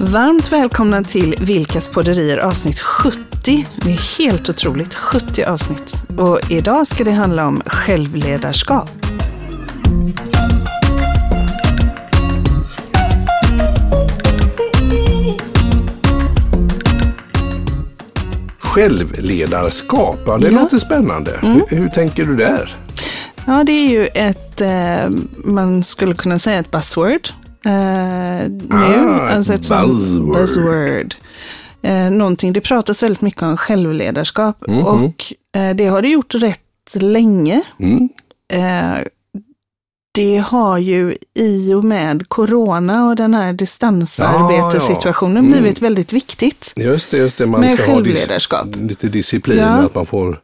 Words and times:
Varmt 0.00 0.52
välkomna 0.52 1.04
till 1.04 1.34
Vilkas 1.40 1.88
podderier 1.88 2.38
avsnitt 2.38 2.78
70. 2.80 3.66
Det 3.76 3.92
är 3.92 4.18
helt 4.18 4.50
otroligt, 4.50 4.94
70 4.94 5.44
avsnitt. 5.44 5.94
Och 6.18 6.50
idag 6.50 6.86
ska 6.86 7.04
det 7.04 7.12
handla 7.12 7.46
om 7.46 7.62
självledarskap. 7.66 8.90
Självledarskap, 18.86 20.18
ja, 20.26 20.38
det 20.38 20.50
Ja. 20.50 20.60
låter 20.60 20.78
spännande. 20.78 21.38
Hur, 21.42 21.76
hur 21.76 21.88
tänker 21.88 22.24
du 22.24 22.36
där? 22.36 22.76
Ja, 23.46 23.64
det 23.64 23.72
är 23.72 23.88
ju 23.88 24.06
ett, 24.06 24.60
eh, 24.60 25.10
man 25.44 25.82
skulle 25.84 26.14
kunna 26.14 26.38
säga 26.38 26.58
ett 26.58 26.70
buzzword. 26.70 27.28
Eh, 27.64 28.48
nu, 28.50 28.66
Ah, 28.70 29.28
alltså 29.34 29.52
ett 29.54 29.68
buzzword. 29.68 30.34
buzzword. 30.36 31.14
Eh, 31.82 32.10
någonting, 32.10 32.52
det 32.52 32.60
pratas 32.60 33.02
väldigt 33.02 33.20
mycket 33.20 33.42
om 33.42 33.56
självledarskap 33.56 34.64
Mhm. 34.68 34.78
och 34.86 35.24
eh, 35.56 35.74
det 35.76 35.86
har 35.86 36.02
det 36.02 36.08
gjort 36.08 36.34
rätt 36.34 36.60
länge. 36.94 37.62
Mm. 37.80 38.08
Eh, 38.52 38.98
det 40.14 40.36
har 40.38 40.78
ju 40.78 41.16
i 41.34 41.74
och 41.74 41.84
med 41.84 42.28
corona 42.28 43.08
och 43.08 43.16
den 43.16 43.34
här 43.34 43.52
distansarbetessituationen 43.52 45.34
Ja, 45.36 45.40
ja. 45.42 45.46
Mm. 45.48 45.60
blivit 45.62 45.82
väldigt 45.82 46.12
viktigt. 46.12 46.72
Just 46.76 47.10
det, 47.10 47.16
just 47.16 47.36
det. 47.38 47.46
Man 47.46 47.60
Med 47.60 47.78
ska 47.78 47.92
ha 47.92 48.00
dis- 48.00 48.04
självledarskap. 48.04 48.66
lite 48.76 49.08
disciplin, 49.08 49.58
Ja. 49.58 49.66
att 49.66 49.94
man 49.94 50.06
får 50.06 50.38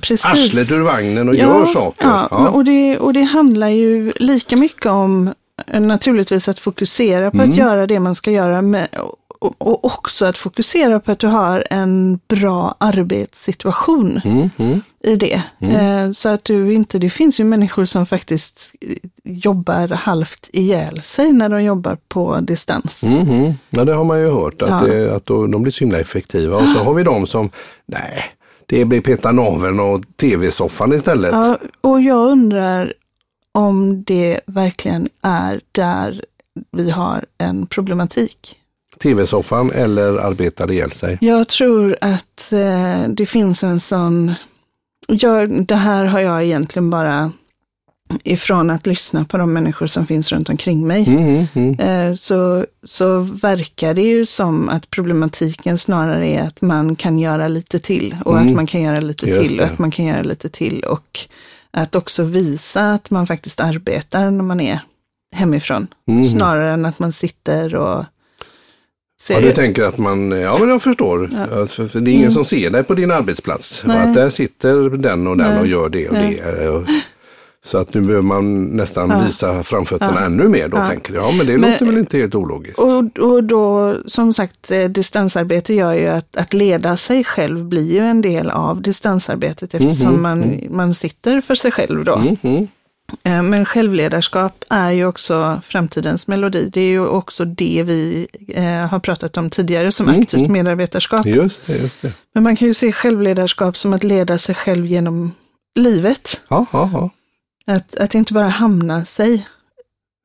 Precis. 0.00 0.26
arslet 0.26 0.70
ur 0.72 0.80
vagnen 0.80 1.28
och 1.28 1.34
gör 1.34 1.66
saker. 1.66 2.04
Ja, 2.06 2.28
Ja. 2.30 2.48
Och, 2.48 2.64
det, 2.64 2.98
och 2.98 3.12
det 3.12 3.22
handlar 3.22 3.68
ju 3.68 4.12
lika 4.16 4.56
mycket 4.56 4.86
om 4.86 5.34
naturligtvis 5.72 6.48
att 6.48 6.58
fokusera 6.58 7.30
på 7.30 7.36
Mm. 7.36 7.50
att 7.50 7.56
göra 7.56 7.86
det 7.86 8.00
man 8.00 8.14
ska 8.14 8.30
göra 8.30 8.62
med, 8.62 8.88
och, 9.40 9.54
och 9.58 9.84
också 9.84 10.26
att 10.26 10.38
fokusera 10.38 11.00
på 11.00 11.10
att 11.12 11.18
du 11.18 11.26
har 11.26 11.64
en 11.70 12.18
bra 12.28 12.74
arbetssituation 12.78 14.20
Mm, 14.24 14.50
mm. 14.56 14.80
i 15.04 15.16
det. 15.16 15.42
Eh, 15.60 16.10
så 16.10 16.28
att 16.28 16.44
du 16.44 16.72
inte, 16.72 16.98
det 16.98 17.10
finns 17.10 17.40
ju 17.40 17.44
människor 17.44 17.84
som 17.84 18.06
faktiskt 18.06 18.60
eh, 18.80 18.96
jobbar 19.24 19.88
halvt 19.88 20.48
ihjäl 20.52 21.02
sig 21.02 21.32
när 21.32 21.48
de 21.48 21.62
jobbar 21.62 21.96
på 22.08 22.40
distans. 22.40 23.02
Mm, 23.02 23.20
mm. 23.20 23.52
Ja, 23.70 23.84
det 23.84 23.94
har 23.94 24.04
man 24.04 24.20
ju 24.20 24.30
hört, 24.30 24.62
att, 24.62 24.70
Ja. 24.70 24.80
det, 24.86 25.14
att 25.14 25.26
de 25.26 25.62
blir 25.62 25.72
så 25.72 25.80
himla 25.84 26.00
effektiva. 26.00 26.56
Och 26.56 26.68
så 26.68 26.84
har 26.84 26.94
vi 26.94 27.02
de 27.02 27.26
som, 27.26 27.50
nej, 27.86 28.24
det 28.66 28.84
blir 28.84 29.00
peta 29.00 29.32
naveln 29.32 29.80
och 29.80 30.00
tv-soffan 30.20 30.92
istället. 30.92 31.32
Ja, 31.32 31.58
och 31.80 32.00
jag 32.02 32.30
undrar 32.30 32.92
om 33.54 34.04
det 34.04 34.40
verkligen 34.46 35.08
är 35.22 35.60
där 35.72 36.24
vi 36.72 36.90
har 36.90 37.24
en 37.38 37.66
problematik. 37.66 38.56
TV-soffan 39.02 39.70
eller 39.70 40.18
arbetar 40.18 40.72
ihjäl 40.72 40.92
sig. 40.92 41.18
Jag 41.20 41.48
tror 41.48 41.96
att 42.00 42.52
eh, 42.52 43.08
det 43.08 43.26
finns 43.26 43.62
en 43.64 43.80
sån, 43.80 44.34
jag, 45.08 45.66
det 45.66 45.74
här 45.74 46.04
har 46.04 46.20
jag 46.20 46.44
egentligen 46.44 46.90
bara 46.90 47.32
ifrån 48.24 48.70
att 48.70 48.86
lyssna 48.86 49.24
på 49.24 49.36
de 49.38 49.52
människor 49.52 49.86
som 49.86 50.06
finns 50.06 50.32
runt 50.32 50.48
omkring 50.48 50.86
mig. 50.86 51.08
Mm, 51.08 51.24
mm, 51.24 51.46
mm. 51.54 52.10
Eh, 52.10 52.14
så, 52.14 52.66
så 52.84 53.18
verkar 53.20 53.94
det 53.94 54.02
ju 54.02 54.26
som 54.26 54.68
att 54.68 54.90
problematiken 54.90 55.78
snarare 55.78 56.26
är 56.28 56.42
att 56.42 56.62
man 56.62 56.96
kan 56.96 57.18
göra 57.18 57.48
lite 57.48 57.78
till 57.78 58.16
och 58.24 58.36
Mm. 58.36 58.48
att 58.48 58.54
man 58.54 58.66
kan 58.66 58.82
göra 58.82 59.00
lite 59.00 59.26
Just 59.28 59.40
till 59.40 59.60
och 59.60 59.66
det. 59.66 59.72
att 59.72 59.78
man 59.78 59.90
kan 59.90 60.04
göra 60.04 60.22
lite 60.22 60.48
till 60.48 60.84
och 60.84 61.20
att 61.76 61.94
också 61.94 62.24
visa 62.24 62.92
att 62.92 63.10
man 63.10 63.26
faktiskt 63.26 63.60
arbetar 63.60 64.30
när 64.30 64.44
man 64.44 64.60
är 64.60 64.80
hemifrån. 65.36 65.86
Mhm. 66.06 66.24
Snarare 66.24 66.72
än 66.72 66.84
att 66.84 66.98
man 66.98 67.12
sitter 67.12 67.74
och 67.74 68.04
ser 69.20 69.34
Ja, 69.34 69.40
du 69.40 69.52
tänker 69.52 69.82
att 69.82 69.98
man, 69.98 70.30
ja 70.30 70.56
men 70.60 70.68
jag 70.68 70.82
förstår. 70.82 71.30
Ja, 71.32 71.66
det 72.00 72.10
är 72.10 72.14
ingen 72.14 72.32
som 72.32 72.44
ser 72.44 72.70
dig 72.70 72.84
på 72.84 72.94
din 72.94 73.10
arbetsplats. 73.10 73.84
Mm. 73.84 73.96
Att 73.96 74.14
där 74.14 74.30
sitter 74.30 74.90
den 74.90 75.26
och 75.26 75.36
den 75.36 75.50
Nej. 75.50 75.60
och 75.60 75.66
gör 75.66 75.88
det 75.88 76.08
och 76.08 76.14
Nej. 76.14 76.42
det. 76.44 76.68
Och, 76.68 76.84
så 77.64 77.78
att 77.78 77.94
nu 77.94 78.00
behöver 78.00 78.22
man 78.22 78.64
nästan 78.64 79.10
Ja. 79.10 79.22
visa 79.26 79.62
framfötterna 79.62 80.12
Ja. 80.20 80.26
ännu 80.26 80.48
mer 80.48 80.68
då 80.68 80.76
Ja. 80.76 80.86
tänker 80.88 81.14
jag. 81.14 81.24
Ja 81.28 81.32
men 81.32 81.46
det 81.46 81.58
Men- 81.58 81.70
låter 81.70 81.86
väl 81.86 81.98
inte 81.98 82.18
helt 82.18 82.34
ologiskt. 82.34 82.78
Och, 82.78 83.18
och 83.18 83.44
då, 83.44 83.96
som 84.06 84.34
sagt, 84.34 84.70
eh, 84.70 84.84
distansarbete 84.84 85.74
gör 85.74 85.92
ju 85.94 86.08
att, 86.08 86.36
att 86.36 86.52
leda 86.54 86.96
sig 86.96 87.24
själv 87.24 87.64
blir 87.64 87.92
ju 87.92 88.00
en 88.00 88.20
del 88.22 88.50
av 88.50 88.82
distansarbetet 88.82 89.74
eftersom 89.74 90.12
Mhm, 90.12 90.22
man, 90.22 90.60
man 90.70 90.94
sitter 90.94 91.40
för 91.40 91.54
sig 91.54 91.70
själv 91.72 92.04
då. 92.04 92.14
Mm, 92.16 92.36
mm. 92.42 92.68
Eh, 93.22 93.42
Men 93.42 93.64
självledarskap 93.64 94.64
är 94.70 94.90
ju 94.90 95.06
också 95.06 95.60
framtidens 95.66 96.26
melodi. 96.26 96.70
Det 96.72 96.80
är 96.80 96.88
ju 96.88 97.06
också 97.06 97.44
det 97.44 97.82
vi 97.86 98.26
eh, 98.54 98.64
har 98.64 98.98
pratat 98.98 99.36
om 99.36 99.50
tidigare 99.50 99.92
som 99.92 100.08
Mm, 100.08 100.20
aktivt 100.20 100.38
mm. 100.40 100.52
medarbetarskap. 100.52 101.26
Just 101.26 101.66
det, 101.66 101.76
just 101.76 102.02
det. 102.02 102.12
Men 102.34 102.42
man 102.42 102.56
kan 102.56 102.68
ju 102.68 102.74
se 102.74 102.92
självledarskap 102.92 103.76
som 103.78 103.92
att 103.92 104.04
leda 104.04 104.38
sig 104.38 104.54
själv 104.54 104.86
genom 104.86 105.32
livet. 105.74 106.40
Ja, 106.48 106.66
ja, 106.72 106.90
ja. 106.92 107.10
Att, 107.66 107.94
att 107.94 108.14
inte 108.14 108.32
bara 108.32 108.48
hamna 108.48 109.04
sig. 109.04 109.46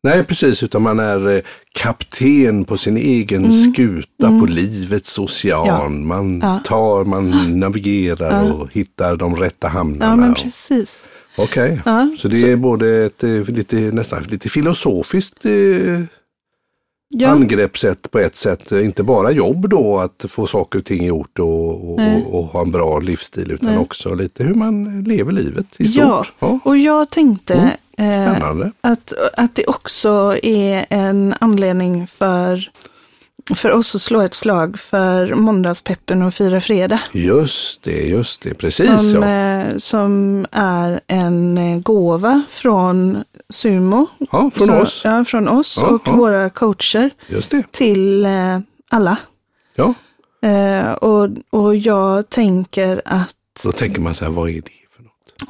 Nej 0.04 0.24
precis, 0.24 0.64
utan 0.64 0.82
man 0.82 1.00
är 1.00 1.30
eh, 1.36 1.42
kapten 1.74 2.66
på 2.66 2.78
sin 2.78 2.98
egen 2.98 3.46
Mm. 3.46 3.52
skuta 3.74 4.28
Mm. 4.28 4.40
på 4.40 4.46
livets 4.46 5.20
ocean. 5.20 5.66
Ja. 5.68 5.90
Man 5.90 6.40
Ja. 6.44 6.60
tar, 6.66 7.06
man 7.06 7.60
navigerar 7.60 8.46
Ja. 8.46 8.54
och 8.54 8.70
hittar 8.74 9.16
de 9.16 9.36
rätta 9.36 9.68
hamnarna. 9.68 10.12
Ja, 10.12 10.16
men 10.16 10.34
precis. 10.34 11.04
Okej, 11.38 11.82
Ja, 11.86 12.10
så 12.20 12.28
det 12.28 12.52
är 12.52 12.56
både 12.56 13.06
ett 13.06 13.24
eh, 13.24 13.30
lite, 13.50 13.76
nästan 13.76 14.24
lite 14.24 14.50
filosofiskt 14.50 15.46
eh, 15.46 15.52
ja. 17.10 17.30
angreppssätt 17.30 18.12
på 18.12 18.20
ett 18.20 18.36
sätt. 18.36 18.72
Eh, 18.72 18.86
Inte 18.86 19.04
bara 19.04 19.32
jobb 19.32 19.70
då, 19.70 20.00
att 20.00 20.26
få 20.30 20.48
saker 20.48 20.80
och 20.80 20.86
ting 20.86 21.06
gjort 21.06 21.40
och, 21.40 21.70
och, 21.92 22.00
och, 22.00 22.34
och 22.40 22.46
ha 22.46 22.62
en 22.62 22.72
bra 22.72 23.00
livsstil, 23.00 23.52
utan 23.52 23.70
Nej. 23.70 23.78
också 23.78 24.14
lite 24.14 24.44
hur 24.44 24.54
man 24.54 25.04
lever 25.04 25.32
livet 25.32 25.66
i 25.78 25.84
Ja, 25.86 26.24
stort. 26.24 26.34
Ja, 26.40 26.60
och 26.64 26.78
jag 26.78 27.10
tänkte 27.10 27.54
eh, 27.98 28.36
spännande. 28.36 28.72
att, 28.82 29.14
att 29.38 29.56
det 29.56 29.66
också 29.66 30.36
är 30.44 30.86
en 30.90 31.34
anledning 31.40 32.08
för, 32.08 32.70
för 33.56 33.72
oss 33.72 33.96
att 33.96 34.02
slå 34.02 34.22
ett 34.22 34.34
slag 34.34 34.80
för 34.80 35.34
måndagspeppen 35.34 36.22
och 36.22 36.34
fira 36.34 36.62
fredag. 36.62 37.00
Just 37.12 37.84
det, 37.84 38.08
just 38.08 38.42
det, 38.42 38.54
precis 38.54 39.12
som, 39.12 39.24
ja. 39.24 39.30
eh, 39.30 39.78
som 39.78 40.46
är 40.52 41.02
en 41.08 41.58
eh, 41.58 41.80
gåva 41.80 42.42
från 42.50 43.24
Sumo. 43.50 44.08
Ja, 44.32 44.52
från 44.56 44.68
Så- 44.68 44.76
oss. 44.80 45.02
Ja, 45.04 45.26
från 45.26 45.48
oss 45.48 45.78
Ja, 45.82 45.88
och 45.88 46.02
ja. 46.06 46.12
våra 46.16 46.50
coacher 46.50 47.10
Just 47.28 47.52
det. 47.52 47.72
till 47.72 48.26
eh, 48.26 48.60
alla. 48.90 49.18
Ja, 49.76 49.94
och, 50.96 51.30
och 51.50 51.76
jag 51.76 52.30
tänker 52.30 53.02
att 53.06 53.30
då 53.64 53.72
tänker 53.72 54.02
man 54.02 54.16
så 54.16 54.26
här, 54.26 54.32
vad 54.32 54.50
är 54.50 54.54
det? 54.54 54.70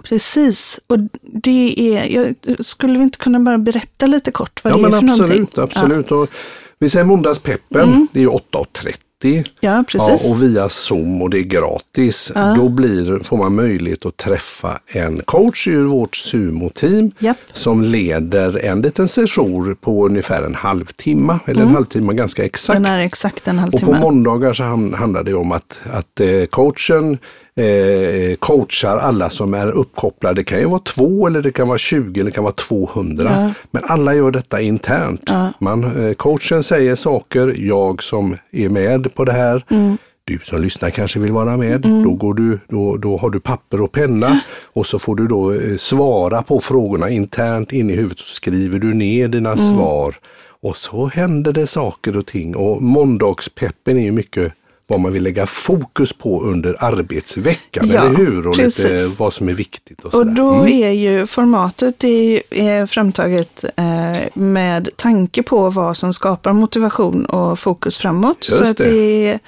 Precis, 0.03 0.79
och 0.87 0.97
det 1.21 1.95
är, 1.97 2.05
jag, 2.05 2.35
skulle 2.65 2.97
vi 2.97 3.03
inte 3.03 3.17
kunna 3.17 3.39
bara 3.39 3.57
berätta 3.57 4.05
lite 4.05 4.31
kort 4.31 4.63
vad 4.63 4.73
Ja, 4.73 4.77
det 4.77 4.83
är 4.83 4.89
men 4.89 4.99
för 5.07 5.07
absolut, 5.23 5.55
någonting? 5.55 5.63
absolut. 5.63 6.11
Och 6.11 6.29
vi 6.79 6.89
säger 6.89 7.05
måndagspeppen, 7.05 8.07
det 8.13 8.19
är 8.19 8.23
ju 8.23 8.29
8.30. 8.29 8.95
Ja, 9.59 9.83
precis. 9.87 10.21
Ja, 10.23 10.29
och 10.29 10.43
via 10.43 10.69
Zoom 10.69 11.21
och 11.21 11.29
det 11.29 11.37
är 11.39 11.43
gratis. 11.43 12.31
Ja. 12.35 12.53
Då 12.57 12.69
blir, 12.69 13.19
får 13.23 13.37
man 13.37 13.55
möjlighet 13.55 14.05
att 14.05 14.17
träffa 14.17 14.79
en 14.87 15.21
coach 15.25 15.67
ur 15.67 15.83
vårt 15.85 16.15
Sumo-team 16.15 17.11
Japp. 17.19 17.37
som 17.51 17.81
leder 17.83 18.65
en 18.65 18.81
liten 18.81 19.07
session 19.07 19.75
på 19.75 20.05
ungefär 20.05 20.43
en 20.43 20.55
halvtimme, 20.55 21.39
eller 21.45 21.61
en 21.61 21.67
halvtimme 21.67 22.13
ganska 22.13 22.45
exakt. 22.45 22.77
Den 22.77 22.85
är 22.85 22.99
exakt 23.05 23.47
en 23.47 23.59
Och 23.59 23.71
på 23.71 23.77
halvtimme. 23.77 23.99
måndagar 23.99 24.53
så 24.53 24.63
handlar 24.97 25.23
det 25.23 25.33
om 25.33 25.51
att, 25.51 25.77
att 25.93 26.19
eh, 26.19 26.45
coachen 26.45 27.17
eh, 27.59 28.35
coachar 28.35 28.97
alla 28.97 29.29
som 29.29 29.53
är 29.53 29.67
uppkopplade. 29.71 30.35
Det 30.35 30.43
kan 30.43 30.59
ju 30.59 30.65
vara 30.65 30.79
två 30.79 31.27
eller 31.27 31.41
det 31.41 31.51
kan 31.51 31.67
vara 31.67 31.77
20 31.77 32.19
eller 32.19 32.31
det 32.31 32.35
kan 32.35 32.43
vara 32.43 32.53
200. 32.53 33.31
Ja. 33.31 33.53
Men 33.71 33.83
alla 33.85 34.15
gör 34.15 34.31
detta 34.31 34.61
internt. 34.61 35.23
Ja. 35.25 35.53
Man, 35.59 36.05
eh, 36.07 36.13
coachen 36.13 36.63
säger 36.63 36.95
saker, 36.95 37.55
jag 37.57 38.03
som 38.03 38.37
är 38.51 38.69
med 38.69 39.15
på 39.15 39.25
det 39.25 39.31
här. 39.33 39.65
Mm. 39.69 39.97
Du 40.23 40.39
som 40.43 40.61
lyssnar 40.61 40.89
kanske 40.89 41.19
vill 41.19 41.31
vara 41.31 41.57
med. 41.57 41.81
Då, 41.81 42.13
går 42.13 42.33
du, 42.33 42.59
då, 42.67 42.97
då 42.97 43.17
har 43.17 43.29
du 43.29 43.39
papper 43.39 43.81
och 43.81 43.91
penna 43.91 44.39
och 44.63 44.85
så 44.87 44.99
får 44.99 45.15
du 45.15 45.27
då 45.27 45.53
eh, 45.53 45.77
svara 45.77 46.41
på 46.41 46.59
frågorna 46.59 47.09
internt 47.09 47.71
in 47.73 47.89
i 47.89 47.95
huvudet. 47.95 48.19
Så 48.19 48.35
skriver 48.35 48.79
du 48.79 48.93
ner 48.93 49.27
dina 49.27 49.51
Mm. 49.51 49.75
svar 49.75 50.15
och 50.61 50.77
så 50.77 51.05
händer 51.07 51.53
det 51.53 51.67
saker 51.67 52.17
och 52.17 52.25
ting. 52.25 52.55
Och 52.55 52.81
måndagspeppen 52.81 53.97
är 53.97 54.03
ju 54.03 54.11
mycket 54.11 54.53
vad 54.89 54.99
man 54.99 55.13
vill 55.13 55.23
lägga 55.23 55.45
fokus 55.45 56.13
på 56.13 56.41
under 56.43 56.75
arbetsveckan, 56.83 57.87
Ja, 57.87 58.01
eller 58.05 58.17
hur? 58.17 58.47
Och 58.47 58.57
lite 58.57 58.81
precis. 58.81 59.19
vad 59.19 59.33
som 59.33 59.49
är 59.49 59.53
viktigt. 59.53 60.03
Och, 60.03 60.13
Och 60.13 60.27
då 60.27 60.53
Mm. 60.53 60.67
är 60.83 60.89
ju 60.91 61.27
formatet 61.27 62.03
är, 62.03 62.41
är 62.49 62.85
framtaget 62.85 63.63
eh, 63.75 64.17
med 64.33 64.89
tanke 64.95 65.43
på 65.43 65.69
vad 65.69 65.97
som 65.97 66.13
skapar 66.13 66.53
motivation 66.53 67.25
och 67.25 67.59
fokus 67.59 67.97
framåt. 67.97 68.37
Just 68.49 68.57
så 68.57 68.71
att 68.71 68.77
det. 68.77 68.83
det, 68.89 69.39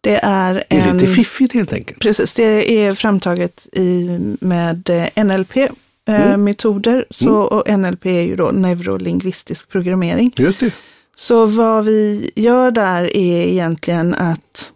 det 0.00 0.16
är 0.22 0.54
Det 0.54 0.76
är 0.76 0.88
en... 0.90 0.98
lite 0.98 1.12
fiffigt 1.12 1.54
helt 1.54 1.72
enkelt. 1.72 2.00
Precis, 2.00 2.32
det 2.32 2.72
är 2.72 2.92
framtaget 2.92 3.66
i, 3.72 4.18
med 4.40 4.90
eh, 4.90 5.24
NLP-metoder. 5.24 6.92
Mm. 6.92 7.04
Så, 7.10 7.34
och 7.36 7.78
NLP 7.78 8.06
är 8.06 8.20
ju 8.20 8.36
då 8.36 8.50
neurolingvistisk 8.50 9.68
programmering. 9.68 10.32
Just 10.36 10.60
det. 10.60 10.70
Så 11.18 11.46
vad 11.46 11.84
vi 11.84 12.30
gör 12.36 12.70
där 12.70 13.16
är 13.16 13.46
egentligen 13.46 14.14
att, 14.14 14.72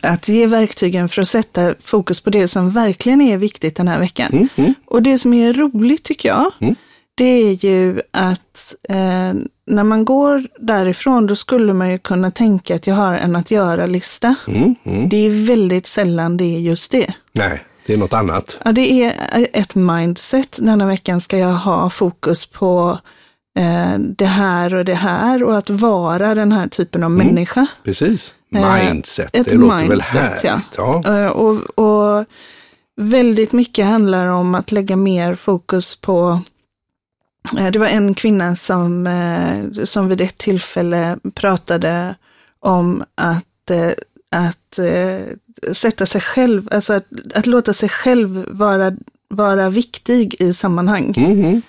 att 0.00 0.28
ge 0.28 0.46
verktygen 0.46 1.08
för 1.08 1.22
att 1.22 1.28
sätta 1.28 1.74
fokus 1.80 2.20
på 2.20 2.30
det 2.30 2.48
som 2.48 2.70
verkligen 2.70 3.20
är 3.20 3.38
viktigt 3.38 3.76
den 3.76 3.88
här 3.88 3.98
veckan. 3.98 4.28
Mm, 4.32 4.48
mm, 4.56 4.74
Och 4.86 5.02
det 5.02 5.18
som 5.18 5.34
är 5.34 5.52
roligt 5.52 6.02
tycker 6.02 6.28
jag, 6.28 6.50
Mm. 6.60 6.74
det 7.14 7.24
är 7.24 7.64
ju 7.66 8.00
att 8.10 8.74
eh, 8.88 9.32
när 9.66 9.84
man 9.84 10.04
går 10.04 10.46
därifrån 10.58 11.26
då 11.26 11.36
skulle 11.36 11.72
man 11.74 11.90
ju 11.90 11.98
kunna 11.98 12.30
tänka 12.30 12.74
att 12.74 12.86
jag 12.86 12.94
har 12.94 13.14
en 13.14 13.36
att 13.36 13.50
göra-lista. 13.50 14.34
mm, 14.48 14.74
mm. 14.84 15.08
Det 15.08 15.16
är 15.26 15.46
väldigt 15.46 15.86
sällan 15.86 16.36
det 16.36 16.44
är 16.56 16.58
just 16.60 16.90
det. 16.90 17.14
Nej, 17.32 17.64
det 17.86 17.92
är 17.92 17.96
något 17.98 18.12
annat. 18.14 18.58
Ja, 18.64 18.72
det 18.72 19.02
är 19.04 19.12
ett 19.52 19.74
mindset. 19.74 20.56
Denna 20.60 20.86
veckan 20.86 21.20
ska 21.20 21.38
jag 21.38 21.52
ha 21.54 21.90
fokus 21.90 22.46
på 22.46 22.98
eh, 23.58 23.98
det 23.98 24.26
här 24.26 24.74
och 24.74 24.84
det 24.84 24.94
här 24.94 25.42
och 25.42 25.56
att 25.56 25.70
vara 25.70 26.34
den 26.34 26.52
här 26.52 26.68
typen 26.68 27.02
av 27.02 27.10
människa. 27.10 27.66
Precis. 27.84 28.34
Eh, 28.54 28.84
Mindset, 28.84 29.36
ett 29.36 29.46
det 29.46 29.54
låter 29.54 29.76
väl 29.76 29.88
mindset, 29.88 30.14
härligt. 30.20 30.44
ja. 30.76 31.02
Ja. 31.04 31.18
Eh, 31.18 31.28
och, 31.28 31.78
och 31.78 32.24
väldigt 32.96 33.52
mycket 33.52 33.86
handlar 33.86 34.26
om 34.26 34.54
att 34.54 34.72
lägga 34.72 34.96
mer 34.96 35.34
fokus 35.34 36.00
på 36.00 36.40
eh, 37.58 37.70
det 37.70 37.78
var 37.78 37.86
en 37.86 38.14
kvinna 38.14 38.56
som, 38.56 39.06
eh, 39.06 39.84
som 39.84 40.08
vid 40.08 40.20
ett 40.20 40.38
tillfälle 40.38 41.18
pratade 41.34 42.14
om 42.60 43.04
att, 43.14 43.70
eh, 43.70 43.90
att 44.30 44.78
eh, 44.78 45.72
sätta 45.72 46.06
sig 46.06 46.20
själv, 46.20 46.68
alltså 46.70 46.92
att, 46.92 47.06
att 47.34 47.46
låta 47.46 47.72
sig 47.72 47.88
själv 47.88 48.46
vara, 48.50 48.92
vara 49.28 49.70
viktig 49.70 50.36
i 50.38 50.54
sammanhang. 50.54 51.14
Mm, 51.16 51.32
mm, 51.32 51.62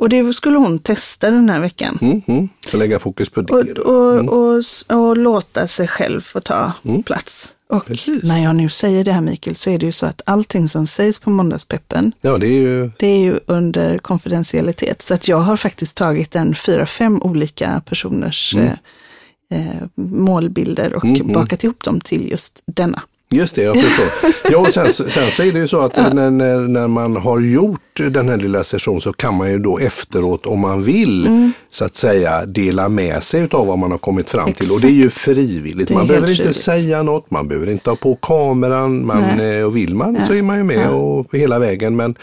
Och 0.00 0.08
det 0.08 0.32
skulle 0.32 0.58
hon 0.58 0.78
testa 0.78 1.30
den 1.30 1.50
här 1.50 1.60
veckan. 1.60 1.98
mm, 2.00 2.22
mm. 2.26 2.48
Så 2.70 2.76
lägga 2.76 2.98
fokus 2.98 3.28
på 3.30 3.42
det 3.42 3.52
Och, 3.52 3.94
och, 3.94 4.12
Mm. 4.14 4.28
och, 4.28 4.62
och 5.08 5.16
låta 5.16 5.66
sig 5.68 5.88
själv 5.88 6.20
få 6.20 6.40
ta 6.40 6.72
Mm. 6.84 7.02
plats. 7.02 7.54
Och 7.68 7.86
Precis. 7.86 8.22
när 8.24 8.42
jag 8.44 8.56
nu 8.56 8.70
säger 8.70 9.04
det 9.04 9.12
här 9.12 9.20
Mikael 9.20 9.56
så 9.56 9.70
är 9.70 9.78
det 9.78 9.86
ju 9.86 9.92
så 9.92 10.06
att 10.06 10.22
allting 10.26 10.68
som 10.68 10.86
sägs 10.86 11.18
på 11.18 11.30
Måndagspeppen 11.30 12.12
Ja, 12.20 12.38
det 12.38 12.46
är 12.46 12.52
ju... 12.60 12.90
det 12.98 13.06
är 13.06 13.18
ju 13.18 13.40
under 13.46 13.98
konfidentialitet. 13.98 15.02
Så 15.02 15.14
att 15.14 15.28
jag 15.28 15.36
har 15.36 15.56
faktiskt 15.56 15.96
tagit 15.96 16.34
en 16.36 16.54
fyra, 16.54 16.86
fem 16.86 17.22
olika 17.22 17.82
personers 17.86 18.54
Mm. 18.54 18.66
eh, 18.66 19.66
eh, 19.68 19.82
målbilder 19.94 20.94
och 20.94 21.04
Mm, 21.04 21.20
mm. 21.20 21.32
bakat 21.32 21.64
ihop 21.64 21.84
dem 21.84 22.00
till 22.00 22.30
just 22.30 22.62
denna. 22.66 23.02
Just 23.32 23.54
det, 23.56 23.62
jag 23.62 23.76
förstår. 23.76 24.30
ja, 24.52 24.58
och 24.58 24.66
sen, 24.68 24.92
sen 24.92 25.08
så 25.30 25.42
är 25.42 25.52
det 25.52 25.58
ju 25.58 25.68
så 25.68 25.80
att 25.80 25.96
när, 26.14 26.30
när, 26.30 26.56
när 26.60 26.88
man 26.88 27.16
har 27.16 27.40
gjort 27.40 27.80
den 28.10 28.28
här 28.28 28.36
lilla 28.36 28.64
sessionen 28.64 29.00
så 29.00 29.12
kan 29.12 29.34
man 29.34 29.50
ju 29.50 29.58
då 29.58 29.78
efteråt 29.78 30.46
om 30.46 30.58
man 30.60 30.82
vill 30.82 31.26
Mm. 31.26 31.52
så 31.70 31.84
att 31.84 31.96
säga 31.96 32.46
dela 32.46 32.88
med 32.88 33.22
sig 33.22 33.48
av 33.50 33.66
vad 33.66 33.78
man 33.78 33.90
har 33.90 33.98
kommit 33.98 34.30
fram 34.30 34.52
till. 34.52 34.70
Och 34.70 34.80
det 34.80 34.86
är 34.86 34.90
ju 34.90 35.10
frivilligt. 35.10 35.88
Det 35.88 35.94
Man 35.94 36.06
behöver 36.06 36.26
inte 36.28 36.36
frivilligt. 36.36 36.62
säga 36.62 37.02
något, 37.02 37.30
man 37.30 37.48
behöver 37.48 37.70
inte 37.70 37.90
ha 37.90 37.96
på 37.96 38.16
kameran. 38.16 39.06
Man, 39.06 39.22
Nej. 39.36 39.58
eh, 39.58 39.64
och 39.64 39.76
vill 39.76 39.94
man 39.94 40.16
så 40.26 40.30
Nej. 40.30 40.38
är 40.38 40.42
man 40.42 40.56
ju 40.58 40.64
med 40.64 40.86
Ja. 40.86 40.90
och 40.90 41.26
hela 41.32 41.58
vägen. 41.58 41.96
Men, 41.96 42.14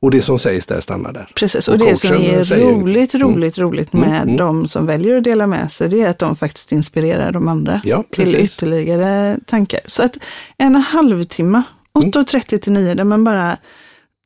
och 0.00 0.10
det 0.10 0.22
som 0.22 0.38
sägs 0.38 0.66
där 0.66 0.80
stannar 0.80 1.12
där. 1.12 1.32
Precis, 1.34 1.68
Och 1.68 1.72
och 1.74 1.78
det 1.78 1.96
som 1.96 2.16
är 2.16 2.44
säger 2.44 2.66
roligt, 2.72 2.96
ingenting. 3.14 3.20
roligt, 3.20 3.58
roligt 3.58 3.92
med 3.92 4.28
de 4.38 4.68
som 4.68 4.86
väljer 4.86 5.16
att 5.16 5.24
dela 5.24 5.46
med 5.46 5.72
sig, 5.72 5.88
det 5.88 6.00
är 6.00 6.08
att 6.10 6.18
de 6.18 6.36
faktiskt 6.36 6.72
inspirerar 6.72 7.32
de 7.32 7.48
andra 7.48 7.80
Ja, 7.84 8.04
till 8.10 8.36
ytterligare 8.36 9.38
tankar. 9.46 9.80
Så 9.86 10.02
att 10.02 10.16
en 10.58 10.74
halvtimme, 10.74 11.62
Mm. 11.98 12.10
8.30 12.10 12.58
till 12.58 12.72
9, 12.72 12.94
där 12.94 13.04
man 13.04 13.24
bara 13.24 13.56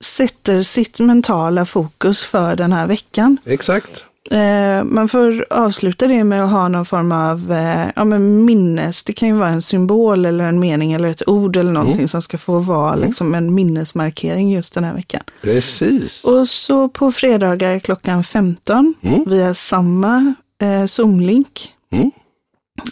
sätter 0.05 0.63
sitt 0.63 0.99
mentala 0.99 1.67
fokus 1.67 2.23
för 2.25 2.57
den 2.57 2.73
här 2.73 2.87
veckan. 2.87 3.37
Exakt. 3.45 4.05
Eh, 4.31 4.85
man 4.85 5.09
får 5.09 5.47
avsluta 5.51 6.07
det 6.07 6.25
med 6.25 6.45
att 6.45 6.51
ha 6.51 6.69
någon 6.69 6.87
form 6.87 7.13
av 7.13 7.53
eh, 7.53 7.87
ja, 7.97 8.05
men 8.05 8.45
minnes. 8.45 9.03
Det 9.03 9.13
kan 9.13 9.29
ju 9.29 9.35
vara 9.35 9.49
en 9.49 9.63
symbol 9.63 10.25
eller 10.27 10.45
en 10.45 10.61
mening 10.61 10.93
eller 10.93 11.09
ett 11.09 11.29
ord 11.29 11.57
eller 11.57 11.73
någonting 11.73 11.95
Mm. 11.95 12.09
som 12.09 12.23
ska 12.23 12.39
få 12.39 12.59
vara 12.59 12.95
liksom, 12.95 13.35
en 13.35 13.55
minnesmarkering 13.55 14.53
just 14.53 14.75
den 14.75 14.85
här 14.85 14.95
veckan. 14.95 15.21
Precis. 15.43 16.25
Och 16.25 16.49
så 16.49 16.89
på 16.89 17.13
fredagar 17.13 17.79
klockan 17.79 18.25
15 18.25 18.95
Mm. 19.03 19.25
via 19.27 19.55
samma 19.55 20.35
eh, 20.63 20.85
Zoom-link. 20.87 21.69
Mm. 21.93 22.11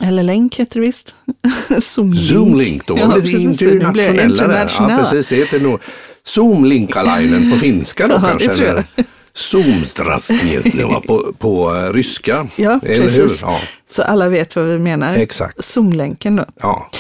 Eller 0.03 0.23
länk 0.23 0.57
heter 0.57 0.81
det 0.81 0.87
visst. 0.87 1.15
Zoom-link. 1.81 2.15
Zoom-link, 2.33 2.87
då 2.87 2.95
var 2.95 3.01
Ja, 3.01 3.07
det 3.07 3.21
precis, 3.21 3.63
internationella 3.63 3.93
det 3.93 4.13
där. 4.13 4.23
Ja, 4.23 4.31
internationella. 4.31 4.97
precis, 5.11 5.29
det 5.29 5.37
heter 5.37 5.61
nog 5.61 5.81
Zoom-linkalainen 6.25 7.53
på 7.53 7.59
finska 7.59 8.09
då 8.09 8.15
Ja, 8.15 8.19
det 8.21 8.27
kanske. 8.29 8.49
tror 8.55 8.69
jag. 8.69 8.85
Eller 9.35 9.63
Zoomstrastnjesneva 9.63 11.01
på, 11.01 11.33
på 11.39 11.75
eh, 11.75 11.93
ryska. 11.93 12.47
Ja, 12.57 12.81
Eller 12.83 12.95
hur? 13.11 13.23
precis. 13.23 13.41
Ja, 13.43 13.61
Så 13.91 14.03
alla 14.03 14.29
vet 14.29 14.57
vad 14.57 14.65
vi 14.65 14.79
menar. 14.79 15.15
exakt. 15.15 15.65
Zoom-länken 15.65 16.37
då 16.37 16.45
Ja. 16.61 16.91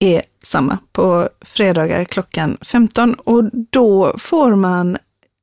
är 0.00 0.22
samma 0.44 0.78
på 0.92 1.28
fredagar 1.40 2.04
klockan 2.04 2.56
15 2.60 3.14
och 3.14 3.44
då 3.70 4.14
får 4.18 4.54
man 4.54 4.96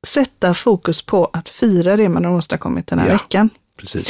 sätta 0.06 0.54
fokus 0.54 1.02
på 1.02 1.30
att 1.32 1.48
fira 1.48 1.96
det 1.96 2.08
man 2.08 2.24
har 2.24 2.32
åstadkommit 2.36 2.86
den 2.86 2.98
här 2.98 3.06
Ja. 3.08 3.12
veckan. 3.12 3.50
Precis. 3.78 4.08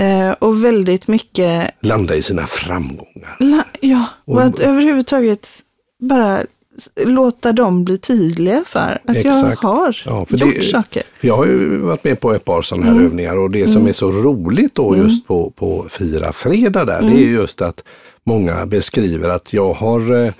Eh, 0.00 0.30
och 0.30 0.64
väldigt 0.64 1.08
mycket 1.08 1.70
Landa 1.80 2.14
i 2.14 2.22
sina 2.22 2.46
framgångar. 2.46 3.36
La, 3.40 3.64
ja, 3.80 4.04
och 4.24 4.34
Och- 4.34 4.42
att 4.42 4.60
överhuvudtaget 4.60 5.48
bara 6.00 6.40
låta 7.04 7.52
dem 7.52 7.84
bli 7.84 7.98
tydliga 7.98 8.62
för 8.66 8.78
att 9.04 9.14
jag 9.14 9.16
Exakt. 9.16 9.62
har 9.62 9.96
Ja, 10.06 10.26
för 10.26 10.36
gjort 10.36 10.54
det- 10.56 10.62
saker. 10.70 11.02
För 11.20 11.28
jag 11.28 11.36
har 11.36 11.46
ju 11.46 11.76
varit 11.78 12.04
med 12.04 12.20
på 12.20 12.32
ett 12.34 12.44
par 12.44 12.62
sådana 12.62 12.86
här 12.86 12.92
Mm. 12.92 13.04
övningar 13.06 13.36
och 13.36 13.50
det 13.50 13.68
som 13.68 13.86
är 13.86 13.92
så 13.92 14.10
roligt 14.10 14.74
då 14.74 14.96
just 14.96 15.26
på, 15.26 15.50
på 15.50 15.86
Fira 15.88 16.32
fredag 16.32 16.84
där, 16.84 16.98
Mm. 16.98 17.14
det 17.14 17.20
är 17.22 17.28
just 17.28 17.62
att 17.62 17.84
många 18.24 18.66
beskriver 18.66 19.28
att 19.28 19.52
jag 19.52 19.72
har 19.72 20.24
eh, 20.26 20.32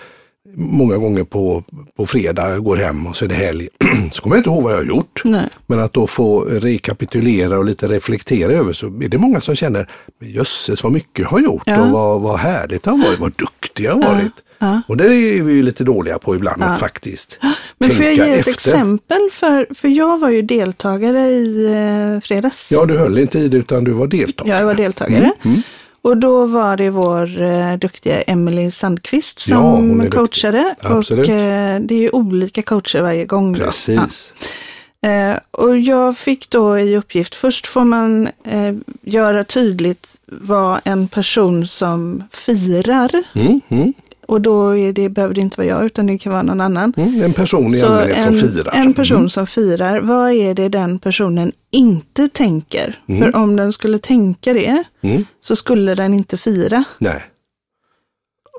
många 0.55 0.96
gånger 0.96 1.25
på, 1.25 1.64
på 1.96 2.06
fredag, 2.06 2.49
jag 2.50 2.64
går 2.64 2.76
hem 2.76 3.06
och 3.06 3.17
så 3.17 3.25
är 3.25 3.29
det 3.29 3.35
helg, 3.35 3.69
så 4.12 4.23
kommer 4.23 4.37
jag 4.37 4.40
inte 4.40 4.50
ihåg 4.50 4.62
vad 4.62 4.73
jag 4.73 4.76
har 4.79 4.85
gjort. 4.85 5.23
Nej. 5.25 5.49
Men 5.67 5.79
att 5.81 5.93
då 5.93 6.06
få 6.06 6.40
rekapitulera 6.40 7.58
och 7.58 7.64
lite 7.64 7.88
reflektera 7.88 8.52
över 8.52 8.73
så 8.73 8.87
är 8.87 9.08
det 9.08 9.19
många 9.19 9.40
som 9.40 9.55
känner, 9.55 9.88
"Men 10.20 10.31
jösses 10.31 10.82
vad 10.82 10.93
mycket 10.93 11.19
jag 11.19 11.29
har 11.29 11.40
gjort 11.40 11.62
Ja. 11.67 11.82
och 11.82 11.90
vad, 11.90 12.20
vad 12.20 12.38
härligt 12.38 12.82
det 12.82 12.90
har 12.90 12.99
varit, 12.99 13.19
vad 13.20 13.32
duktig 13.32 13.85
jag 13.85 13.93
har 13.93 14.00
varit. 14.02 14.32
ja. 14.37 14.43
Och 14.87 14.96
det 14.96 15.05
är 15.05 15.43
vi 15.43 15.52
ju 15.52 15.62
lite 15.62 15.84
dåliga 15.84 16.19
på 16.19 16.34
ibland 16.34 16.62
att 16.62 16.81
faktiskt 16.81 17.38
Men 17.78 17.90
får 17.90 18.05
jag 18.05 18.14
ge 18.14 18.32
ett 18.32 18.38
efter. 18.49 18.52
exempel? 18.70 19.19
För, 19.32 19.66
för 19.75 19.88
jag 19.88 20.19
var 20.19 20.28
ju 20.31 20.43
deltagare 20.43 21.20
i 21.28 21.66
eh, 22.14 22.20
fredags. 22.20 22.66
Ja, 22.70 22.84
du 22.87 22.99
höll 22.99 23.19
inte 23.19 23.38
i 23.38 23.49
det 23.49 23.56
utan 23.56 23.84
du 23.84 23.90
var 23.93 24.06
deltagare. 24.06 24.58
Jag 24.58 24.66
var 24.66 24.75
deltagare. 24.75 25.32
Mm, 25.42 25.62
Och 26.02 26.16
då 26.16 26.47
var 26.47 26.76
det 26.76 26.90
vår 26.90 27.40
eh, 27.42 27.75
duktiga 27.78 28.23
Emily 28.23 28.71
Sandqvist 28.71 29.44
Ja, 29.49 29.56
som 29.56 29.99
duktig. 29.99 30.12
coachade. 30.14 30.75
Absolut. 30.80 31.28
Och 31.28 31.35
eh, 31.35 31.80
det 31.80 31.94
är 31.94 31.99
ju 32.00 32.11
olika 32.11 32.62
coacher 32.62 33.02
varje 33.02 33.25
gång. 33.25 33.56
Ja. 33.56 33.64
Precis. 33.64 34.32
Eh, 35.06 35.38
och 35.50 35.78
jag 35.78 36.18
fick 36.18 36.50
då 36.50 36.78
i 36.78 36.97
uppgift, 36.97 37.35
först 37.35 37.66
får 37.66 37.85
man 37.85 38.26
eh, 38.44 38.75
göra 39.02 39.44
tydligt 39.44 40.16
vad 40.26 40.80
en 40.85 41.09
person 41.09 41.68
som 41.68 42.23
firar, 42.32 43.23
Mm, 43.35 43.61
mm, 43.68 43.92
och 44.28 44.40
då 44.40 44.73
det, 44.92 45.08
behöver 45.08 45.35
det 45.35 45.40
inte 45.40 45.56
vara 45.61 45.66
jag 45.68 45.87
utan 45.87 46.06
det 46.06 46.18
kan 46.18 46.32
vara 46.32 46.42
någon 46.42 46.61
annan. 46.61 46.92
mm. 46.97 47.23
En 47.23 47.32
person 47.32 47.75
i 47.75 47.82
allmänhet 47.82 48.16
en, 48.16 48.38
som 48.40 48.49
firar. 48.52 48.73
en 48.75 48.94
person 48.94 49.16
Mm. 49.16 49.30
som 49.30 49.47
firar, 49.47 50.00
vad 50.00 50.32
är 50.32 50.54
det 50.54 50.68
den 50.68 50.99
personen 50.99 51.52
inte 51.73 52.28
tänker? 52.28 53.00
För 53.06 53.37
om 53.37 53.56
den 53.56 53.73
skulle 53.73 53.99
tänka 53.99 54.52
det 54.54 54.82
Mm. 55.02 55.25
så 55.40 55.56
skulle 55.56 55.94
den 55.94 56.14
inte 56.14 56.37
fira. 56.37 56.85
Nej. 56.99 57.23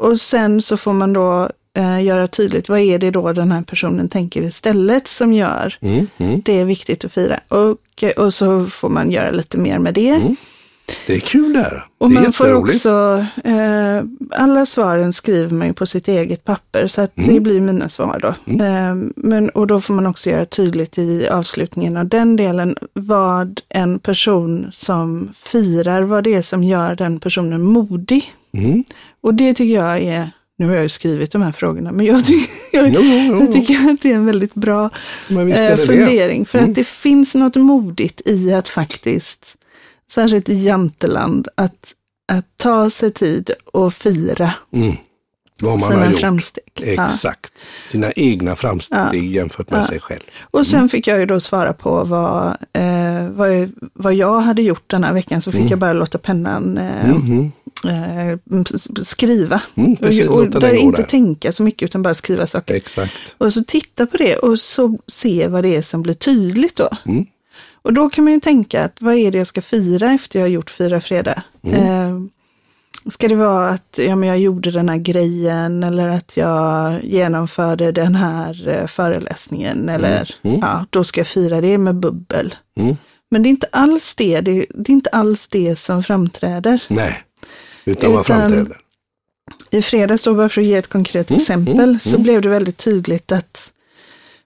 Och 0.01 0.19
sen 0.21 0.61
så 0.61 0.77
får 0.77 0.93
man 0.93 1.13
då 1.13 1.49
eh, 1.77 2.03
göra 2.03 2.27
tydligt, 2.27 2.69
vad 2.69 2.79
är 2.79 2.99
det 2.99 3.11
då 3.11 3.33
den 3.33 3.51
här 3.51 3.61
personen 3.61 4.09
tänker 4.09 4.41
istället 4.41 5.07
som 5.07 5.33
gör 5.33 5.77
Mm, 5.81 6.07
mm. 6.17 6.41
det 6.45 6.59
är 6.59 6.65
viktigt 6.65 7.05
att 7.05 7.13
fira. 7.13 7.39
Och, 7.47 7.77
och 8.17 8.33
så 8.33 8.65
får 8.65 8.89
man 8.89 9.11
göra 9.11 9.31
lite 9.31 9.57
mer 9.57 9.79
med 9.79 9.93
det. 9.93 10.35
Mm. 10.89 10.96
Det 11.08 11.13
är 11.15 11.19
kul 11.19 11.53
där. 11.53 11.86
Och 11.98 12.10
det 12.10 12.17
är 12.17 12.22
man 12.22 12.34
får 12.34 12.53
också, 12.53 13.25
eh, 13.43 14.03
alla 14.31 14.65
svaren 14.65 15.13
skriver 15.13 15.50
man 15.55 15.67
ju 15.67 15.74
på 15.74 15.86
sitt 15.86 16.08
eget 16.08 16.43
papper, 16.46 16.88
så 16.88 17.01
att 17.01 17.17
Mm. 17.17 17.34
det 17.34 17.39
blir 17.39 17.62
mina 17.62 17.89
svar 17.89 18.19
då. 18.22 18.27
Eh, 18.63 18.96
men, 19.15 19.50
och 19.50 19.67
då 19.67 19.81
får 19.81 19.93
man 19.93 20.05
också 20.05 20.29
göra 20.29 20.46
tydligt 20.46 20.98
i 20.98 21.27
avslutningen 21.29 21.98
av 21.98 22.08
den 22.08 22.36
delen 22.36 22.75
vad 22.93 23.62
en 23.69 24.00
person 24.00 24.67
som 24.72 25.34
firar, 25.36 26.01
vad 26.01 26.24
det 26.24 26.34
är 26.34 26.41
som 26.41 26.63
gör 26.63 26.96
den 26.96 27.19
personen 27.19 27.62
modig. 27.62 28.34
Mm. 28.53 28.84
Och 29.22 29.34
det 29.34 29.53
tycker 29.53 29.75
jag 29.75 30.01
är, 30.03 30.31
nu 30.58 30.67
har 30.67 30.74
jag 30.74 30.84
ju 30.84 30.89
skrivit 30.89 31.31
de 31.31 31.41
här 31.41 31.51
frågorna, 31.51 31.91
men 31.91 32.05
jag, 32.05 32.25
tycker 32.25 32.50
jag, 32.77 32.89
Jo, 32.93 33.01
jo, 33.03 33.17
jo. 33.27 33.39
jag 33.39 33.51
tycker 33.53 33.89
att 33.89 34.01
det 34.01 34.12
är 34.12 34.15
en 34.15 34.25
väldigt 34.25 34.53
bra 34.53 34.89
eh, 35.29 35.77
fundering. 35.77 36.46
För 36.46 36.58
Mm. 36.58 36.69
att 36.69 36.75
det 36.75 36.88
finns 36.88 37.36
något 37.36 37.55
modigt 37.55 38.22
i 38.25 38.53
att 38.53 38.67
faktiskt, 38.67 39.55
särskilt 40.11 40.49
i 40.49 40.53
janteland, 40.65 41.47
att, 41.55 41.93
att 42.31 42.45
ta 42.57 42.89
sig 42.89 43.11
tid 43.13 43.51
och 43.73 43.93
fira. 43.93 44.53
Mm. 44.73 44.95
Vad 45.61 45.79
man 45.79 45.91
sina 45.91 46.03
har 46.03 46.11
gjort. 46.11 46.19
framsteg. 46.19 46.63
Ja. 46.73 47.05
Exakt. 47.05 47.53
Sina 47.91 48.11
egna 48.11 48.55
framsteg 48.55 49.31
jämfört 49.35 49.69
med 49.71 49.79
Ja. 49.79 49.85
sig 49.87 49.99
själv. 49.99 50.19
Och 50.41 50.67
sen 50.67 50.89
fick 50.89 51.07
jag 51.07 51.19
ju 51.19 51.25
då 51.25 51.39
svara 51.39 51.73
på 51.73 52.03
vad, 52.03 52.47
eh, 52.73 53.29
vad, 53.29 53.57
jag- 53.59 53.69
vad 53.93 54.13
jag 54.13 54.39
hade 54.39 54.61
gjort 54.61 54.83
den 54.89 55.03
här 55.03 55.13
veckan, 55.13 55.41
så 55.41 55.51
fick 55.51 55.59
Mm. 55.59 55.69
jag 55.69 55.79
bara 55.79 55.93
låta 55.93 56.17
pennan 56.17 56.77
eh, 56.77 57.09
eh, 57.85 58.37
s- 58.75 59.07
skriva. 59.09 59.61
Mm, 59.75 59.95
precis, 59.95 60.27
och 60.27 60.35
och 60.37 60.49
där 60.49 60.73
inte 60.73 61.01
där. 61.01 61.07
tänka 61.07 61.51
så 61.51 61.63
mycket 61.63 61.85
utan 61.85 62.01
bara 62.01 62.13
skriva 62.13 62.47
saker. 62.47 62.73
Exakt. 62.75 63.13
Och 63.37 63.53
så 63.53 63.63
titta 63.63 64.05
på 64.05 64.17
det 64.17 64.35
och 64.35 64.59
så 64.59 64.97
se 65.07 65.47
vad 65.47 65.63
det 65.63 65.75
är 65.75 65.81
som 65.81 66.01
blir 66.01 66.13
tydligt 66.13 66.75
då. 66.75 66.89
Mm. 67.89 68.03
Och 68.03 68.03
då 68.03 68.10
kan 68.10 68.24
man 68.24 68.34
ju 68.34 68.39
tänka 68.39 68.84
att 68.84 69.01
vad 69.01 69.15
är 69.15 69.31
det 69.31 69.38
jag 69.38 69.48
ska 69.48 69.62
fira 69.62 70.12
efter 70.12 70.39
jag 70.39 70.43
har 70.43 70.50
gjort 70.50 70.69
Fira 70.69 71.01
Fredag? 71.01 71.43
Mm. 71.63 71.75
Eh, 71.75 72.29
ska 73.12 73.27
det 73.27 73.36
vara 73.36 73.69
att 73.69 73.98
ja, 73.98 74.15
men 74.15 74.29
jag 74.29 74.39
gjorde 74.39 74.72
den 74.72 74.89
här 74.89 74.98
grejen 74.98 75.84
eller 75.84 76.08
att 76.08 76.38
jag 76.38 77.03
genomförde 77.03 77.91
den 77.91 78.15
här 78.15 78.67
eh, 78.67 78.88
föreläsningen 78.88 79.89
eller 79.89 80.36
Mm. 80.43 80.60
ja, 80.62 80.86
då 80.89 81.03
ska 81.03 81.19
jag 81.19 81.27
fira 81.27 81.62
det 81.62 81.77
med 81.77 81.96
bubbel. 81.96 82.55
Mm. 82.79 82.98
Men 83.31 83.43
det 83.43 83.50
är 83.50 83.51
inte 83.51 83.67
alls 83.72 84.15
det, 84.15 84.41
det, 84.41 84.65
det 84.69 84.91
är 84.91 84.93
inte 84.93 85.10
alls 85.10 85.48
det 85.48 85.79
som 85.79 86.03
framträder. 86.03 86.84
Nej, 86.88 87.24
utan 87.86 88.13
vad 88.13 88.25
framträder. 88.25 88.77
I 89.72 89.81
fredags, 89.81 90.24
då, 90.24 90.34
bara 90.34 90.50
för 90.50 90.62
att 90.62 90.67
ge 90.67 90.75
ett 90.75 90.88
konkret 90.88 91.29
Mm, 91.29 91.41
exempel, 91.41 91.89
mm, 91.89 92.00
så 92.00 92.10
mm. 92.10 92.24
blev 92.24 92.41
det 92.41 92.50
väldigt 92.50 92.77
tydligt 92.77 93.31
att 93.31 93.72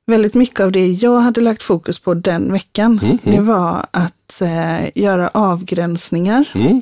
väldigt 0.06 0.34
mycket 0.34 0.60
av 0.60 0.72
det 0.72 0.88
jag 0.88 1.20
hade 1.20 1.42
lagt 1.42 1.62
fokus 1.64 2.00
på 2.00 2.14
den 2.14 2.52
veckan, 2.52 3.00
Mm, 3.04 3.18
det 3.24 3.42
var 3.42 3.86
att 3.92 4.42
eh, 4.42 4.98
göra 4.98 5.30
avgränsningar 5.34 6.46
Mm. 6.56 6.82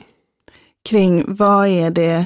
kring 0.90 1.24
vad 1.28 1.68
är 1.68 1.90
det 1.90 2.26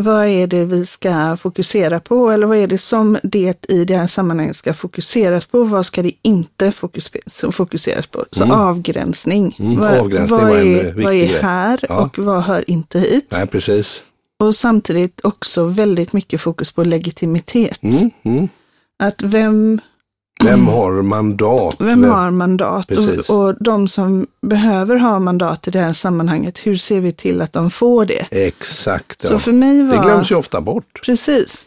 vad 0.00 0.26
är 0.26 0.46
det 0.46 0.64
vi 0.64 0.86
ska 0.86 1.36
fokusera 1.36 2.00
på 2.00 2.30
eller 2.30 2.46
vad 2.46 2.56
är 2.56 2.66
det 2.66 2.78
som 2.78 3.18
det 3.22 3.66
i 3.68 3.84
det 3.84 3.96
här 3.96 4.06
sammanhanget 4.06 4.56
ska 4.56 4.74
fokuseras 4.74 5.46
på? 5.46 5.62
Vad 5.62 5.86
ska 5.86 6.02
det 6.02 6.12
inte 6.22 6.72
fokus 6.72 7.10
fokuseras 7.52 8.06
på? 8.06 8.24
Så 8.30 8.42
Mm. 8.44 8.56
avgränsning. 8.60 9.56
Mm, 9.58 9.76
Vad, 9.80 9.98
avgränsning 9.98 10.40
vad, 10.40 10.58
är, 10.60 10.92
vad 11.04 11.14
är 11.14 11.42
här 11.42 11.84
Ja. 11.88 11.96
och 12.00 12.18
vad 12.18 12.42
hör 12.42 12.70
inte 12.70 12.98
hit? 12.98 13.26
Nej, 13.30 13.46
precis. 13.46 14.02
Och 14.38 14.54
samtidigt 14.54 15.20
också 15.24 15.64
väldigt 15.64 16.12
mycket 16.12 16.40
fokus 16.40 16.72
på 16.72 16.84
legitimitet. 16.84 17.78
Mm. 18.22 18.48
Att 18.98 19.22
vem, 19.22 19.80
Vem 20.44 20.66
har 20.66 21.02
mandat? 21.02 21.76
vem 21.78 22.04
har 22.04 22.30
mandat? 22.30 22.90
Och, 22.90 23.38
och 23.48 23.62
de 23.62 23.88
som 23.88 24.26
behöver 24.42 24.96
ha 24.96 25.18
mandat 25.18 25.68
i 25.68 25.70
det 25.70 25.80
här 25.80 25.92
sammanhanget, 25.92 26.58
hur 26.58 26.76
ser 26.76 27.00
vi 27.00 27.12
till 27.12 27.42
att 27.42 27.52
de 27.52 27.70
får 27.70 28.04
det? 28.04 28.26
Exakt. 28.30 29.22
Så 29.22 29.34
Ja. 29.34 29.38
för 29.38 29.52
mig 29.52 29.82
var... 29.82 29.96
Det 29.96 30.02
glöms 30.02 30.30
ju 30.30 30.34
ofta 30.34 30.60
bort. 30.60 31.00
Precis. 31.04 31.64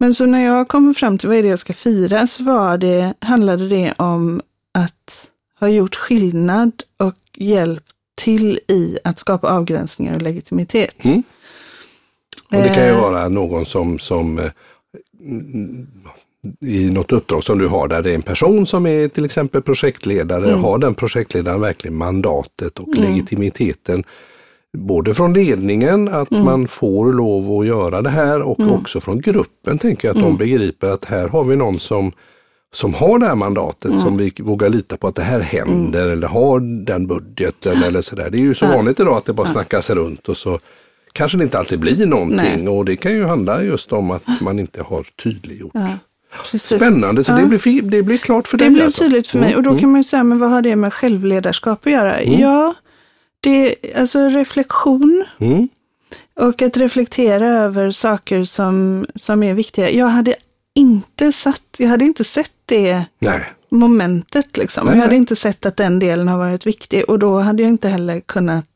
Men 0.00 0.14
så 0.14 0.26
när 0.26 0.44
jag 0.44 0.68
kommer 0.68 0.94
fram 0.94 1.18
till 1.18 1.28
vad 1.28 1.38
är 1.38 1.42
det 1.42 1.48
jag 1.48 1.58
ska 1.58 1.72
fira 1.72 2.26
så 2.26 2.42
var 2.44 2.78
det, 2.78 3.14
handlade 3.20 3.68
det 3.68 3.94
om 3.98 4.40
att 4.74 5.28
ha 5.60 5.68
gjort 5.68 5.94
skillnad 5.96 6.72
och 6.96 7.14
hjälpt 7.36 7.86
till 8.16 8.60
i 8.68 8.98
att 9.04 9.18
skapa 9.18 9.48
avgränsningar 9.50 10.14
och 10.14 10.22
legitimitet. 10.22 11.04
Mm. 11.04 11.22
Och 12.50 12.56
det 12.62 12.68
kan 12.74 12.84
ju 12.84 12.90
Eh. 12.90 13.00
vara 13.00 13.28
någon 13.28 13.66
som, 13.66 13.98
som 13.98 14.38
eh, 14.38 14.44
i 16.60 16.90
något 16.90 17.12
uppdrag 17.12 17.44
som 17.44 17.58
du 17.58 17.66
har 17.66 17.88
där 17.88 18.02
det 18.02 18.10
är 18.10 18.14
en 18.14 18.22
person 18.22 18.66
som 18.66 18.86
är 18.86 19.06
till 19.08 19.24
exempel 19.24 19.62
projektledare. 19.62 20.48
Mm. 20.48 20.64
Har 20.64 20.78
den 20.78 20.94
projektledaren 20.94 21.60
verkligen 21.60 21.96
mandatet 21.96 22.78
och 22.78 22.88
legitimiteten 22.96 24.04
både 24.78 25.14
från 25.14 25.32
ledningen 25.32 26.08
att 26.08 26.30
Mm. 26.30 26.44
man 26.44 26.68
får 26.68 27.12
lov 27.12 27.60
att 27.60 27.66
göra 27.66 28.02
det 28.02 28.10
här 28.10 28.42
och 28.42 28.60
också 28.72 29.00
från 29.00 29.20
gruppen 29.20 29.78
tänker 29.78 30.08
jag 30.08 30.12
att 30.16 30.22
Mm. 30.22 30.30
de 30.30 30.38
begriper 30.38 30.88
att 30.90 31.04
här 31.04 31.28
har 31.28 31.44
vi 31.44 31.56
någon 31.56 31.78
som 31.78 32.12
som 32.72 32.94
har 32.94 33.18
det 33.18 33.26
här 33.26 33.34
mandatet 33.34 33.84
Mm. 33.90 33.98
som 34.00 34.16
vi 34.16 34.32
vågar 34.38 34.68
lita 34.68 34.96
på 34.96 35.08
att 35.08 35.14
det 35.14 35.22
här 35.22 35.40
händer 35.40 36.06
eller 36.06 36.28
har 36.28 36.60
den 36.84 37.06
budgeten 37.06 37.82
eller 37.82 38.00
sådär. 38.00 38.30
Det 38.30 38.38
är 38.38 38.40
ju 38.40 38.54
så 38.54 38.66
vanligt 38.66 39.00
idag 39.00 39.16
att 39.16 39.24
det 39.24 39.32
bara 39.32 39.46
snackas 39.46 39.90
runt 39.90 40.28
och 40.28 40.36
så 40.36 40.58
kanske 41.12 41.38
det 41.38 41.44
inte 41.44 41.58
alltid 41.58 41.78
blir 41.80 42.06
någonting 42.06 42.64
Nej. 42.64 42.68
och 42.68 42.84
det 42.84 42.96
kan 42.96 43.12
ju 43.12 43.24
handla 43.24 43.62
just 43.62 43.92
om 43.92 44.10
att 44.10 44.22
man 44.40 44.58
inte 44.58 44.82
har 44.82 45.06
tydliggjort. 45.22 45.70
Ja, 45.74 45.88
precis. 46.50 46.76
Spännande, 46.76 47.24
så 47.24 47.32
Ja. 47.32 47.36
det, 47.36 47.46
blir, 47.46 47.82
det 47.82 48.02
blir 48.02 48.18
klart 48.18 48.48
för 48.48 48.58
Det 48.58 48.64
dig 48.64 48.70
blev 48.70 48.84
alltså. 48.86 49.02
tydligt 49.04 49.26
för 49.26 49.38
mig 49.38 49.56
och 49.56 49.62
då 49.62 49.78
kan 49.78 49.90
man 49.90 50.00
ju 50.00 50.04
säga, 50.04 50.24
men 50.24 50.38
vad 50.38 50.50
har 50.50 50.62
det 50.62 50.76
med 50.76 50.94
självledarskap 50.94 51.86
att 51.86 51.92
göra? 51.92 52.22
Ja, 52.22 52.74
det 53.40 53.68
är 53.92 54.00
alltså 54.00 54.28
reflektion 54.28 55.24
Mm. 55.40 55.68
och 56.40 56.62
att 56.62 56.76
reflektera 56.76 57.48
över 57.50 57.90
saker 57.90 58.44
som, 58.44 59.06
som 59.14 59.42
är 59.42 59.54
viktiga. 59.54 59.90
Jag 59.90 60.06
hade 60.06 60.34
inte 60.74 61.32
satt, 61.32 61.62
jag 61.78 61.88
hade 61.88 62.04
inte 62.04 62.24
sett 62.24 62.50
det 62.66 63.04
Nej, 63.18 63.40
momentet 63.70 64.56
liksom. 64.56 64.86
Nej, 64.86 64.94
jag 64.96 65.02
hade 65.02 65.16
inte 65.16 65.36
sett 65.36 65.66
att 65.66 65.76
den 65.76 65.98
delen 65.98 66.28
har 66.28 66.38
varit 66.38 66.66
viktig 66.66 67.04
och 67.08 67.18
då 67.18 67.38
hade 67.38 67.62
jag 67.62 67.68
inte 67.68 67.88
heller 67.88 68.20
kunnat 68.20 68.66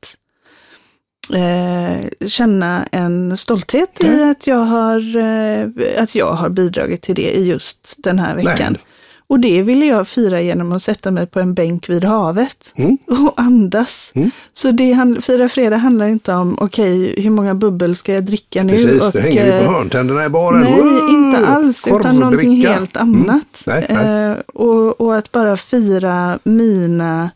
eh, 1.30 2.28
känna 2.28 2.86
en 2.92 3.36
stolthet 3.36 3.90
i 4.00 4.08
Nej. 4.08 4.30
att 4.30 4.46
jag, 4.46 4.56
har, 4.64 5.16
eh, 5.16 5.68
att 6.02 6.14
jag 6.14 6.32
har 6.32 6.48
bidragit 6.48 7.02
till 7.02 7.14
det 7.14 7.30
i 7.36 7.44
just 7.48 7.96
den 7.98 8.18
här 8.18 8.34
veckan. 8.36 8.72
Nej. 8.72 8.80
Och 9.26 9.40
det 9.40 9.62
ville 9.62 9.86
jag 9.86 10.08
fira 10.08 10.40
genom 10.40 10.72
att 10.72 10.82
sätta 10.82 11.10
mig 11.10 11.26
på 11.26 11.40
en 11.40 11.54
bänk 11.54 11.88
vid 11.88 12.04
havet 12.04 12.72
Mm. 12.76 12.98
och 13.26 13.32
andas. 13.36 14.10
Mm. 14.14 14.30
Så 14.52 14.70
det 14.70 14.92
hand, 14.92 15.24
Fira 15.24 15.48
fredag 15.48 15.76
handlar 15.76 16.06
inte 16.06 16.32
om, 16.34 16.56
okej, 16.60 17.14
hur 17.22 17.30
många 17.30 17.54
bubbel 17.54 17.96
ska 17.96 18.12
jag 18.14 18.24
dricka 18.24 18.62
nu? 18.62 18.72
precis. 18.72 19.02
och, 19.02 19.12
Du 19.12 19.20
hänger 19.20 19.46
ju 19.46 19.52
eh, 19.52 19.66
på 19.66 19.72
hörntänderna 19.72 20.24
i 20.24 20.28
baren. 20.28 20.60
Nej, 20.60 20.72
Wow! 20.80 21.08
inte 21.10 21.46
alls, 21.46 21.86
utan 21.86 22.18
någonting 22.18 22.66
helt 22.66 22.96
annat. 22.96 23.26
Mm. 23.28 23.40
Nej, 23.66 23.86
nej. 23.90 24.30
Eh, 24.30 24.36
och, 24.54 25.00
och 25.00 25.16
att 25.16 25.32
bara 25.32 25.56
fira 25.56 26.38
mina 26.44 27.30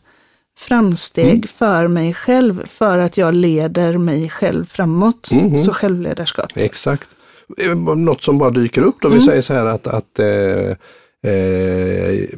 framsteg 0.57 1.25
Mm. 1.33 1.47
för 1.57 1.87
mig 1.87 2.13
själv, 2.13 2.65
för 2.67 2.97
att 2.97 3.17
jag 3.17 3.33
leder 3.33 3.97
mig 3.97 4.29
själv 4.29 4.65
framåt. 4.65 5.29
Mhm. 5.31 5.63
Så 5.63 5.73
självledarskap. 5.73 6.51
Exakt. 6.55 7.09
Eh, 7.57 7.75
Något 7.95 8.23
som 8.23 8.37
bara 8.37 8.49
dyker 8.49 8.81
upp 8.81 8.95
då. 9.01 9.07
Vi 9.07 9.13
Mm. 9.13 9.25
säger 9.27 9.41
så 9.41 9.53
här 9.53 9.65
att, 9.65 9.87
att 9.87 10.19
eh, 10.19 10.69
eh, 11.33 12.29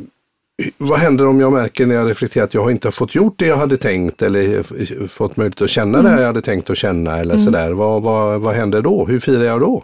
vad 0.77 0.99
händer 0.99 1.27
om 1.27 1.39
jag 1.39 1.53
märker 1.53 1.85
när 1.85 1.95
jag 1.95 2.09
reflekterar 2.09 2.43
att 2.45 2.53
jag 2.53 2.71
inte 2.71 2.87
har 2.87 2.91
fått 2.91 3.15
gjort 3.15 3.39
det 3.39 3.45
jag 3.47 3.57
hade 3.57 3.77
tänkt 3.77 4.21
eller 4.21 4.63
fått 5.07 5.37
möjlighet 5.37 5.61
att 5.61 5.69
känna 5.69 5.99
Mm. 5.99 6.11
det 6.15 6.19
jag 6.21 6.27
hade 6.27 6.41
tänkt 6.41 6.69
att 6.69 6.77
känna 6.77 7.17
eller 7.19 7.37
sådär. 7.37 7.71
Vad, 7.71 8.01
vad, 8.01 8.41
vad 8.41 8.55
händer 8.55 8.81
då? 8.81 9.05
Hur 9.05 9.19
firar 9.19 9.43
jag 9.43 9.59
då? 9.61 9.83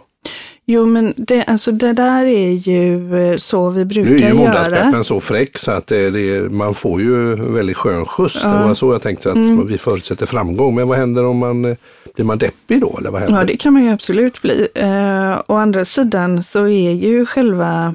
Jo, 0.68 0.86
men 0.86 1.14
det, 1.16 1.44
alltså, 1.44 1.72
det 1.72 1.92
där 1.92 2.26
är 2.26 2.50
ju 2.52 3.16
eh, 3.30 3.36
så 3.36 3.70
vi 3.70 3.84
brukar 3.84 4.10
Nu 4.10 4.16
är 4.16 4.20
ju 4.20 4.24
göra. 4.26 4.34
måndagspeppen 4.34 5.04
så 5.04 5.20
fräck 5.20 5.58
så 5.58 5.70
att 5.70 5.86
det, 5.86 6.10
det, 6.10 6.50
man 6.52 6.74
får 6.74 7.00
ju 7.00 7.34
väldigt 7.34 7.76
skön 7.76 8.06
skjuts. 8.06 8.42
Det 8.42 8.48
var 8.48 8.74
så 8.74 8.92
jag 8.92 9.02
tänkte 9.02 9.30
att 9.30 9.36
Mm. 9.36 9.66
vi 9.66 9.78
förutsätter 9.78 10.26
framgång. 10.26 10.74
Men 10.74 10.88
vad 10.88 10.98
händer 10.98 11.24
om 11.24 11.36
man 11.38 11.64
eh, 11.64 11.76
blir 12.14 12.24
man 12.24 12.38
deppig 12.38 12.80
då? 12.80 12.96
Eller 13.00 13.10
vad 13.10 13.20
händer? 13.20 13.38
Ja, 13.38 13.44
det 13.44 13.56
kan 13.56 13.72
man 13.72 13.84
ju 13.84 13.90
absolut 13.90 14.42
bli. 14.42 14.68
Eh, 14.74 15.40
å 15.46 15.54
andra 15.54 15.84
sidan 15.84 16.42
så 16.42 16.66
är 16.68 16.90
ju 16.90 17.26
själva 17.26 17.94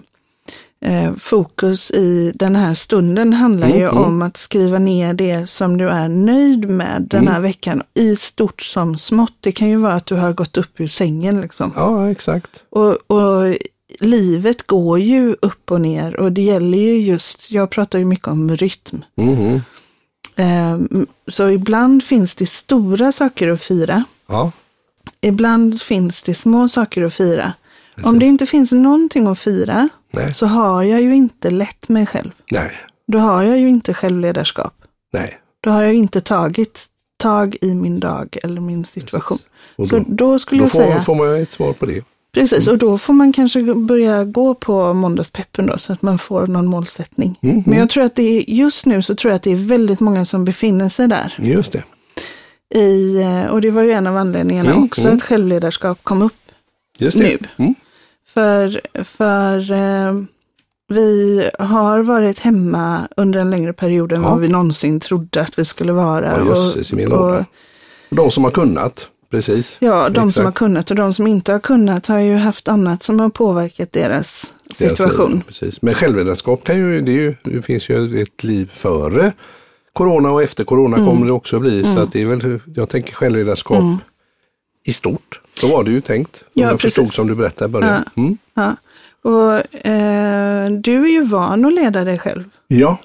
eh, 0.86 1.14
fokus 1.20 1.92
i 1.92 2.32
den 2.36 2.56
här 2.56 2.74
stunden 2.74 3.34
handlar 3.34 3.68
ju 3.68 3.82
Mm, 3.90 3.98
om 3.98 4.22
att 4.22 4.38
skriva 4.38 4.80
ner 4.80 5.14
det 5.14 5.48
som 5.50 5.78
du 5.78 5.90
är 5.90 6.08
nöjd 6.10 6.70
med 6.70 7.02
den 7.10 7.22
Mm. 7.22 7.34
här 7.34 7.42
veckan, 7.42 7.84
i 7.94 8.16
stort 8.16 8.62
som 8.62 8.98
smått. 8.98 9.34
Det 9.40 9.52
kan 9.52 9.70
ju 9.70 9.76
vara 9.78 9.94
att 9.94 10.06
du 10.06 10.16
har 10.16 10.34
gått 10.34 10.58
upp 10.58 10.80
ur 10.80 10.88
sängen 10.88 11.42
liksom. 11.42 11.74
Ja, 11.76 12.10
exakt. 12.12 12.64
Och, 12.70 13.12
och 13.12 13.56
livet 14.00 14.68
går 14.68 15.00
ju 15.00 15.36
upp 15.42 15.72
och 15.72 15.82
ner 15.82 16.20
och 16.20 16.32
det 16.32 16.42
gäller 16.42 16.78
ju 16.78 16.98
just, 16.98 17.52
jag 17.52 17.70
pratar 17.70 18.00
ju 18.00 18.06
mycket 18.06 18.28
om 18.28 18.56
rytm. 18.56 19.04
Eh, 20.36 20.78
så 21.28 21.50
ibland 21.50 22.04
finns 22.04 22.36
det 22.36 22.50
stora 22.50 23.12
saker 23.12 23.48
att 23.50 23.62
fira. 23.62 24.04
Ja, 24.28 24.52
Ibland 25.22 25.82
finns 25.82 26.22
det 26.22 26.36
små 26.36 26.68
saker 26.70 27.02
att 27.04 27.14
fira. 27.14 27.54
Om 28.04 28.20
det 28.20 28.26
inte 28.26 28.46
finns 28.46 28.72
någonting 28.72 29.28
att 29.28 29.40
fira 29.40 29.90
nej, 30.12 30.34
så 30.34 30.46
har 30.46 30.84
jag 30.84 31.02
ju 31.02 31.16
inte 31.16 31.50
lett 31.50 31.90
mig 31.90 32.06
själv. 32.06 32.32
nej, 32.52 32.72
Då 33.08 33.18
har 33.20 33.44
jag 33.44 33.60
ju 33.60 33.70
inte 33.70 33.94
självledarskap. 33.94 34.74
nej. 35.14 35.38
Då 35.64 35.70
har 35.70 35.84
jag 35.84 35.94
inte 35.94 36.22
tagit 36.22 36.80
tag 37.18 37.58
i 37.62 37.74
min 37.74 38.00
dag 38.00 38.38
eller 38.44 38.62
min 38.62 38.86
situation. 38.86 39.38
Och 39.76 39.88
Så 39.88 40.00
då, 40.00 40.06
då 40.08 40.40
skulle 40.40 40.62
då 40.62 40.64
jag 40.66 40.72
får, 40.72 40.80
säga, 40.80 41.02
får 41.02 41.16
man 41.16 41.36
ett 41.42 41.52
svar 41.52 41.74
på 41.74 41.86
det. 41.86 42.04
precis, 42.34 42.68
och 42.68 42.78
då 42.78 42.98
får 42.98 43.14
man 43.14 43.34
kanske 43.34 43.74
börja 43.74 44.26
gå 44.26 44.54
på 44.54 44.94
måndagspeppen 44.94 45.66
då, 45.66 45.78
så 45.78 45.94
att 45.94 46.02
man 46.02 46.20
får 46.20 46.48
någon 46.48 46.66
målsättning. 46.66 47.38
Mhm. 47.42 47.64
Men 47.66 47.78
jag 47.80 47.90
tror 47.90 48.04
att 48.04 48.16
det 48.16 48.24
är, 48.38 48.50
just 48.50 48.86
nu 48.86 49.02
så 49.02 49.16
tror 49.16 49.32
jag 49.32 49.36
att 49.36 49.44
det 49.44 49.52
är 49.52 49.56
väldigt 49.68 50.00
många 50.00 50.26
som 50.26 50.46
befinner 50.46 50.90
sig 50.90 51.08
där. 51.08 51.36
Just 51.40 51.72
det. 51.72 51.84
I, 52.80 53.22
eh, 53.22 53.46
och 53.46 53.62
det 53.62 53.72
var 53.72 53.82
ju 53.82 53.92
en 53.92 54.08
av 54.08 54.18
anledningarna 54.18 54.72
Mm, 54.72 54.84
också 54.84 55.02
mm. 55.02 55.16
att 55.18 55.24
självledarskap 55.24 56.00
kom 56.04 56.22
upp. 56.22 56.34
Nu. 57.16 57.38
Mm. 57.58 57.76
För, 58.28 58.82
för 59.04 59.72
eh, 59.72 60.14
vi 60.88 61.50
har 61.60 62.04
varit 62.04 62.40
hemma 62.40 63.08
under 63.18 63.40
en 63.40 63.50
längre 63.50 63.74
period 63.74 64.12
än 64.12 64.22
Ja. 64.22 64.30
vad 64.30 64.40
vi 64.40 64.48
någonsin 64.48 65.00
trodde 65.00 65.42
att 65.42 65.60
vi 65.60 65.66
skulle 65.66 65.92
vara. 65.94 66.38
Ja, 66.38 66.46
jösses 66.46 66.94
och, 66.94 67.00
låda. 67.00 67.46
Och 68.10 68.16
de 68.16 68.32
som 68.32 68.44
har 68.44 68.52
kunnat. 68.52 69.08
precis. 69.32 69.78
Ja, 69.80 70.10
de 70.10 70.20
Exakt. 70.20 70.34
som 70.36 70.46
har 70.46 70.52
kunnat 70.52 70.90
och 70.92 70.96
de 70.98 71.14
som 71.14 71.28
inte 71.28 71.52
har 71.52 71.60
kunnat 71.60 72.08
har 72.08 72.20
ju 72.20 72.36
haft 72.36 72.68
annat 72.68 73.04
som 73.04 73.20
har 73.20 73.30
påverkat 73.30 73.94
deras 73.94 74.54
Deras 74.78 74.98
situation. 74.98 75.32
liv, 75.32 75.42
Precis. 75.48 75.82
Men 75.82 75.94
självledarskap 75.94 76.64
kan 76.64 76.78
ju, 76.78 77.02
det, 77.02 77.12
ju, 77.12 77.36
det 77.44 77.62
finns 77.62 77.90
ju 77.90 78.22
ett 78.22 78.44
liv 78.44 78.72
före 78.74 79.34
corona 79.94 80.32
och 80.32 80.44
efter 80.44 80.64
corona 80.64 80.98
Mm. 80.98 81.10
kommer 81.10 81.26
det 81.26 81.32
också 81.34 81.60
bli. 81.60 81.84
Så 81.84 82.00
att 82.00 82.12
det 82.12 82.22
är 82.22 82.26
väl, 82.26 82.60
jag 82.76 82.90
tänker 82.90 83.14
självledarskap 83.14 83.84
i 84.86 84.94
stort. 84.94 85.41
Så 85.60 85.68
var 85.68 85.84
det 85.84 85.92
ju 85.92 86.02
tänkt. 86.02 86.44
Om 86.44 86.50
Ja, 86.54 86.70
jag 86.70 86.82
förstod 86.82 87.04
precis. 87.04 87.16
som 87.16 87.28
du 87.28 87.36
berättade 87.36 87.70
i 87.70 87.72
början. 87.72 88.04
Mm. 88.16 88.38
Ja. 88.54 88.76
Och, 89.24 89.86
eh, 89.86 90.72
du 90.72 91.04
är 91.06 91.12
ju 91.12 91.24
van 91.24 91.66
att 91.66 91.74
leda 91.74 92.04
dig 92.04 92.20
själv. 92.20 92.44
Ja, 92.68 92.98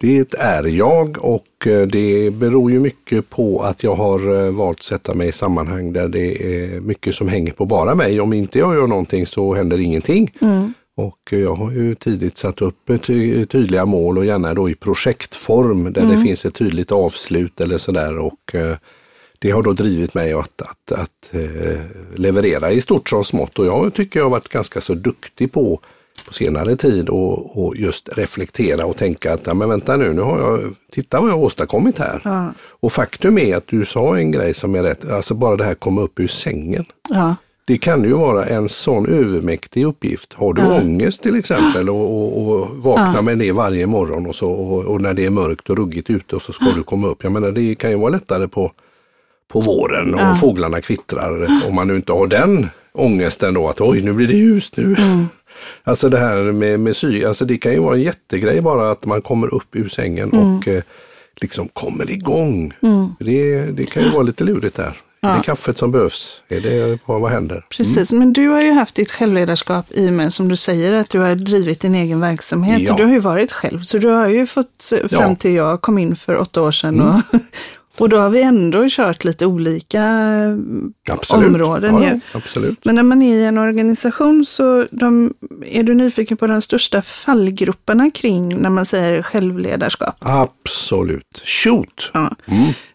det 0.00 0.34
är 0.38 0.64
jag 0.66 1.24
och 1.24 1.66
eh, 1.66 1.86
det 1.86 2.30
beror 2.34 2.70
ju 2.70 2.80
mycket 2.80 3.30
på 3.30 3.62
att 3.62 3.82
jag 3.82 3.92
har 3.92 4.44
eh, 4.46 4.50
valt 4.52 4.78
att 4.78 4.82
sätta 4.84 5.14
mig 5.14 5.28
i 5.28 5.32
sammanhang 5.32 5.92
där 5.92 6.08
det 6.08 6.42
är 6.44 6.80
mycket 6.80 7.14
som 7.14 7.28
hänger 7.28 7.52
på 7.52 7.64
bara 7.66 7.94
mig. 7.94 8.20
Om 8.20 8.32
inte 8.32 8.58
jag 8.58 8.74
gör 8.74 8.86
någonting 8.86 9.26
så 9.26 9.54
händer 9.54 9.80
ingenting. 9.80 10.32
Och 10.96 11.32
eh, 11.32 11.38
jag 11.38 11.54
har 11.54 11.70
ju 11.70 11.94
tidigt 11.94 12.38
satt 12.38 12.62
upp 12.62 12.90
ty 13.06 13.44
tydliga 13.46 13.86
mål 13.86 14.18
och 14.18 14.24
gärna 14.24 14.54
då 14.54 14.70
i 14.70 14.74
projektform 14.74 15.92
där 15.92 16.06
det 16.06 16.18
finns 16.18 16.44
ett 16.44 16.54
tydligt 16.54 16.92
avslut 16.92 17.60
eller 17.60 17.78
sådär. 17.78 18.18
Och 18.18 18.54
eh, 18.54 18.76
det 19.42 19.50
har 19.50 19.62
då 19.62 19.72
drivit 19.72 20.14
mig 20.14 20.32
att, 20.32 20.62
att, 20.62 20.92
att 20.92 21.30
eh, 21.30 21.80
leverera 22.14 22.70
i 22.70 22.80
stort 22.80 23.08
som 23.08 23.24
smått 23.24 23.58
och 23.58 23.66
jag 23.66 23.94
tycker 23.94 24.20
jag 24.20 24.24
har 24.24 24.30
varit 24.30 24.48
ganska 24.48 24.80
så 24.80 24.94
duktig 24.94 25.52
på 25.52 25.80
på 26.26 26.34
senare 26.34 26.76
tid 26.76 27.08
och, 27.08 27.64
och 27.64 27.76
just 27.76 28.08
reflektera 28.12 28.86
och 28.86 28.96
tänka 28.96 29.32
att 29.32 29.46
ja, 29.46 29.54
men 29.54 29.68
vänta 29.68 29.96
nu, 29.96 30.12
nu 30.12 30.22
har 30.22 30.38
jag, 30.38 30.74
titta 30.90 31.20
vad 31.20 31.30
jag 31.30 31.34
har 31.34 31.42
åstadkommit 31.42 31.98
här. 31.98 32.20
Ja. 32.24 32.52
Och 32.80 32.92
faktum 32.92 33.38
är 33.38 33.56
att 33.56 33.66
du 33.66 33.84
sa 33.84 34.18
en 34.18 34.32
grej 34.32 34.54
som 34.54 34.74
är 34.74 34.82
rätt, 34.82 35.10
alltså 35.10 35.34
bara 35.34 35.56
det 35.56 35.64
här 35.64 35.74
komma 35.74 36.00
upp 36.00 36.20
ur 36.20 36.28
sängen. 36.28 36.84
Ja. 37.08 37.36
Det 37.64 37.76
kan 37.76 38.04
ju 38.04 38.12
vara 38.12 38.46
en 38.46 38.68
sån 38.68 39.06
övermäktig 39.06 39.84
uppgift. 39.84 40.32
Har 40.32 40.54
du 40.54 40.62
ångest 40.62 41.22
till 41.22 41.38
exempel 41.38 41.90
och, 41.90 42.12
och, 42.12 42.60
och 42.60 42.68
vaknar 42.76 43.22
med 43.22 43.38
det 43.38 43.52
varje 43.52 43.86
morgon 43.86 44.26
och, 44.26 44.36
så, 44.36 44.50
och, 44.50 44.84
och 44.84 45.00
när 45.00 45.14
det 45.14 45.26
är 45.26 45.30
mörkt 45.30 45.70
och 45.70 45.76
ruggigt 45.76 46.10
ute 46.10 46.36
och 46.36 46.42
så 46.42 46.52
ska 46.52 46.64
du 46.64 46.82
komma 46.82 47.08
upp. 47.08 47.22
Jag 47.22 47.32
menar 47.32 47.52
det 47.52 47.74
kan 47.74 47.90
ju 47.90 47.96
vara 47.96 48.10
lättare 48.10 48.48
på, 48.48 48.72
på 49.52 49.60
våren 49.60 50.14
och 50.14 50.38
fåglarna 50.40 50.80
kvittrar. 50.80 51.48
Om 51.68 51.74
man 51.74 51.86
nu 51.88 51.96
inte 51.96 52.12
har 52.12 52.26
den 52.26 52.68
ångesten 52.92 53.54
då 53.54 53.68
att 53.68 53.80
oj 53.80 54.02
nu 54.02 54.12
blir 54.12 54.28
det 54.28 54.34
ljust 54.36 54.76
nu. 54.76 54.96
Alltså 55.84 56.08
det 56.08 56.18
här 56.18 56.52
med, 56.52 56.80
med 56.80 56.96
sy, 56.96 57.24
alltså 57.24 57.44
det 57.44 57.56
kan 57.58 57.72
ju 57.72 57.78
vara 57.78 57.94
en 57.94 58.00
jättegrej 58.02 58.60
bara 58.60 58.90
att 58.90 59.04
man 59.04 59.22
kommer 59.22 59.54
upp 59.54 59.76
ur 59.76 59.88
sängen 59.88 60.30
och 60.30 60.68
eh, 60.68 60.82
liksom 61.40 61.68
kommer 61.68 62.10
igång. 62.10 62.72
Det, 63.18 63.64
det 63.66 63.84
kan 63.84 64.02
ju 64.02 64.10
vara 64.10 64.22
lite 64.22 64.44
lurigt 64.44 64.76
där. 64.76 64.96
Är 65.22 65.36
det 65.36 65.42
kaffet 65.42 65.78
som 65.78 65.92
behövs? 65.92 66.42
Är 66.48 66.60
det, 66.60 66.98
vad, 67.06 67.20
vad 67.20 67.30
händer? 67.30 67.64
Precis, 67.70 68.12
men 68.12 68.32
du 68.32 68.48
har 68.48 68.60
ju 68.62 68.72
haft 68.72 68.94
ditt 68.94 69.10
självledarskap 69.10 69.86
i 69.90 70.08
och 70.08 70.12
med, 70.12 70.32
som 70.34 70.48
du 70.48 70.56
säger, 70.56 70.92
att 70.92 71.10
du 71.10 71.18
har 71.18 71.34
drivit 71.34 71.80
din 71.80 71.94
egen 71.94 72.20
verksamhet. 72.20 72.80
Ja. 72.88 72.94
Du 72.96 73.04
har 73.04 73.12
ju 73.12 73.18
varit 73.20 73.52
själv, 73.52 73.82
så 73.82 73.98
du 73.98 74.08
har 74.08 74.28
ju 74.28 74.46
fått 74.46 74.92
eh, 74.92 74.98
fram 74.98 75.08
Ja. 75.10 75.24
Mm. 75.24 75.36
till 75.36 75.52
jag 75.54 75.80
kom 75.80 75.98
in 75.98 76.16
för 76.16 76.36
åtta 76.36 76.62
år 76.62 76.72
sedan. 76.72 77.00
Och, 77.00 77.38
och 77.98 78.08
då 78.08 78.18
har 78.18 78.30
vi 78.30 78.42
ändå 78.42 78.86
kört 78.88 79.24
lite 79.24 79.46
olika 79.46 80.02
eh, 80.02 81.14
Absolut. 81.14 81.46
områden. 81.46 81.94
Ja, 81.94 82.02
ju. 82.02 82.08
ja, 82.08 82.20
absolut. 82.32 82.84
Men 82.84 82.94
när 82.94 83.02
man 83.02 83.22
är 83.22 83.36
i 83.36 83.44
en 83.44 83.58
organisation 83.58 84.44
så 84.44 84.86
de, 84.90 85.34
är 85.66 85.82
du 85.82 85.94
nyfiken 85.94 86.36
på 86.36 86.46
de 86.46 86.62
största 86.62 87.02
fallgroparna 87.02 88.10
kring 88.10 88.62
när 88.62 88.70
man 88.70 88.86
säger 88.86 89.22
självledarskap? 89.22 90.16
Absolut. 90.18 91.42
Shoot! 91.44 92.10
Ja. 92.14 92.30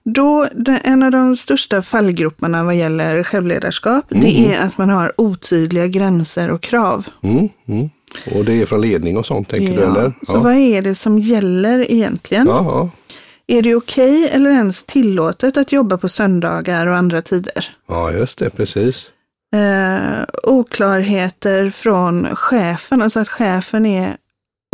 Då, 0.04 0.48
det, 0.56 0.78
en 0.84 1.04
av 1.04 1.12
de 1.12 1.36
största 1.36 1.82
fallgroparna 1.82 2.64
vad 2.64 2.76
gäller 2.76 3.24
självledarskap, 3.24 4.06
det 4.10 4.54
är 4.54 4.62
att 4.62 4.78
man 4.78 4.90
har 4.90 5.14
otydliga 5.18 5.88
gränser 5.88 6.52
och 6.52 6.62
krav. 6.62 7.08
Mm, 7.24 7.50
mm. 7.66 7.90
Och 8.36 8.46
det 8.46 8.62
är 8.62 8.66
från 8.66 8.82
ledning 8.82 9.18
och 9.18 9.26
sånt 9.26 9.50
tänker 9.50 9.78
du 9.78 9.84
eller? 9.84 10.14
Så 10.24 10.40
vad 10.40 10.54
är 10.54 10.82
det 10.82 10.96
som 10.96 11.20
gäller 11.20 11.92
egentligen? 11.92 12.48
ja, 12.48 12.64
ja. 12.66 12.90
Är 13.48 13.62
det 13.62 13.76
okej 13.76 14.30
eller 14.32 14.50
ens 14.50 14.84
tillåtet 14.84 15.58
att 15.58 15.72
jobba 15.72 15.98
på 15.98 16.10
söndagar 16.10 16.88
och 16.88 16.96
andra 16.96 17.22
tider? 17.22 17.76
ja, 17.88 18.12
just 18.12 18.40
det, 18.40 18.50
precis. 18.50 19.10
Eh, 19.56 20.24
oklarheter 20.44 21.70
från 21.70 22.36
chefen, 22.36 23.02
alltså 23.02 23.20
att 23.20 23.30
chefen 23.30 23.86
är 23.86 24.18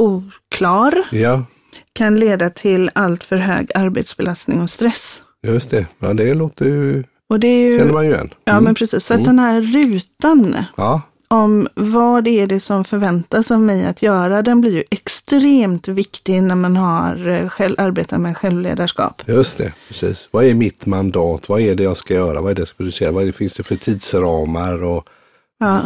oklar, 0.01 0.93
Ja, 1.11 1.45
kan 1.93 2.19
leda 2.19 2.49
till 2.49 2.89
allt 2.95 3.23
för 3.23 3.37
hög 3.37 3.71
arbetsbelastning 3.75 4.61
och 4.61 4.69
stress. 4.69 5.21
just 5.47 5.69
det. 5.69 5.87
Ja, 5.99 6.13
det 6.13 6.33
låter 6.33 6.65
ju, 6.65 7.03
Och 7.29 7.39
det 7.39 7.47
är 7.47 7.77
känner 7.77 7.89
ju, 7.89 7.93
man 7.93 8.05
ju 8.05 8.11
igen. 8.13 8.33
ja 8.45 8.59
men 8.59 8.75
precis, 8.75 9.05
så 9.05 9.13
att 9.13 9.25
den 9.25 9.39
här 9.39 9.61
rutan 9.61 10.55
Ja, 10.77 11.01
om 11.33 11.67
vad 11.75 12.27
är 12.27 12.47
det 12.47 12.59
som 12.59 12.83
förväntas 12.83 13.51
av 13.51 13.61
mig 13.61 13.85
att 13.85 14.01
göra, 14.01 14.41
den 14.41 14.61
blir 14.61 14.73
ju 14.73 14.83
extremt 14.91 15.87
viktig 15.87 16.43
när 16.43 16.55
man 16.55 16.75
har 16.75 17.27
eh, 17.27 17.49
själv, 17.49 17.75
arbetar 17.77 18.17
med 18.17 18.37
självledarskap. 18.37 19.21
just 19.25 19.57
det. 19.57 19.73
Precis. 19.87 20.27
Vad 20.31 20.45
är 20.45 20.53
mitt 20.53 20.85
mandat? 20.85 21.49
Vad 21.49 21.61
är 21.61 21.75
det 21.75 21.83
jag 21.83 21.97
ska 21.97 22.13
göra? 22.13 22.41
Vad 22.41 22.51
är 22.51 22.55
det 22.55 22.61
jag 22.61 22.67
ska 22.67 22.77
producera? 22.77 23.11
Vad 23.11 23.25
det, 23.25 23.33
finns 23.33 23.53
det 23.53 23.63
för 23.63 23.75
tidsramar? 23.75 24.83
Och 24.83 25.07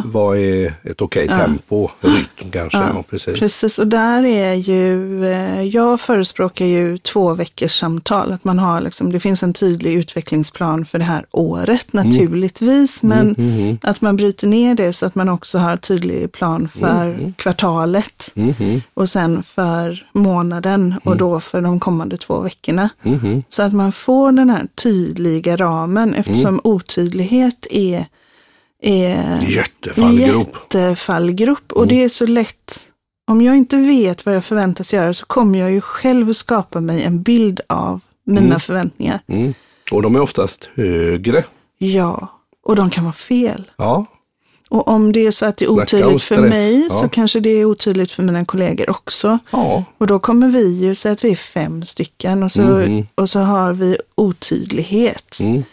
vad 0.05 0.37
är 0.37 0.73
ett 0.83 1.01
okej 1.01 1.27
tempo? 1.27 1.89
Rytm 2.01 2.51
kanske? 2.51 2.77
Ja, 2.77 3.03
precis. 3.09 3.39
Precis, 3.39 3.79
och 3.79 3.87
där 3.87 4.23
är 4.25 4.53
ju, 4.53 5.25
eh, 5.25 5.61
jag 5.63 5.99
förespråkar 6.01 6.65
ju 6.65 6.97
två 6.97 7.33
veckors 7.33 7.79
samtal, 7.79 8.31
att 8.33 8.43
man 8.43 8.59
har 8.59 8.81
liksom, 8.81 9.11
det 9.11 9.19
finns 9.19 9.43
en 9.43 9.53
tydlig 9.53 9.93
utvecklingsplan 9.93 10.85
för 10.85 10.97
det 10.99 11.05
här 11.05 11.25
året 11.31 11.93
naturligtvis, 11.93 13.03
men 13.03 13.35
att 13.83 14.01
man 14.01 14.15
bryter 14.15 14.47
ner 14.47 14.75
det 14.75 14.93
så 14.93 15.05
att 15.05 15.15
man 15.15 15.29
också 15.29 15.57
har 15.57 15.77
tydlig 15.77 16.31
plan 16.31 16.69
för 16.69 17.33
kvartalet. 17.37 18.31
Mhm. 18.33 18.81
och 18.93 19.09
sen 19.09 19.43
för 19.43 20.07
månaden 20.13 20.95
och 21.03 21.17
då 21.17 21.39
för 21.39 21.61
de 21.61 21.79
kommande 21.79 22.17
två 22.17 22.39
veckorna. 22.39 22.89
Så 23.49 23.63
att 23.63 23.73
man 23.73 23.91
får 23.91 24.31
den 24.31 24.49
här 24.49 24.67
tydliga 24.75 25.55
ramen 25.55 26.13
eftersom 26.13 26.61
otydlighet 26.63 27.67
är, 27.69 28.05
är 28.87 29.41
Jättefallgrop. 29.47 30.55
jättefallgrop. 30.73 31.71
Och 31.73 31.87
det 31.87 32.03
är 32.03 32.09
så 32.09 32.25
lätt, 32.25 32.79
om 33.27 33.41
jag 33.41 33.55
inte 33.57 33.77
vet 33.77 34.25
vad 34.25 34.35
jag 34.35 34.45
förväntas 34.45 34.93
göra 34.93 35.13
så 35.13 35.25
kommer 35.25 35.59
jag 35.59 35.71
ju 35.71 35.81
själv 35.81 36.33
skapa 36.33 36.79
mig 36.79 37.03
en 37.03 37.21
bild 37.21 37.59
av 37.69 38.01
mina 38.23 38.59
förväntningar. 38.59 39.19
Mm. 39.27 39.53
Och 39.91 40.01
de 40.01 40.15
är 40.15 40.19
oftast 40.21 40.69
högre. 40.75 41.43
Ja, 41.77 42.27
och 42.65 42.75
de 42.75 42.89
kan 42.89 43.03
vara 43.03 43.13
fel. 43.13 43.63
Ja, 43.77 44.05
Och 44.69 44.87
om 44.87 45.11
det 45.11 45.25
är 45.25 45.31
så 45.31 45.45
att 45.45 45.57
det 45.57 45.65
är 45.65 45.69
Snacka 45.69 45.97
otydligt 45.97 46.23
för 46.23 46.37
mig 46.37 46.87
ja. 46.89 46.95
så 46.95 47.09
kanske 47.09 47.39
det 47.39 47.49
är 47.49 47.65
otydligt 47.65 48.11
för 48.11 48.23
mina 48.23 48.45
kollegor 48.45 48.89
också. 48.89 49.39
ja, 49.51 49.83
Och 49.97 50.07
då 50.07 50.19
kommer 50.19 50.47
vi 50.47 50.79
ju 50.79 50.95
säga 50.95 51.13
att 51.13 51.23
vi 51.23 51.31
är 51.31 51.35
fem 51.35 51.85
stycken 51.85 52.43
och 52.43 52.51
så, 52.51 53.01
och 53.15 53.29
så 53.29 53.39
har 53.39 53.73
vi 53.73 53.97
otydlighet. 54.15 55.39
Mm. 55.39 55.63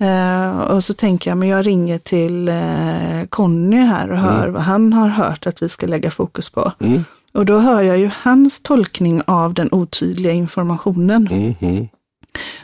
Eh, 0.00 0.58
och 0.60 0.84
så 0.84 0.94
tänker 0.94 1.30
jag, 1.30 1.38
men 1.38 1.48
jag 1.48 1.66
ringer 1.66 1.98
till 1.98 2.48
eh, 2.48 3.24
Conny 3.28 3.76
här 3.76 4.10
och 4.10 4.18
hör 4.18 4.48
vad 4.48 4.62
han 4.62 4.92
har 4.92 5.08
hört 5.08 5.46
att 5.46 5.62
vi 5.62 5.68
ska 5.68 5.86
lägga 5.86 6.10
fokus 6.10 6.50
på. 6.50 6.72
Mm. 6.80 7.04
Och 7.32 7.46
då 7.46 7.58
hör 7.58 7.82
jag 7.82 7.98
ju 7.98 8.10
hans 8.22 8.62
tolkning 8.62 9.22
av 9.26 9.54
den 9.54 9.68
otydliga 9.72 10.32
informationen. 10.32 11.28
Mhm. 11.60 11.88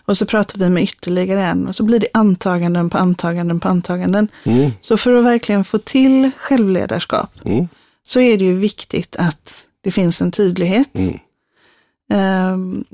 Och 0.05 0.17
så 0.19 0.27
pratar 0.27 0.59
vi 0.59 0.69
med 0.69 0.83
ytterligare 0.83 1.45
en 1.47 1.69
och 1.69 1.77
så 1.77 1.85
blir 1.85 1.99
det 2.01 2.07
antaganden 2.15 2.91
på 2.91 2.99
antaganden 2.99 3.61
på 3.61 3.69
antaganden. 3.69 4.29
Mm. 4.45 4.71
Så 4.81 4.97
för 4.97 5.15
att 5.15 5.25
verkligen 5.25 5.65
få 5.65 5.79
till 5.79 6.31
självledarskap 6.37 7.31
Mm. 7.45 7.69
så 8.07 8.21
är 8.21 8.39
det 8.39 8.45
ju 8.45 8.57
viktigt 8.57 9.17
att 9.17 9.53
det 9.85 9.91
finns 9.91 10.21
en 10.21 10.31
tydlighet. 10.33 10.89
Mm. 10.95 11.19
Ehm, 12.13 12.85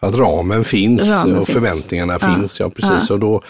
Att 0.00 0.14
ramen 0.14 0.64
finns 0.64 1.10
Ramen 1.10 1.36
och 1.38 1.46
finns. 1.46 1.54
förväntningarna 1.54 2.18
Ja. 2.20 2.34
finns. 2.34 2.60
Ja, 2.60 2.70
precis. 2.70 3.10
Och 3.10 3.18
då, 3.18 3.42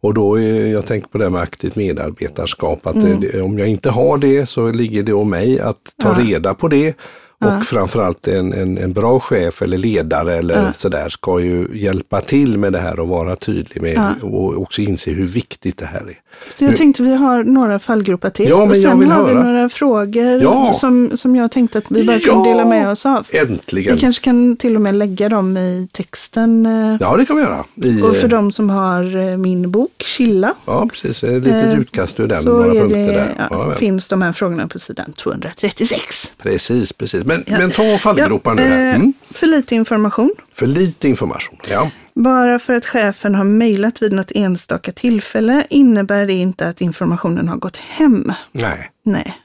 och 0.00 0.14
då 0.14 0.40
är, 0.40 0.66
jag 0.66 0.86
tänker 0.86 1.08
på 1.08 1.18
det 1.18 1.24
här 1.24 1.30
med 1.30 1.40
aktivt 1.42 1.76
medarbetarskap. 1.76 2.86
Att 2.86 2.94
Mm. 2.94 3.20
det, 3.20 3.42
om 3.42 3.58
jag 3.58 3.68
inte 3.68 3.90
har 3.90 4.18
det 4.18 4.46
så 4.46 4.70
ligger 4.70 5.02
det 5.02 5.12
om 5.12 5.30
mig 5.30 5.60
att 5.60 5.94
ta 6.02 6.20
reda 6.20 6.54
på 6.54 6.68
det. 6.68 6.94
Och 7.40 7.64
framförallt 7.64 8.28
en, 8.28 8.52
en, 8.52 8.78
en 8.78 8.92
bra 8.92 9.20
chef 9.20 9.62
eller 9.62 9.78
ledare 9.78 10.34
eller 10.38 10.72
sådär 10.76 11.08
ska 11.08 11.40
ju 11.40 11.68
hjälpa 11.72 12.20
till 12.20 12.58
med 12.58 12.72
det 12.72 12.78
här 12.78 13.00
och 13.00 13.08
vara 13.08 13.36
tydlig 13.36 13.82
med 13.82 14.14
och 14.22 14.62
också 14.62 14.80
inse 14.82 15.10
hur 15.10 15.26
viktigt 15.26 15.78
det 15.78 15.86
här 15.86 16.00
är. 16.00 16.18
Så 16.50 16.64
jag 16.64 16.76
tänkte 16.76 17.02
vi 17.02 17.14
har 17.14 17.44
några 17.44 17.78
fallgropar 17.78 18.30
till. 18.30 18.48
Ja, 18.48 18.56
men 18.58 18.68
och 18.70 18.76
jag 18.76 18.82
sen 18.82 18.90
har 19.10 19.24
vi 19.24 19.34
höra. 19.34 19.42
några 19.42 19.68
frågor 19.68 20.42
Ja. 20.42 20.72
som, 20.72 21.16
som 21.16 21.36
jag 21.36 21.50
tänkte 21.50 21.78
att 21.78 21.84
vi 21.88 22.04
bara 22.04 22.18
kan 22.20 22.42
dela 22.42 22.64
med 22.64 22.88
oss 22.90 23.06
av. 23.06 23.26
Äntligen! 23.30 23.94
Vi 23.94 24.00
kanske 24.00 24.24
kan 24.24 24.56
till 24.56 24.74
och 24.76 24.80
med 24.82 24.94
lägga 24.94 25.28
dem 25.28 25.56
i 25.56 25.88
texten. 25.92 26.66
eh, 26.66 26.96
Ja, 27.00 27.16
det 27.16 27.24
kan 27.26 27.36
vi 27.36 27.42
göra. 27.42 27.64
I, 27.74 28.02
Och 28.02 28.16
för 28.16 28.28
de 28.28 28.52
som 28.52 28.70
har 28.70 29.16
eh, 29.16 29.36
min 29.36 29.70
bok 29.70 29.90
Chilla 30.16 30.54
Ja, 30.66 30.86
precis. 30.92 31.24
Ett 31.24 31.32
litet 31.44 31.64
Eh, 31.64 31.78
utkast 31.80 32.20
ur 32.20 32.26
den. 32.26 32.42
så 32.42 32.48
några 32.52 32.72
punkter 32.72 32.98
det, 32.98 33.06
där. 33.12 33.34
ja, 33.38 33.46
Ja, 33.50 33.68
ja. 33.70 33.74
finns 33.78 34.08
de 34.08 34.22
här 34.22 34.32
frågorna 34.32 34.68
på 34.68 34.78
sidan 34.78 35.12
236. 35.12 36.32
Precis, 36.42 36.92
precis. 36.92 37.24
Men, 37.28 37.44
men 37.46 37.70
ta 37.70 37.98
fallgropar 37.98 38.54
nu 38.54 38.62
här. 38.62 38.88
eh, 38.90 38.94
Mm. 38.94 39.12
För 39.30 39.46
lite 39.46 39.74
information. 39.74 40.30
För 40.54 40.66
lite 40.66 41.08
information. 41.08 41.58
Ja. 41.68 41.90
Bara 42.14 42.58
för 42.58 42.74
att 42.74 42.86
chefen 42.86 43.34
har 43.34 43.44
mejlat 43.44 44.02
vid 44.02 44.12
något 44.12 44.32
enstaka 44.34 44.92
tillfälle 44.92 45.66
innebär 45.70 46.26
det 46.26 46.32
inte 46.32 46.68
att 46.68 46.80
informationen 46.80 47.48
har 47.48 47.56
gått 47.56 47.76
hem. 47.76 48.32
Nej. 48.52 48.90
Nej. 49.04 49.36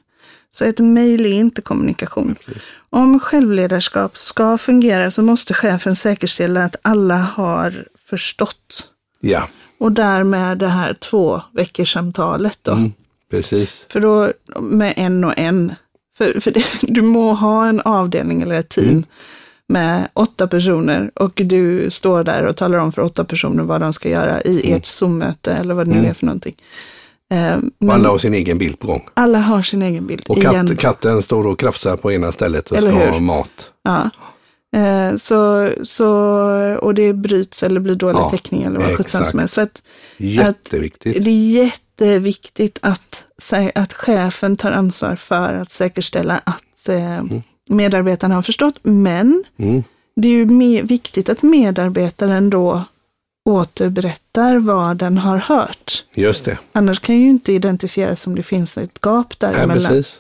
Så 0.52 0.66
ett 0.66 0.80
mejl 0.80 1.26
är 1.26 1.30
inte 1.34 1.62
kommunikation. 1.62 2.36
Om 2.90 3.20
självledarskap 3.20 4.18
ska 4.18 4.58
fungera 4.58 5.12
så 5.12 5.22
måste 5.24 5.54
chefen 5.54 5.96
säkerställa 5.96 6.64
att 6.64 6.76
alla 6.82 7.16
har 7.18 7.86
förstått. 8.10 8.90
Ja, 9.20 9.48
Och 9.78 9.92
därmed 9.92 10.58
det 10.58 10.68
här 10.68 10.94
två 10.94 11.42
veckors 11.54 11.94
samtalet 11.94 12.58
då. 12.62 12.72
mm, 12.72 12.94
precis. 13.32 13.86
För 13.90 14.00
då 14.00 14.32
med 14.62 14.94
en 14.98 15.24
och 15.24 15.34
en. 15.38 15.74
För, 16.18 16.40
för 16.40 16.52
det, 16.52 16.66
du 16.82 17.02
må 17.02 17.34
ha 17.34 17.68
en 17.68 17.80
avdelning 17.82 18.42
eller 18.42 18.56
ett 18.56 18.70
team 18.70 18.90
Mm. 18.90 19.04
med 19.68 20.08
åtta 20.14 20.48
personer 20.48 21.12
och 21.16 21.32
du 21.36 21.90
står 21.92 22.24
där 22.24 22.44
och 22.46 22.58
talar 22.58 22.78
om 22.78 22.92
för 22.92 23.02
åtta 23.02 23.24
personer 23.24 23.64
vad 23.64 23.82
de 23.82 23.94
ska 23.94 24.10
göra 24.10 24.42
i 24.42 24.62
Mm. 24.66 24.78
ert 24.78 24.86
Zoom-möte 24.86 25.54
eller 25.54 25.74
vad 25.74 25.88
det 25.88 25.96
nu 26.02 26.08
är 26.08 26.14
för 26.14 26.26
någonting. 26.26 26.56
Eh, 27.34 27.54
Och 27.56 27.62
men 27.80 27.90
alla 27.90 28.10
har 28.10 28.18
sin 28.18 28.34
egen 28.34 28.58
bild 28.58 28.80
på 28.80 28.88
gång. 28.88 29.08
alla 29.14 29.40
har 29.40 29.62
sin 29.62 29.82
egen 29.82 30.08
bild. 30.08 30.26
Och 30.30 30.42
katt, 30.42 30.78
katten 30.80 31.22
står 31.22 31.48
och 31.48 31.60
krafsar 31.60 31.98
på 31.98 32.12
ena 32.12 32.32
stället 32.32 32.72
och 32.72 32.78
Eller 32.78 32.90
ska 32.92 33.00
hur? 33.00 33.12
ha 33.12 33.20
mat. 33.20 33.70
Ja. 33.84 34.10
Eh, 34.80 35.16
så, 35.18 35.70
så, 35.84 36.08
och 36.82 36.94
det 36.96 37.14
bryts 37.14 37.64
eller 37.64 37.80
blir 37.80 37.96
dålig 37.96 38.20
Ja, 38.20 38.30
täckning 38.30 38.64
eller 38.64 38.80
vad 38.80 38.98
sjutton 38.98 39.26
som 39.26 39.40
helst. 39.40 39.54
Så 39.54 39.62
att 39.62 39.82
Jätteviktigt. 40.18 41.24
det 41.26 41.30
är 41.62 41.74
jätteviktigt 42.00 42.80
att, 42.82 43.24
sä- 43.42 43.72
att 43.76 43.94
chefen 43.94 44.56
tar 44.58 44.72
ansvar 44.72 45.16
för 45.16 45.54
att 45.54 45.72
säkerställa 45.72 46.42
att 46.44 46.90
eh, 46.90 47.24
medarbetarna 47.70 48.36
har 48.36 48.42
förstått. 48.42 48.76
Men 48.82 49.44
Mm. 49.60 49.84
det 50.16 50.28
är 50.28 50.32
ju 50.32 50.82
viktigt 50.82 51.30
att 51.30 51.44
medarbetaren 51.44 52.50
då 52.50 52.84
återberättar 53.50 54.58
vad 54.60 54.98
den 54.98 55.18
har 55.18 55.38
hört. 55.38 56.04
Just 56.16 56.46
det. 56.46 56.58
Annars 56.72 57.00
kan 57.00 57.20
ju 57.20 57.30
inte 57.30 57.54
identifieras 57.54 58.28
om 58.28 58.36
det 58.36 58.44
finns 58.44 58.78
ett 58.78 59.00
gap 59.06 59.40
däremellan. 59.40 59.92
precis. 59.94 60.20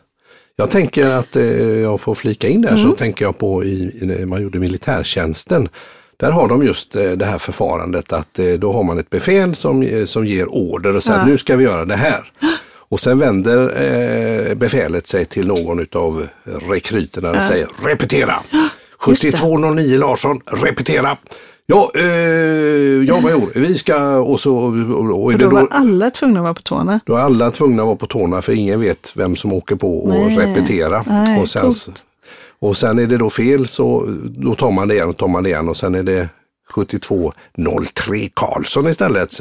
Jag 0.55 0.69
tänker 0.71 1.05
att 1.05 1.35
eh, 1.35 1.45
jag 1.79 2.01
får 2.01 2.13
flika 2.13 2.47
in 2.47 2.61
där 2.61 2.69
Mm. 2.71 2.83
så 2.83 2.91
tänker 2.91 3.25
jag 3.25 3.37
på 3.37 3.63
i, 3.63 3.99
i, 4.01 4.05
när 4.05 4.25
man 4.25 4.41
gjorde 4.41 4.59
militärtjänsten. 4.59 5.69
Där 6.23 6.31
har 6.31 6.47
de 6.47 6.63
just 6.65 6.95
eh, 6.95 7.11
det 7.11 7.25
här 7.25 7.37
förfarandet 7.37 8.13
att 8.13 8.39
eh, 8.39 8.45
då 8.53 8.73
har 8.73 8.83
man 8.83 8.99
ett 8.99 9.09
befäl 9.09 9.55
som, 9.55 9.83
eh, 9.83 10.05
som 10.05 10.25
ger 10.25 10.53
order 10.53 10.95
och 10.95 11.03
säger 11.03 11.19
Ja. 11.19 11.25
nu 11.25 11.37
ska 11.37 11.55
vi 11.55 11.63
göra 11.63 11.85
det 11.85 11.95
här. 11.95 12.31
Och 12.89 12.99
sen 12.99 13.19
vänder 13.19 13.59
eh, 14.49 14.55
befälet 14.55 15.07
sig 15.07 15.25
till 15.25 15.47
någon 15.47 15.85
av 15.93 16.27
rekryterna 16.69 17.31
och 17.31 17.43
säger 17.43 17.67
repetera. 17.85 18.33
Just 19.07 19.21
det. 19.21 19.31
7209 19.31 19.97
Larsson, 19.97 20.39
repetera. 20.45 21.17
Ja, 21.65 21.91
eh, 21.95 22.03
ja 23.07 23.21
major, 23.21 23.51
vi 23.55 23.77
ska 23.77 24.17
och 24.17 24.39
så 24.39 24.57
och, 24.57 25.23
och 25.23 25.31
är 25.31 25.35
Och 25.35 25.39
då, 25.39 25.49
var 25.49 25.67
alla 25.71 26.09
tvungna 26.09 26.39
att 26.39 26.43
vara 26.43 26.53
på 26.53 26.61
tårna. 26.61 26.99
då 27.05 27.15
är 27.15 27.19
alla 27.21 27.51
tvungna 27.51 27.81
att 27.83 27.87
vara 27.87 27.95
på 27.95 28.07
tårna 28.07 28.41
för 28.41 28.53
ingen 28.53 28.79
vet 28.81 29.11
vem 29.15 29.35
som 29.35 29.53
åker 29.53 29.75
på 29.75 29.99
och 29.99 30.09
Nej. 30.09 30.37
repetera. 30.37 31.03
Nej, 31.07 31.41
och, 31.41 31.49
sen, 31.49 31.61
coolt. 31.61 32.03
Och 32.63 32.77
sen 32.77 32.99
är 32.99 33.07
det 33.07 33.17
då 33.17 33.29
fel 33.29 33.67
så 33.67 34.05
då 34.37 34.55
tar 34.55 34.71
man 34.71 34.87
det 34.87 34.93
igen 34.93 35.09
och 35.09 35.17
tar 35.17 35.27
man 35.27 35.43
det 35.43 35.49
igen 35.49 35.69
och 35.69 35.77
sen 35.77 35.95
är 35.95 36.03
det 36.03 36.29
7203 36.75 38.29
Karlsson 38.33 38.87
istället. 38.87 39.39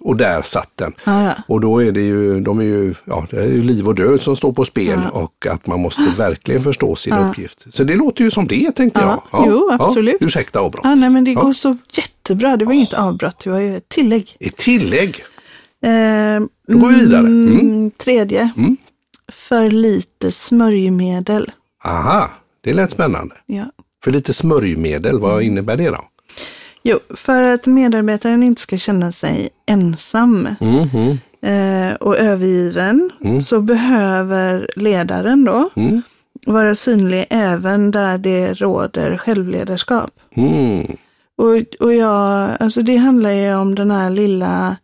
Och 0.00 0.16
där 0.16 0.42
satt 0.42 0.70
den. 0.74 0.92
Ja, 1.04 1.24
ja. 1.24 1.32
Och 1.48 1.60
då 1.60 1.82
är 1.82 1.92
det 1.92 2.00
ju, 2.00 2.40
de 2.40 2.58
är 2.58 2.64
ju, 2.64 2.94
ja, 3.04 3.26
det 3.30 3.36
är 3.36 3.46
ju 3.46 3.62
liv 3.62 3.88
och 3.88 3.94
död 3.94 4.20
som 4.20 4.36
står 4.36 4.52
på 4.52 4.64
spel 4.64 4.98
och 5.12 5.46
att 5.50 5.66
man 5.66 5.80
måste 5.80 6.02
verkligen 6.18 6.62
förstå 6.62 6.96
sin 6.96 7.12
uppgift. 7.14 7.66
Så 7.74 7.84
det 7.84 7.94
låter 7.94 8.24
ju 8.24 8.30
som 8.30 8.46
det 8.46 8.72
tänkte 8.72 9.00
Ja, 9.00 9.24
jag. 9.32 9.44
jo, 9.48 9.68
absolut. 9.72 10.16
Ja, 10.20 10.26
ursäkta 10.26 10.60
avbrott. 10.60 10.84
Ja, 10.84 10.94
nej, 10.94 11.10
men 11.10 11.24
det 11.24 11.30
Ja. 11.32 11.40
går 11.40 11.52
så 11.52 11.76
jättebra. 11.92 12.56
Det 12.56 12.64
var 12.64 12.72
inget 12.72 12.92
avbrott, 12.94 13.40
det 13.44 13.50
var 13.50 13.58
ju 13.60 13.76
ett 13.76 13.88
tillägg. 13.88 14.36
Ett 14.40 14.56
tillägg. 14.56 15.24
Eh, 15.84 16.40
Då 16.68 16.78
går 16.78 16.88
vi 16.88 16.94
vidare. 17.00 17.20
Mm. 17.26 17.58
mm, 17.60 17.90
Tredje. 17.90 18.50
För 19.32 19.70
lite 19.70 20.32
smörjmedel. 20.32 21.50
Aha, 21.84 22.30
det 22.60 22.72
lät 22.72 22.90
spännande. 22.90 23.34
Ja. 23.46 23.64
För 24.04 24.10
lite 24.10 24.32
smörjmedel, 24.34 25.18
vad 25.18 25.32
Mm. 25.32 25.46
innebär 25.46 25.76
det 25.76 25.90
då? 25.90 26.04
Jo, 26.82 26.98
för 27.16 27.42
att 27.42 27.66
medarbetaren 27.66 28.42
inte 28.42 28.62
ska 28.62 28.78
känna 28.78 29.12
sig 29.12 29.48
ensam 29.66 30.48
Mhm. 30.60 31.18
eh, 31.42 31.94
och 31.94 32.16
övergiven 32.18 33.10
så 33.40 33.60
behöver 33.60 34.70
ledaren 34.76 35.44
då 35.44 35.70
Mm. 35.76 36.02
vara 36.46 36.74
synlig 36.74 37.26
även 37.30 37.90
där 37.90 38.18
det 38.18 38.54
råder 38.54 39.16
självledarskap. 39.18 40.10
Mm. 40.36 40.86
Och, 41.38 41.56
och 41.86 41.94
jag, 41.94 42.50
alltså 42.60 42.82
det 42.82 42.96
handlar 42.96 43.30
ju 43.30 43.54
om 43.54 43.74
den 43.74 43.90
här 43.90 44.10
lilla 44.10 44.76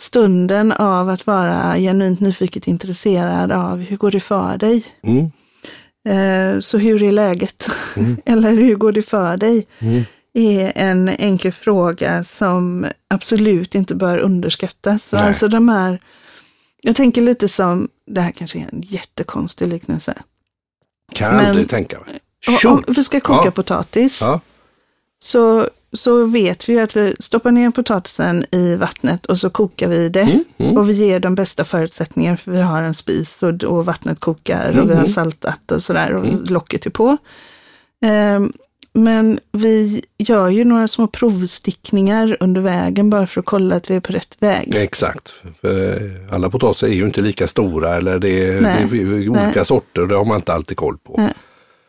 stunden 0.00 0.72
av 0.72 1.08
att 1.08 1.26
vara 1.26 1.76
genuint 1.76 2.20
nyfiket 2.20 2.66
intresserad 2.66 3.52
av 3.52 3.78
hur 3.78 3.96
går 3.96 4.10
det 4.10 4.20
för 4.20 4.58
dig? 4.58 4.84
Mm. 5.06 5.30
Eh, 6.08 6.60
så 6.60 6.78
hur 6.78 7.02
är 7.02 7.12
läget? 7.12 7.68
Eller 8.24 8.52
hur 8.52 8.76
går 8.76 8.92
det 8.92 9.02
för 9.02 9.36
dig? 9.36 9.66
Mm. 9.78 10.02
är 10.34 10.72
en 10.76 11.08
enkel 11.08 11.52
fråga 11.52 12.24
som 12.24 12.86
absolut 13.08 13.74
inte 13.74 13.94
bör 13.94 14.18
underskattas. 14.18 15.04
Så 15.08 15.16
Nej. 15.16 15.24
alltså 15.28 15.48
de 15.48 15.68
här, 15.68 16.00
jag 16.82 16.96
tänker 16.96 17.22
lite 17.22 17.48
som, 17.48 17.88
det 18.06 18.20
här 18.20 18.30
kanske 18.32 18.58
är 18.58 18.68
en 18.72 18.82
jättekonstig 18.82 19.68
liknelse. 19.68 20.14
Kan 21.14 21.36
Men- 21.36 21.46
aldrig 21.46 21.68
tänka 21.70 22.00
mig. 22.00 22.18
Om, 22.66 22.72
om 22.86 22.94
vi 22.96 23.04
ska 23.04 23.20
koka 23.20 23.44
Ja. 23.44 23.50
potatis 23.50 24.20
Ja. 24.20 24.40
så, 25.22 25.68
så 25.92 26.24
vet 26.24 26.68
vi 26.68 26.80
att 26.80 26.96
vi 26.96 27.16
stoppar 27.20 27.50
ner 27.50 27.70
potatisen 27.70 28.44
i 28.50 28.76
vattnet 28.76 29.26
och 29.26 29.38
så 29.38 29.50
kokar 29.50 29.88
vi 29.88 30.08
det. 30.08 30.20
Mm, 30.20 30.44
mm. 30.58 30.76
Och 30.76 30.88
vi 30.88 30.92
ger 30.92 31.20
de 31.20 31.34
bästa 31.34 31.64
förutsättningarna 31.64 32.36
för 32.36 32.50
vi 32.50 32.60
har 32.60 32.82
en 32.82 32.94
spis 32.94 33.42
och, 33.42 33.64
och 33.64 33.84
vattnet 33.86 34.20
kokar 34.20 34.78
och 34.80 34.90
vi 34.90 34.94
har 34.94 35.02
Mhm. 35.02 35.12
saltat 35.12 35.70
och 35.72 35.82
sådär 35.82 36.14
och 36.14 36.24
Mm. 36.24 36.44
locket 36.44 36.86
är 36.86 36.90
på. 36.90 37.16
Ehm, 38.04 38.52
men 38.94 39.38
vi 39.52 40.02
gör 40.18 40.48
ju 40.48 40.64
några 40.64 40.88
små 40.88 41.06
provstickningar 41.06 42.36
under 42.40 42.60
vägen 42.60 43.10
bara 43.10 43.26
för 43.26 43.40
att 43.40 43.46
kolla 43.46 43.76
att 43.76 43.90
vi 43.90 43.94
är 43.96 44.00
på 44.00 44.12
rätt 44.12 44.36
väg. 44.38 44.74
Exakt. 44.74 45.34
Alla 46.30 46.50
potatisar 46.50 46.86
är 46.86 46.92
ju 46.92 47.04
inte 47.04 47.20
lika 47.20 47.48
stora 47.48 47.96
eller 47.96 48.18
det 48.18 48.44
är, 48.48 48.60
det 48.60 48.68
är 48.68 49.28
olika 49.28 49.52
Nej. 49.54 49.64
sorter. 49.64 50.06
Det 50.06 50.14
har 50.14 50.24
man 50.24 50.36
inte 50.36 50.52
alltid 50.52 50.76
koll 50.76 50.98
på. 50.98 51.14
Nej. 51.18 51.32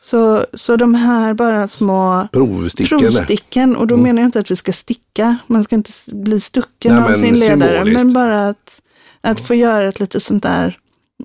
Så, 0.03 0.45
så 0.53 0.75
de 0.75 0.95
här 0.95 1.33
bara 1.33 1.67
små 1.67 2.27
Provsticken. 2.31 2.99
provsticken, 2.99 3.75
och 3.75 3.87
då 3.87 3.97
menar 3.97 4.21
jag 4.21 4.27
inte 4.27 4.39
att 4.39 4.51
vi 4.51 4.55
ska 4.55 4.73
sticka, 4.73 5.37
man 5.47 5.63
ska 5.63 5.75
inte 5.75 5.91
bli 6.05 6.41
stucken 6.41 6.91
Mm. 6.91 7.03
Nej, 7.03 7.11
av 7.11 7.15
sin 7.15 7.39
ledare, 7.39 7.85
men 7.85 8.13
bara 8.13 8.47
att, 8.47 8.81
att 9.21 9.39
få 9.47 9.55
göra 9.55 9.89
ett 9.89 9.99
lite 9.99 10.19
sånt 10.19 10.43
där 10.43 10.77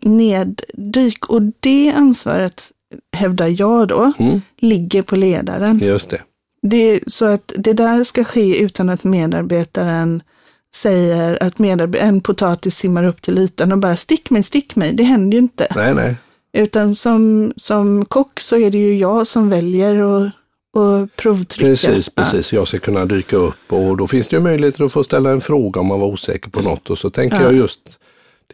neddyk. 0.03 1.27
Och 1.27 1.43
det 1.61 1.93
ansvaret, 1.97 2.73
hävdar 3.17 3.61
jag 3.61 3.88
då, 3.88 4.12
Mm. 4.19 4.43
ligger 4.59 5.03
på 5.03 5.17
ledaren. 5.17 5.79
Just 5.79 6.11
det. 6.11 6.21
Det, 6.62 7.01
så 7.07 7.25
att 7.25 7.53
det 7.57 7.73
där 7.73 8.05
ska 8.05 8.25
ske 8.25 8.59
utan 8.59 8.88
att 8.88 9.05
medarbetaren 9.05 10.23
säger 10.77 11.43
att 11.43 11.61
en 11.95 12.21
potatis 12.21 12.77
simmar 12.77 13.05
upp 13.05 13.23
till 13.23 13.38
ytan 13.38 13.73
och 13.73 13.79
bara 13.79 13.97
stick 13.97 14.31
mig, 14.31 14.43
stick 14.43 14.77
mig. 14.77 14.93
Det 14.93 15.03
händer 15.03 15.37
ju 15.37 15.43
inte. 15.43 15.67
Nej, 15.77 15.95
nej. 15.95 16.17
Utan 16.59 16.94
som, 16.94 17.53
som 17.57 18.05
kock 18.05 18.40
så 18.40 18.57
är 18.57 18.71
det 18.71 18.79
ju 18.79 18.99
jag 18.99 19.27
som 19.27 19.51
väljer 19.51 19.97
och, 19.99 20.23
och 20.73 21.09
provtrycker. 21.16 21.71
Precis, 21.71 22.11
Ja. 22.14 22.23
precis. 22.23 22.53
Jag 22.53 22.68
ska 22.68 22.79
kunna 22.79 23.05
dyka 23.05 23.37
upp 23.37 23.73
och 23.73 23.97
då 23.97 24.07
finns 24.07 24.29
det 24.29 24.37
ju 24.37 24.42
möjligheter 24.42 24.85
att 24.85 24.92
få 24.92 25.05
ställa 25.05 25.31
en 25.31 25.40
fråga 25.40 25.81
om 25.81 25.87
man 25.87 26.01
var 26.01 26.07
osäker 26.07 26.51
på 26.51 26.62
något. 26.62 26.90
Och 26.90 26.99
så 26.99 27.11
tänker 27.11 27.37
Ja. 27.37 27.42
jag 27.42 27.55
just, 27.55 27.81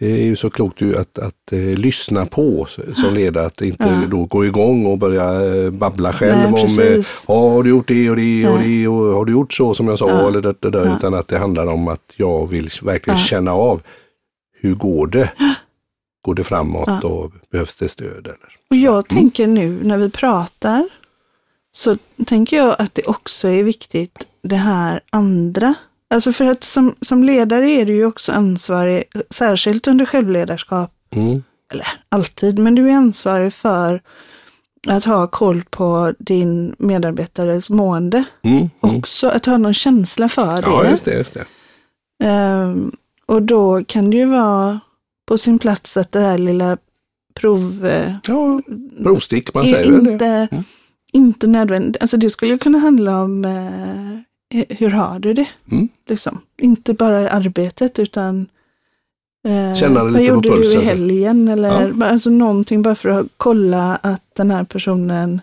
det 0.01 0.13
är 0.13 0.25
ju 0.25 0.37
så 0.37 0.51
klokt 0.51 0.81
ju 0.81 0.97
att, 0.99 1.19
att 1.19 1.53
eh, 1.53 1.59
lyssna 1.59 2.25
på 2.27 2.67
som 2.97 3.15
ledare, 3.15 3.47
att 3.47 3.61
inte 3.63 3.85
Ja. 4.03 4.09
då 4.11 4.25
gå 4.25 4.45
igång 4.45 4.87
och 4.87 4.99
börja 4.99 5.55
eh, 5.65 5.71
babbla 5.71 6.13
själv 6.13 6.53
Nej, 6.53 6.63
om, 6.65 6.79
eh, 6.81 7.05
ja, 7.29 7.49
har 7.51 7.63
du 7.63 7.71
gjort 7.71 7.89
det 7.89 8.11
och 8.11 8.17
det 8.17 8.49
och 8.49 8.59
Nej. 8.59 8.69
det 8.81 8.89
och 8.89 9.15
har 9.15 9.25
du 9.25 9.33
gjort 9.33 9.53
så 9.53 9.75
som 9.75 9.89
jag 9.89 9.99
sa 9.99 10.09
Ja. 10.09 10.29
eller 10.29 10.41
det, 10.41 10.55
det 10.61 10.71
där, 10.71 10.97
utan 10.97 11.15
att 11.15 11.29
det 11.29 11.39
handlar 11.39 11.67
om 11.67 11.89
att 11.89 12.13
jag 12.17 12.51
vill 12.51 12.71
verkligen 12.83 13.19
känna 13.19 13.53
av 13.53 13.83
hur 14.61 14.75
går 14.75 15.07
det? 15.07 15.31
Går 16.25 16.35
det 16.35 16.45
framåt 16.45 16.89
Ja. 17.03 17.09
och 17.09 17.33
behövs 17.51 17.75
det 17.75 17.89
stöd? 17.89 18.27
Eller? 18.27 18.57
Och 18.71 18.77
jag 18.77 19.09
tänker 19.09 19.47
nu 19.47 19.81
när 19.83 19.99
vi 19.99 20.11
pratar 20.11 20.89
så 21.73 21.97
tänker 22.27 22.57
jag 22.57 22.77
att 22.79 22.95
det 22.95 23.03
också 23.07 23.49
är 23.49 23.63
viktigt 23.63 24.27
det 24.43 24.57
här 24.57 25.01
andra. 25.11 25.75
Alltså 26.11 26.33
för 26.33 26.45
att 26.45 26.65
som, 26.65 26.95
som 27.01 27.25
ledare 27.25 27.71
är 27.71 27.87
du 27.87 27.95
ju 27.95 28.05
också 28.07 28.33
ansvarig, 28.33 29.05
särskilt 29.31 29.87
under 29.87 30.07
självledarskap, 30.07 30.91
Mm. 31.17 31.43
eller 31.73 31.87
alltid, 32.09 32.59
men 32.59 32.75
du 32.75 32.89
är 32.91 32.95
ansvarig 32.95 33.53
för 33.53 34.03
att 34.89 35.05
ha 35.05 35.27
koll 35.27 35.65
på 35.71 36.15
din 36.19 36.75
medarbetares 36.79 37.71
mående. 37.71 38.25
Mm. 38.43 38.57
Mm. 38.59 38.71
Också 38.99 39.29
att 39.29 39.47
ha 39.47 39.57
någon 39.57 39.75
känsla 39.75 40.29
för 40.29 40.57
det. 40.57 40.63
Ja, 40.69 40.91
just 40.91 41.05
det. 41.05 41.15
Just 41.15 41.35
det. 41.35 41.45
Ehm, 42.25 42.93
och 43.27 43.43
då 43.43 43.85
kan 43.85 44.11
det 44.11 44.17
ju 44.17 44.25
vara 44.25 44.81
på 45.27 45.39
sin 45.39 45.59
plats 45.59 45.97
att 45.97 46.13
det 46.13 46.21
här 46.21 46.39
lilla 46.39 46.77
prov... 47.35 47.87
eh, 47.87 48.15
Ja, 48.27 48.61
provstick, 49.03 49.55
man 49.55 49.65
säger 49.65 49.93
väl 49.93 50.05
det. 50.05 50.11
inte, 50.13 50.49
inte 51.13 51.47
nödvändigt. 51.47 52.03
Alltså 52.03 52.17
det 52.17 52.31
skulle 52.31 52.59
kunna 52.59 52.79
handla 52.79 53.23
om 53.23 53.45
eh, 53.45 54.65
hur 54.79 54.91
har 54.91 55.19
du 55.19 55.35
det? 55.35 55.49
Mm. 55.71 55.89
Liksom. 56.09 56.41
Inte 56.59 56.95
bara 56.95 57.31
arbetet 57.31 57.99
utan 57.99 58.47
eh, 59.49 59.75
Känna 59.75 60.03
vad 60.05 60.13
lite 60.13 60.25
på 60.27 60.35
gjorde 60.35 60.49
du 60.49 60.55
pulsen. 60.63 60.81
i 60.83 60.85
helgen? 60.85 61.49
Eller 61.49 61.93
Ja. 61.99 62.07
alltså 62.07 62.31
någonting 62.31 62.83
bara 62.83 62.95
för 62.95 63.09
att 63.09 63.27
kolla 63.37 63.97
att 64.03 64.23
den 64.35 64.51
här 64.51 64.65
personen 64.65 65.41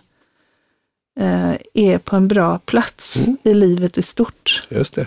eh, 1.20 1.52
är 1.74 1.98
på 1.98 2.16
en 2.16 2.28
bra 2.28 2.58
plats 2.58 3.16
Mm. 3.16 3.36
i 3.42 3.54
livet 3.54 3.98
i 3.98 4.02
stort. 4.02 4.66
Just 4.68 4.94
det. 4.94 5.06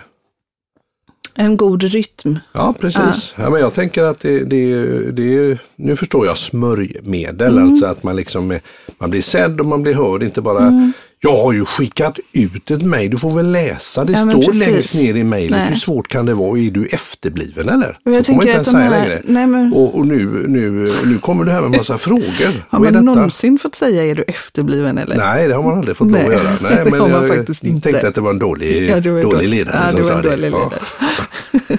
En 1.38 1.56
god 1.56 1.82
rytm. 1.82 2.38
Ja, 2.52 2.74
precis. 2.80 3.34
Ja. 3.36 3.50
men 3.50 3.60
jag 3.60 3.74
tänker 3.74 4.04
att 4.04 4.20
det, 4.20 4.44
det, 4.44 4.84
det 5.10 5.58
nu 5.76 5.96
förstår 5.96 6.26
jag 6.26 6.38
smörjmedel, 6.38 7.52
Mm. 7.58 7.68
alltså 7.70 7.86
att 7.86 8.02
man 8.02 8.16
liksom 8.16 8.58
man 8.98 9.10
blir 9.10 9.22
sedd 9.22 9.60
och 9.60 9.66
man 9.66 9.82
blir 9.82 9.94
hörd, 9.94 10.22
inte 10.22 10.40
bara 10.40 10.58
Mm. 10.62 10.92
Jag 11.20 11.42
har 11.42 11.52
ju 11.52 11.64
skickat 11.64 12.18
ut 12.32 12.70
ett 12.70 12.82
mejl, 12.82 13.10
du 13.10 13.18
får 13.18 13.30
väl 13.34 13.52
läsa, 13.52 14.04
det 14.04 14.12
Ja, 14.12 14.18
står 14.18 14.52
längst 14.52 14.94
ner 14.94 15.16
i 15.16 15.24
mejlet, 15.24 15.70
hur 15.70 15.76
svårt 15.76 16.08
kan 16.08 16.26
det 16.26 16.34
vara, 16.34 16.58
är 16.58 16.70
du 16.70 16.86
efterbliven 16.86 17.68
eller? 17.68 17.98
Jag 18.04 18.14
Så 18.16 18.22
tänker 18.24 18.42
inte 18.46 18.50
ens 18.54 18.70
säga 18.70 18.78
här, 18.82 18.90
längre. 19.08 19.22
nej 19.24 19.46
men, 19.46 19.72
Och, 19.72 19.94
och 19.94 20.06
nu, 20.06 20.44
nu, 20.48 20.92
nu 21.04 21.18
kommer 21.18 21.44
det 21.44 21.52
här 21.52 21.60
med 21.60 21.70
massa 21.70 21.98
frågor. 21.98 22.64
har 22.70 22.78
man 22.80 23.04
någonsin 23.04 23.58
fått 23.58 23.74
säga 23.74 24.02
är 24.04 24.14
du 24.14 24.22
efterbliven 24.22 24.98
eller? 24.98 25.16
Nej, 25.16 25.48
det 25.48 25.54
har 25.54 25.62
man 25.62 25.78
aldrig 25.78 25.96
fått 25.96 26.10
lov 26.10 26.20
att 26.26 26.32
göra. 26.32 26.42
Nej, 26.62 26.76
det 26.84 26.90
men 26.90 27.00
har 27.00 27.08
man 27.08 27.22
jag 27.26 27.36
faktiskt 27.36 27.64
inte. 27.64 27.90
tänkte 27.90 28.08
att 28.08 28.14
det 28.14 28.20
var 28.20 28.30
en 28.30 28.38
dålig, 28.38 28.90
Ja, 28.90 28.94
var 28.94 29.22
dålig 29.22 29.48
ledare 29.48 29.80
ja, 29.86 29.92
som 29.92 30.04
sa 30.04 30.22
det. 30.22 30.30
dålig 30.30 30.50
Ja. 30.52 30.70
ledare. 30.70 30.80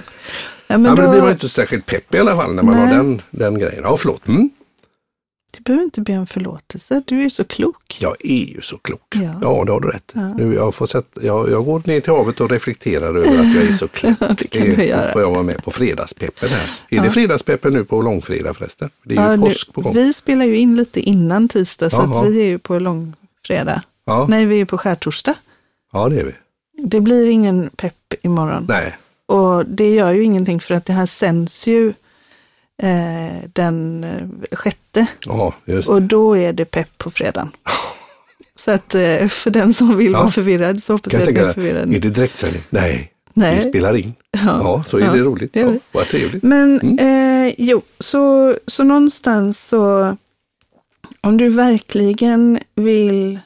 Ja, 0.70 0.78
men 0.78 0.84
Ja, 0.84 0.94
men 0.94 0.96
då, 0.96 1.02
då 1.02 1.10
blir 1.10 1.20
man 1.22 1.30
inte 1.30 1.48
särskilt 1.48 1.86
pepp 1.86 2.14
i 2.14 2.18
alla 2.18 2.36
fall 2.36 2.54
när 2.54 2.62
man 2.62 2.74
Nej. 2.74 2.86
har 2.86 2.96
den, 2.96 3.22
den 3.30 3.58
grejen. 3.58 3.80
Ja, 3.82 3.96
förlåt. 3.96 4.28
Mm. 4.28 4.50
Du 5.50 5.62
behöver 5.62 5.84
inte 5.84 6.00
be 6.00 6.18
om 6.18 6.26
förlåtelse, 6.26 7.02
du 7.06 7.22
är 7.24 7.28
så 7.28 7.44
klok. 7.44 7.96
Jag 8.00 8.16
är 8.20 8.44
ju 8.54 8.60
så 8.60 8.78
klok. 8.78 9.14
Ja. 9.14 9.34
Ja, 9.42 9.64
det 9.64 9.72
har 9.72 9.80
du 9.80 9.88
rätt. 9.88 10.12
Ja. 10.14 10.34
Nu, 10.34 10.54
jag, 10.54 10.74
får 10.74 10.86
sätt, 10.86 11.06
jag, 11.22 11.50
jag 11.50 11.64
går 11.64 11.82
ner 11.86 12.00
till 12.00 12.12
havet 12.12 12.40
och 12.40 12.50
reflekterar 12.50 13.06
över 13.08 13.20
att 13.20 13.54
jag 13.54 13.64
är 13.64 13.72
så 13.72 13.88
klok. 13.92 14.18
det 14.38 14.46
kan 14.50 14.62
du 14.62 14.84
göra. 14.84 15.12
får 15.12 15.22
jag 15.22 15.30
vara 15.30 15.42
med 15.42 15.64
på 15.64 15.70
fredagspeppen 15.70 16.48
här. 16.48 16.58
Är 16.88 16.96
Ja. 16.96 17.02
det 17.02 17.10
fredagspeppen 17.10 17.72
nu 17.72 17.84
på 17.84 18.02
långfredag 18.02 18.56
förresten? 18.56 18.90
Det 19.04 19.16
är 19.16 19.26
ju 19.36 19.40
Ja, 19.40 19.48
påsk 19.48 19.72
på 19.72 19.80
gång. 19.80 19.94
vi 19.94 20.12
spelar 20.12 20.44
ju 20.46 20.56
in 20.58 20.76
lite 20.76 21.00
innan 21.00 21.48
tisdag, 21.48 21.90
så 21.90 22.00
att 22.00 22.28
vi 22.28 22.42
är 22.42 22.46
ju 22.46 22.58
på 22.58 22.78
långfredag. 22.78 23.80
Ja, 24.06 24.26
Nej, 24.30 24.46
vi 24.46 24.60
är 24.60 24.64
på 24.64 24.78
skärtorsdag. 24.78 25.34
ja, 25.92 26.08
det 26.08 26.20
är 26.20 26.24
vi. 26.24 26.32
Det 26.82 27.00
blir 27.00 27.26
ingen 27.28 27.70
pepp 27.76 28.14
imorgon. 28.22 28.66
Nej, 28.68 28.96
Och 29.26 29.66
det 29.66 29.94
gör 29.94 30.12
ju 30.12 30.22
ingenting 30.24 30.60
för 30.60 30.74
att 30.74 30.84
det 30.86 30.92
här 30.92 31.06
sänds 31.06 31.66
ju 31.66 31.92
eh, 32.82 33.48
den 33.52 34.04
eh, 34.04 34.56
sjätte. 34.56 35.06
ja, 35.24 35.54
det. 35.64 35.88
Och 35.88 36.02
då 36.02 36.36
är 36.36 36.52
det 36.52 36.64
pepp 36.64 36.98
på 36.98 37.10
fredagen. 37.10 37.50
Så 38.58 38.70
att 38.70 38.94
eh, 38.94 39.28
för 39.28 39.50
den 39.50 39.74
som 39.74 39.96
vill 39.96 40.12
Ja. 40.12 40.18
vara 40.18 40.30
förvirrad 40.30 40.82
så 40.82 40.92
hoppas 40.92 41.12
jag 41.12 41.22
att 41.22 41.34
jag 41.36 41.48
är 41.48 41.52
förvirrad. 41.52 41.94
är 41.94 41.98
det 41.98 42.10
direktsändning? 42.10 42.62
Nej, 42.70 43.12
Nej. 43.34 43.56
vi 43.56 43.62
spelar 43.68 43.96
in. 43.96 44.14
Ja, 44.30 44.82
så 44.86 44.98
är 44.98 45.04
ja, 45.04 45.12
det 45.12 45.18
roligt. 45.18 45.56
Ja, 45.56 45.72
vad 45.92 46.06
trevligt. 46.06 46.42
Men 46.42 46.80
Mm. 46.80 46.98
eh, 47.48 47.54
jo, 47.58 47.82
så, 47.98 48.54
så 48.66 48.84
någonstans 48.84 49.68
så 49.68 50.16
om 51.20 51.36
du 51.36 51.48
verkligen 51.48 52.58
vill 52.74 53.40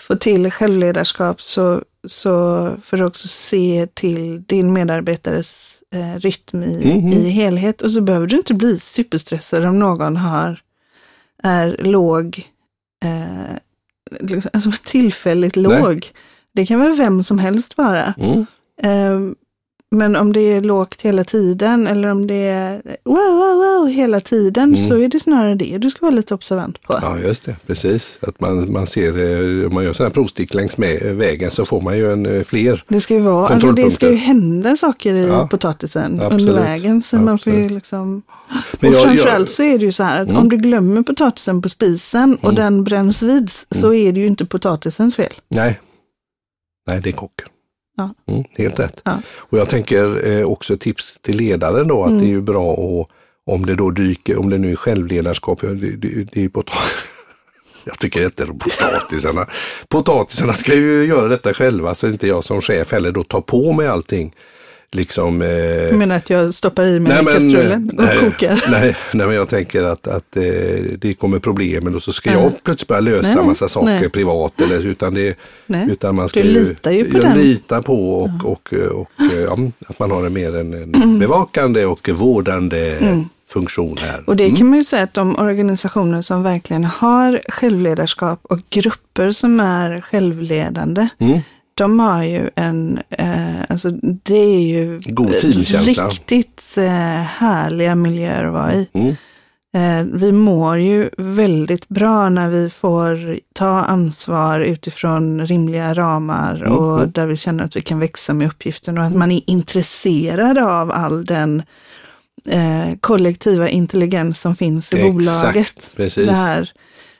få 0.00 0.16
till 0.16 0.50
självledarskap 0.50 1.42
så, 1.42 1.82
så 2.06 2.70
får 2.84 2.96
du 2.96 3.04
också 3.04 3.28
se 3.28 3.86
till 3.94 4.42
din 4.42 4.72
medarbetares 4.72 5.77
eh, 5.94 6.18
rytm 6.20 6.62
i, 6.62 6.94
Mhm. 6.98 7.12
i 7.12 7.28
helhet. 7.28 7.82
Och 7.82 7.90
så 7.90 8.00
behöver 8.00 8.26
du 8.26 8.36
inte 8.36 8.54
bli 8.54 8.78
superstressad 8.80 9.64
om 9.64 9.78
någon 9.78 10.16
har, 10.16 10.60
är 11.42 11.76
låg, 11.78 12.48
eh, 13.04 13.56
liksom, 14.20 14.50
alltså 14.54 14.70
tillfälligt 14.84 15.56
Nej. 15.56 15.64
låg. 15.80 16.06
Det 16.54 16.66
kan 16.66 16.80
väl 16.80 16.96
vem 16.96 17.22
som 17.22 17.38
helst 17.38 17.76
vara. 17.78 18.14
Mm. 18.18 18.46
Eh, 18.82 19.32
Men 19.90 20.16
om 20.16 20.32
det 20.32 20.40
är 20.40 20.60
lågt 20.60 21.02
hela 21.02 21.24
tiden 21.24 21.86
eller 21.86 22.08
om 22.10 22.26
det 22.26 22.34
är 22.34 22.82
wow, 23.04 23.16
wow, 23.16 23.56
wow 23.56 23.86
hela 23.88 24.20
tiden 24.20 24.64
Mm. 24.64 24.76
så 24.88 24.98
är 24.98 25.08
det 25.08 25.20
snarare 25.20 25.54
det 25.54 25.78
du 25.78 25.90
ska 25.90 25.98
vara 26.06 26.14
lite 26.14 26.34
observant 26.34 26.82
på. 26.82 26.98
Ja, 27.02 27.18
just 27.18 27.44
det. 27.44 27.56
Precis. 27.66 28.18
Att 28.20 28.40
man, 28.40 28.72
man 28.72 28.86
ser, 28.86 29.18
eh, 29.62 29.66
om 29.66 29.74
man 29.74 29.84
gör 29.84 29.92
sådana 29.92 30.08
här 30.08 30.14
provstick 30.14 30.54
längs 30.54 30.78
med 30.78 31.00
vägen 31.16 31.50
så 31.50 31.64
får 31.64 31.80
man 31.80 31.96
ju 31.98 32.12
en 32.12 32.26
eh, 32.26 32.42
fler. 32.44 32.84
Det 32.88 33.00
ska 33.00 33.14
ju 33.14 33.20
vara, 33.20 33.48
alltså 33.48 33.72
det 33.72 33.90
ska 33.90 34.08
ju 34.10 34.14
hända 34.16 34.76
saker 34.76 35.14
i 35.14 35.26
Ja. 35.26 35.48
potatisen 35.50 36.20
Absolut. 36.20 36.48
under 36.48 36.62
vägen. 36.62 37.02
Så 37.02 37.16
man 37.16 37.38
får 37.38 37.52
ju 37.52 37.68
liksom... 37.68 38.22
Men 38.80 38.90
och 38.90 38.96
jag- 38.96 39.04
framförallt 39.04 39.38
jag- 39.38 39.48
så 39.48 39.62
är 39.62 39.78
det 39.78 39.84
ju 39.84 39.92
så 39.92 40.02
här 40.02 40.22
att 40.22 40.28
Mm. 40.28 40.40
om 40.42 40.48
du 40.48 40.56
glömmer 40.56 41.02
potatisen 41.02 41.62
på 41.62 41.68
spisen 41.68 42.34
och 42.36 42.44
Mm. 42.44 42.54
den 42.54 42.84
bränns 42.84 43.22
vid 43.22 43.50
så 43.70 43.92
är 43.94 44.12
det 44.12 44.20
ju 44.20 44.26
inte 44.26 44.44
potatisens 44.44 45.16
fel. 45.16 45.32
Nej, 45.48 45.80
nej 46.86 47.00
det 47.02 47.08
är 47.10 47.12
kocken. 47.12 47.48
Ja. 47.98 48.14
Mm, 48.26 48.44
helt 48.56 48.78
rätt. 48.78 49.00
Ja. 49.04 49.20
Och 49.38 49.58
jag 49.58 49.68
tänker 49.68 50.26
eh, 50.28 50.44
också 50.44 50.76
tips 50.76 51.18
till 51.22 51.36
ledaren 51.36 51.88
då 51.88 52.02
att 52.02 52.08
Mm. 52.10 52.20
det 52.20 52.26
är 52.26 52.30
ju 52.30 52.40
bra 52.40 52.72
att 52.72 53.08
om 53.46 53.66
det 53.66 53.74
då 53.74 53.90
dyker, 53.90 54.38
om 54.38 54.50
det 54.50 54.58
nu 54.58 54.72
är 54.72 54.76
självledarskap, 54.76 55.60
det, 55.60 55.74
det, 55.74 55.96
det 55.96 56.36
är 56.36 56.40
ju 56.40 56.50
Jag 57.84 57.98
tycker 57.98 58.24
inte 58.24 58.46
potatisarna. 58.46 59.46
Potatisarna 59.88 60.52
ska 60.52 60.74
ju 60.74 61.04
göra 61.04 61.28
detta 61.28 61.54
själva 61.54 61.94
så 61.94 62.08
inte 62.08 62.26
jag 62.26 62.44
som 62.44 62.60
chef 62.60 62.92
heller 62.92 63.12
då 63.12 63.24
tar 63.24 63.40
på 63.40 63.72
mig 63.72 63.86
allting. 63.86 64.34
Liksom, 64.92 65.42
eh, 65.42 65.48
Jag 65.48 65.94
menar 65.98 66.16
att 66.16 66.30
jag 66.30 66.54
stoppar 66.54 66.84
i 66.86 67.00
mig 67.00 67.12
Nej, 67.12 67.34
kastrullen 67.34 67.88
och 67.98 68.04
nej, 68.04 68.18
kokar. 68.18 68.64
Nej, 68.70 68.96
nej, 69.14 69.26
men 69.26 69.36
jag 69.36 69.48
tänker 69.48 69.82
att, 69.84 70.06
att 70.06 70.36
eh, 70.36 70.42
det 70.98 71.14
kommer 71.20 71.38
problem 71.38 71.94
och 71.94 72.02
så 72.02 72.12
ska 72.12 72.32
Ja. 72.32 72.40
jag 72.42 72.64
plötsligt 72.64 72.88
börja 72.88 73.00
lösa 73.00 73.34
Nej, 73.34 73.44
massa 73.46 73.68
saker 73.68 73.86
nej. 73.86 74.08
privat. 74.10 74.60
Eller, 74.60 74.86
utan, 74.86 75.14
det, 75.14 75.36
Nej. 75.66 75.86
utan 75.90 76.14
man 76.14 76.28
ska 76.28 76.42
Du 76.42 76.48
litar 76.48 76.90
ju 76.90 77.04
på 77.10 77.16
jag 77.18 77.24
den. 77.24 77.38
litar 77.38 77.82
på 77.82 78.20
och, 78.22 78.30
och, 78.44 78.72
och, 78.92 79.10
ja, 79.46 79.58
att 79.88 79.98
man 79.98 80.10
har 80.10 80.26
en 80.26 80.32
mer 80.32 80.56
en, 80.56 80.74
en 80.94 81.18
bevakande 81.18 81.84
och 81.86 82.08
vårdande 82.08 82.98
funktion 83.50 83.96
här. 84.00 84.22
Och 84.26 84.36
det 84.36 84.50
kan 84.50 84.66
man 84.68 84.78
ju 84.78 84.84
säga 84.84 85.02
att 85.02 85.14
de 85.14 85.36
organisationer 85.38 86.22
som 86.22 86.42
verkligen 86.42 86.84
har 86.84 87.40
självledarskap 87.48 88.40
och 88.42 88.58
grupper 88.70 89.32
som 89.32 89.60
är 89.60 90.00
självledande, 90.00 91.08
Mm. 91.18 91.38
De 91.78 92.00
har 92.00 92.22
ju 92.22 92.50
en, 92.54 93.00
eh, 93.10 93.60
alltså 93.68 93.90
det 94.22 94.36
är 94.36 94.60
ju 94.60 95.00
God 95.06 95.32
riktigt 95.32 96.62
eh, 96.76 97.22
härliga 97.22 97.94
miljöer 97.94 98.44
att 98.44 98.52
vara 98.52 98.74
i. 98.74 98.88
Mm. 98.92 99.16
Eh, 99.74 100.18
vi 100.18 100.32
mår 100.32 100.78
ju 100.78 101.10
väldigt 101.18 101.88
bra 101.88 102.28
när 102.28 102.48
vi 102.50 102.70
får 102.70 103.38
ta 103.54 103.68
ansvar 103.68 104.60
utifrån 104.60 105.46
rimliga 105.46 105.94
ramar 105.94 106.54
Mm, 106.54 106.78
och 106.78 106.98
mm. 106.98 107.10
där 107.10 107.26
vi 107.26 107.36
känner 107.36 107.64
att 107.64 107.76
vi 107.76 107.80
kan 107.80 107.98
växa 107.98 108.34
med 108.34 108.48
uppgiften 108.48 108.98
och 108.98 109.04
att 109.04 109.16
man 109.16 109.30
är 109.32 109.40
intresserad 109.46 110.58
av 110.58 110.90
all 110.90 111.24
den 111.24 111.62
eh, 112.48 112.96
kollektiva 113.00 113.68
intelligens 113.68 114.40
som 114.40 114.56
finns 114.56 114.92
i 114.92 114.96
Exakt, 114.96 115.14
bolaget. 115.14 115.96
precis. 115.96 116.26
Det 116.26 116.34
här 116.34 116.70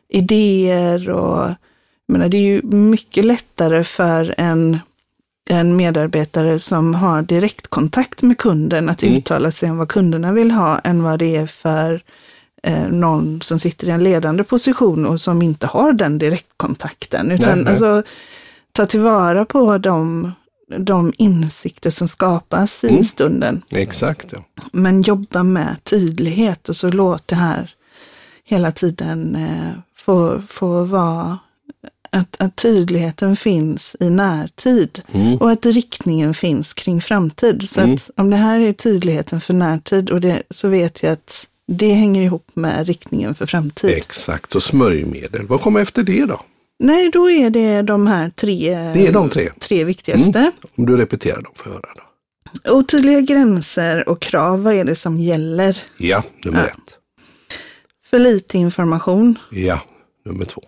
idéer 0.09 1.11
och 1.11 1.51
menar, 2.09 2.29
det 2.29 2.37
är 2.37 2.43
ju 2.43 2.63
mycket 2.63 3.25
lättare 3.25 3.85
för 3.85 4.35
en, 4.39 4.79
en 5.51 5.77
medarbetare 5.77 6.59
som 6.59 6.95
har 6.95 7.23
direktkontakt 7.23 8.23
med 8.23 8.39
kunden 8.39 8.89
att 8.89 9.03
Mm. 9.03 9.15
uttala 9.17 9.53
sig 9.53 9.71
om 9.71 9.79
vad 9.79 9.89
kunderna 9.89 10.33
vill 10.33 10.51
ha 10.51 10.79
än 10.79 11.03
vad 11.03 11.19
det 11.19 11.37
är 11.37 11.47
för 11.47 12.03
eh, 12.63 12.89
någon 12.89 13.41
som 13.43 13.59
sitter 13.59 13.87
i 13.87 13.91
en 13.91 14.05
ledande 14.05 14.45
position 14.45 15.07
och 15.07 15.21
som 15.21 15.43
inte 15.43 15.67
har 15.67 15.93
den 15.93 16.19
direktkontakten. 16.19 17.31
Utan 17.31 17.47
Nej, 17.49 17.57
nej. 17.65 17.69
alltså 17.71 18.03
ta 18.73 18.87
tillvara 18.87 19.45
på 19.45 19.79
de, 19.79 20.33
de 20.79 21.13
insikter 21.19 21.91
som 21.91 22.09
skapas 22.09 22.85
i 22.85 22.89
Mm. 22.89 23.05
stunden. 23.05 23.63
Exakt, 23.71 24.27
ja. 24.33 24.39
Men 24.73 25.03
jobba 25.03 25.43
med 25.43 25.77
tydlighet 25.85 26.69
och 26.69 26.77
så 26.77 26.91
låt 26.91 27.29
det 27.29 27.37
här 27.37 27.71
hela 28.45 28.73
tiden 28.73 29.37
eh, 29.37 29.73
få, 29.97 30.43
få 30.49 30.85
vara 30.85 31.39
att, 32.11 32.37
att 32.39 32.57
tydligheten 32.57 33.37
finns 33.37 33.97
i 34.01 34.11
närtid 34.11 35.03
Mm. 35.13 35.37
och 35.37 35.51
att 35.51 35.67
riktningen 35.67 36.35
finns 36.35 36.75
kring 36.75 37.01
framtid. 37.01 37.69
Så 37.69 37.81
Mm. 37.81 37.95
att 37.95 38.11
om 38.17 38.31
det 38.31 38.37
här 38.37 38.61
är 38.61 38.73
tydligheten 38.73 39.41
för 39.41 39.55
närtid 39.55 40.11
och 40.11 40.21
det, 40.21 40.43
så 40.51 40.69
vet 40.69 41.03
jag 41.03 41.13
att 41.13 41.47
det 41.67 41.93
hänger 41.93 42.23
ihop 42.23 42.51
med 42.55 42.87
riktningen 42.87 43.35
för 43.35 43.47
framtid. 43.47 43.91
Exakt, 43.91 44.53
så 44.53 44.61
smörjmedel. 44.61 45.47
Vad 45.47 45.61
kommer 45.61 45.81
efter 45.81 46.03
det 46.03 46.25
då? 46.27 46.41
Nej, 46.79 47.11
då 47.11 47.31
är 47.31 47.51
det 47.51 47.83
de 47.83 48.07
här 48.07 48.31
tre, 48.31 48.75
Det 48.95 49.07
är 49.07 49.13
de 49.13 49.29
tre. 49.31 49.51
tre 49.61 49.85
viktigaste. 49.85 50.53
Om 50.77 50.87
du 50.87 50.97
repeterar 50.97 51.43
dem 51.43 51.53
för 51.57 51.71
höra 51.71 51.81
då. 51.97 52.03
Otydliga 52.73 53.21
gränser 53.21 54.09
och 54.09 54.21
krav, 54.23 54.63
vad 54.63 54.75
är 54.75 54.85
det 54.85 54.97
som 54.97 55.19
gäller? 55.21 55.83
Ja, 55.97 56.23
nummer 56.45 56.59
Ja. 56.61 56.67
ett. 56.67 56.95
För 58.11 58.19
lite 58.19 58.59
information, 58.59 59.39
Ja, 59.51 59.81
nummer 60.25 60.45
två. 60.45 60.63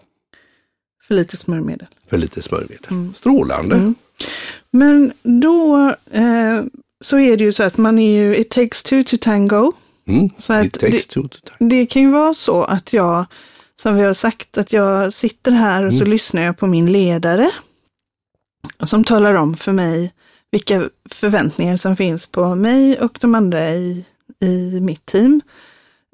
För 1.10 1.14
lite 1.14 1.36
smörjmedel. 1.36 1.86
För 2.10 2.18
lite 2.18 2.42
smörjmedel. 2.42 3.14
Strålande. 3.14 3.74
Mm. 3.76 3.94
Men 4.70 5.12
då 5.22 5.76
eh, 6.10 6.62
så 7.00 7.18
är 7.18 7.36
det 7.36 7.44
ju 7.44 7.52
så 7.52 7.62
att 7.62 7.76
man 7.76 7.98
är 7.98 8.16
ju, 8.22 8.36
it 8.36 8.50
takes 8.50 8.82
two 8.82 9.02
to 9.06 9.16
tango. 9.20 9.72
Mm. 10.08 10.30
Så 10.38 10.52
att 10.52 10.66
It 10.66 10.78
takes 10.80 11.06
two 11.06 11.20
to 11.28 11.38
tango. 11.44 11.70
Det 11.70 11.86
kan 11.86 12.02
ju 12.02 12.10
vara 12.10 12.34
så 12.34 12.62
att 12.62 12.92
jag, 12.92 13.24
som 13.76 13.96
vi 13.96 14.02
har 14.02 14.14
sagt, 14.14 14.58
att 14.58 14.72
jag 14.72 15.12
sitter 15.12 15.50
här 15.52 15.86
och 15.86 15.94
så 15.94 16.00
Mm. 16.00 16.10
lyssnar 16.12 16.42
jag 16.42 16.58
på 16.58 16.66
min 16.66 16.92
ledare. 16.92 17.50
som 18.82 19.04
talar 19.04 19.34
om 19.34 19.56
för 19.56 19.72
mig 19.72 20.12
vilka 20.50 20.88
förväntningar 21.10 21.76
som 21.76 21.96
finns 21.96 22.26
på 22.26 22.54
mig 22.54 23.00
och 23.00 23.18
de 23.20 23.34
andra 23.34 23.70
i, 23.74 24.04
i 24.40 24.80
mitt 24.80 25.06
team 25.06 25.40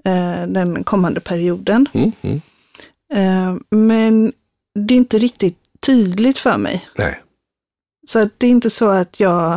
eh, 0.05 0.47
den 0.47 0.85
kommande 0.85 1.21
perioden. 1.21 1.87
Mm, 1.93 2.13
mm. 2.23 2.41
Eh, 3.15 3.61
men 3.71 4.33
det 4.77 4.95
är 4.95 4.99
inte 4.99 5.19
riktigt 5.19 5.59
tydligt 5.87 6.39
för 6.39 6.59
mig. 6.59 6.89
Nej. 6.99 7.23
Så 8.09 8.19
att 8.19 8.29
det 8.39 8.47
är 8.47 8.51
inte 8.51 8.71
så 8.71 8.89
att 8.89 9.21
jag, 9.21 9.53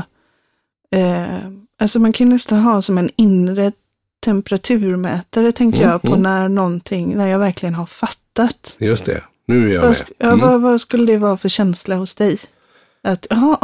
eh, 0.96 1.38
alltså 1.82 2.00
man 2.00 2.14
kan 2.14 2.30
nästan 2.30 2.60
ha 2.60 2.82
som 2.82 2.98
en 2.98 3.10
inre 3.16 3.72
temperaturmätare 4.26 5.52
tänker 5.52 5.78
Mm, 5.80 5.90
jag 5.90 6.02
på 6.02 6.08
mm. 6.08 6.22
när 6.22 6.50
någonting, 6.50 7.18
när 7.18 7.28
jag 7.28 7.40
verkligen 7.40 7.76
har 7.76 7.86
fattat. 7.86 8.76
Just 8.78 9.06
det. 9.06 9.24
Nu 9.48 9.70
är 9.70 9.74
jag 9.74 9.82
Vad, 9.82 9.90
med. 9.90 9.96
sk- 9.98 10.12
ja, 10.18 10.28
Mm. 10.28 10.40
vad, 10.40 10.62
vad 10.62 10.82
skulle 10.82 11.12
det 11.14 11.18
vara 11.18 11.38
för 11.38 11.50
känsla 11.50 11.96
hos 11.96 12.16
dig? 12.16 12.40
Att, 13.12 13.28
aha. 13.32 13.58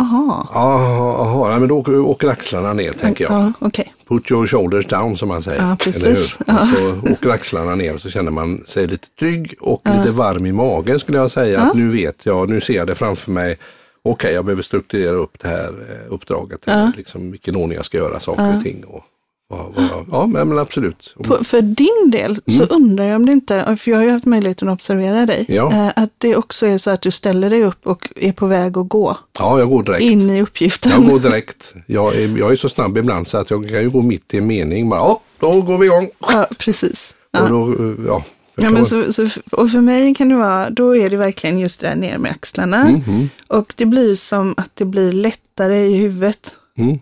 Jaha, 0.53 1.17
aha, 1.21 1.51
ja, 1.51 1.60
men 1.60 1.69
då 1.69 1.77
åker, 1.77 1.99
åker 1.99 2.27
axlarna 2.27 2.73
ner 2.73 2.93
tänker 2.93 3.23
jag. 3.23 3.34
Ja, 3.34 3.53
okej. 3.60 3.93
Put 4.08 4.31
your 4.31 4.47
shoulders 4.47 4.86
down 4.86 5.17
som 5.17 5.27
man 5.27 5.43
säger. 5.43 5.62
Ja, 5.62 5.77
precis. 5.79 6.03
Eller 6.03 6.15
hur? 6.15 6.34
Ja. 6.47 6.62
Och 6.62 6.67
så 6.67 7.13
åker 7.13 7.29
axlarna 7.29 7.75
ner 7.75 7.93
och 7.93 8.01
så 8.01 8.10
känner 8.10 8.31
man 8.31 8.63
sig 8.65 8.88
lite 8.88 9.08
trygg 9.19 9.55
och 9.60 9.81
lite 9.97 10.12
varm 10.12 10.45
i 10.45 10.51
magen 10.51 10.99
skulle 10.99 11.17
jag 11.17 11.31
säga. 11.31 11.62
Att 11.62 11.75
nu 11.75 11.89
vet 11.89 12.25
jag, 12.25 12.49
nu 12.49 12.62
ser 12.62 12.73
jag 12.73 12.88
det 12.88 12.95
framför 12.95 13.31
mig. 13.31 13.58
Okej, 14.03 14.34
jag 14.34 14.45
behöver 14.45 14.63
strukturera 14.63 15.15
upp 15.15 15.39
det 15.41 15.47
här 15.47 15.73
eh, 15.89 16.13
uppdraget. 16.13 16.60
Ja. 16.65 16.91
Liksom, 16.97 17.31
vilken 17.31 17.55
ordning 17.55 17.75
jag 17.75 17.86
ska 17.86 17.97
göra 17.97 18.19
saker 18.19 18.58
och 18.58 18.63
ting. 18.63 18.84
Och, 18.84 19.03
jag, 19.49 20.05
ja, 20.12 20.25
men, 20.27 20.58
absolut. 20.60 21.15
På, 21.23 21.43
för 21.43 21.62
din 21.62 22.12
del 22.12 22.39
så 22.47 22.63
undrar 22.63 23.05
jag 23.05 23.15
om 23.15 23.25
det 23.25 23.31
inte, 23.31 23.77
för 23.79 23.91
jag 23.91 23.97
har 23.97 24.03
ju 24.03 24.10
haft 24.12 24.25
möjligheten 24.25 24.69
att 24.69 24.73
observera 24.73 25.25
dig, 25.25 25.45
Ja. 25.47 25.71
eh, 25.71 25.91
att 26.03 26.10
det 26.17 26.36
också 26.36 26.67
är 26.67 26.77
så 26.77 26.91
att 26.91 27.01
du 27.01 27.12
ställer 27.12 27.49
dig 27.49 27.63
upp 27.63 27.88
och 27.88 28.10
är 28.15 28.31
på 28.34 28.47
väg 28.47 28.77
att 28.77 28.89
gå 28.89 29.17
Ja, 29.39 29.60
jag 29.60 29.69
går 29.69 29.84
direkt. 29.84 30.01
in 30.03 30.29
i 30.29 30.41
uppgiften. 30.41 30.91
Jag 30.91 31.05
går 31.10 31.19
direkt. 31.29 31.73
Jag 31.88 32.15
är, 32.15 32.38
jag 32.38 32.51
är 32.51 32.55
så 32.55 32.69
snabb 32.69 32.97
ibland 32.97 33.27
så 33.27 33.38
att 33.38 33.49
jag 33.49 33.69
kan 33.69 33.81
ju 33.81 33.89
gå 33.89 34.01
mitt 34.01 34.34
i 34.34 34.38
en 34.38 34.47
mening. 34.47 34.89
Bara, 34.89 34.99
ja, 34.99 35.21
då 35.39 35.62
går 35.62 35.77
vi 35.77 35.86
igång. 35.86 36.10
Ja, 36.19 36.47
precis. 36.60 37.13
Och 37.34 37.39
Ja. 37.39 37.47
då, 37.49 37.67
eh, 37.73 37.95
ja, 38.08 38.23
Ja, 38.58 38.69
men 38.69 38.86
så, 38.86 39.13
så, 39.13 39.29
och 39.51 39.69
för 39.71 39.81
mig 39.81 40.15
kan 40.15 40.29
det 40.29 40.36
vara, 40.36 40.69
då 40.69 40.95
är 40.97 41.10
det 41.10 41.17
verkligen 41.17 41.60
just 41.60 41.81
det 41.81 41.88
där 41.88 41.95
ner 41.95 42.17
med 42.17 42.31
axlarna. 42.31 42.84
Mhm. 42.84 43.29
Och 43.47 43.73
det 43.77 43.86
blir 43.86 44.15
som 44.15 44.53
att 44.58 44.69
det 44.75 44.86
blir 44.86 45.12
lättare 45.12 45.86
i 45.86 45.95
huvudet. 45.97 46.55
Mm, 46.77 46.99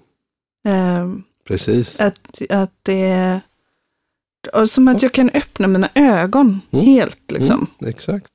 Ehm, 0.68 1.24
precis. 1.48 2.00
att, 2.00 2.42
att 2.50 2.72
det 2.84 3.40
och 4.54 4.70
som 4.70 4.88
att 4.88 5.02
jag 5.02 5.12
kan 5.12 5.30
öppna 5.34 5.68
mina 5.68 5.90
ögon 5.96 6.62
Mm. 6.72 6.86
helt 6.86 7.32
liksom. 7.32 7.68
Mm, 7.82 7.90
exakt. 7.90 8.32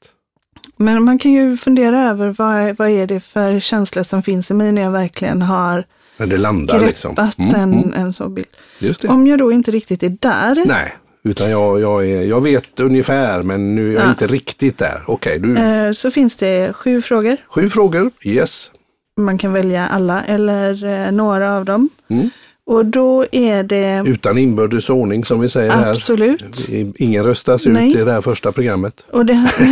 Men 0.77 1.03
man 1.05 1.19
kan 1.19 1.33
ju 1.33 1.57
fundera 1.57 2.03
över 2.03 2.35
vad, 2.39 2.77
vad 2.77 2.89
är 2.91 3.07
det 3.07 3.21
för 3.21 3.61
känsla 3.61 4.05
som 4.05 4.23
finns 4.23 4.51
i 4.51 4.55
mig 4.55 4.73
när 4.73 4.83
jag 4.83 4.91
verkligen 4.91 5.43
har 5.43 5.85
När 6.17 6.27
det 6.27 6.37
landar 6.37 6.75
greppat 6.75 6.89
liksom. 6.89 7.17
Mm, 7.39 7.55
en, 7.55 7.73
mm, 7.75 7.93
en 7.95 8.13
så 8.13 8.29
bild. 8.29 8.47
just 8.79 9.03
det. 9.03 9.09
Om 9.09 9.27
jag 9.27 9.39
då 9.39 9.53
inte 9.53 9.71
riktigt 9.71 10.03
är 10.03 10.17
där, 10.21 10.63
Nej, 10.67 10.95
utan 11.25 11.51
jag, 11.51 11.81
jag, 11.81 12.07
är, 12.09 12.23
jag 12.23 12.41
vet 12.41 12.81
ungefär 12.81 13.43
men 13.43 13.75
nu 13.75 13.91
är 13.91 13.95
jag 13.95 14.05
Ja. 14.05 14.11
inte 14.11 14.27
riktigt 14.27 14.79
där. 14.79 15.05
Okej, 15.07 15.39
du, 15.39 15.57
eh, 15.57 15.93
så 15.93 16.11
finns 16.11 16.37
det 16.37 16.73
sju 16.73 17.03
frågor. 17.03 17.37
sju 17.49 17.69
frågor. 17.69 18.11
Yes. 18.23 18.71
Man 19.17 19.39
kan 19.39 19.53
välja 19.53 19.87
alla 19.87 20.25
eller 20.25 20.85
eh, 20.85 21.13
några 21.13 21.57
av 21.57 21.65
dem. 21.65 21.89
Mm. 22.69 22.77
Och 22.79 22.87
då 22.87 23.25
är 23.33 23.63
det 23.63 24.03
Utan 24.07 24.39
inbördes 24.39 24.91
ordning 24.91 25.25
som 25.25 25.41
vi 25.41 25.49
säger 25.49 25.71
här. 25.71 25.91
absolut. 25.91 26.69
Ingen 26.97 27.25
röstas 27.25 27.67
ut 27.67 27.73
Nej. 27.73 27.91
i 28.01 28.05
det 28.05 28.13
här 28.13 28.21
första 28.21 28.53
programmet. 28.53 29.05
Och 29.13 29.27
det 29.27 29.35
här, 29.35 29.53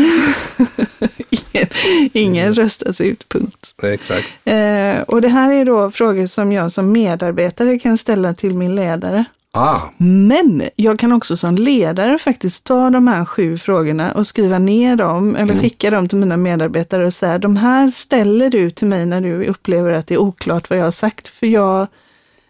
ingen, 1.31 1.69
ingen 2.13 2.55
röstas 2.55 3.01
ut, 3.01 3.29
punkt. 3.29 3.75
Exakt. 3.83 4.27
Eh, 4.45 5.01
och 5.07 5.21
det 5.21 5.29
här 5.29 5.53
är 5.53 5.65
då 5.65 5.91
frågor 5.91 6.27
som 6.27 6.53
jag 6.53 6.73
som 6.73 6.93
medarbetare 6.93 7.79
kan 7.79 7.99
ställa 7.99 8.35
till 8.35 8.55
min 8.55 8.75
ledare. 8.77 9.25
Ah, 9.59 9.81
Men 9.99 10.63
jag 10.77 10.99
kan 10.99 11.13
också 11.13 11.37
som 11.37 11.57
ledare 11.57 12.19
faktiskt 12.19 12.65
ta 12.65 12.91
de 12.91 13.09
här 13.09 13.25
sju 13.25 13.59
frågorna 13.59 14.13
och 14.13 14.27
skriva 14.27 14.59
ner 14.59 14.97
dem 14.97 15.37
eller 15.37 15.55
skicka 15.61 15.91
dem 15.91 16.09
till 16.09 16.19
mina 16.19 16.37
medarbetare 16.37 17.07
och 17.07 17.15
säga 17.15 17.39
de 17.39 17.57
här 17.57 17.91
ställer 17.91 18.51
du 18.51 18.71
till 18.71 18.87
mig 18.87 19.07
när 19.07 19.21
du 19.21 19.45
upplever 19.47 19.91
att 19.93 20.07
det 20.07 20.15
är 20.15 20.19
oklart 20.19 20.71
vad 20.71 20.79
jag 20.79 20.85
har 20.85 20.91
sagt 20.91 21.29
för 21.29 21.47
jag, 21.47 21.87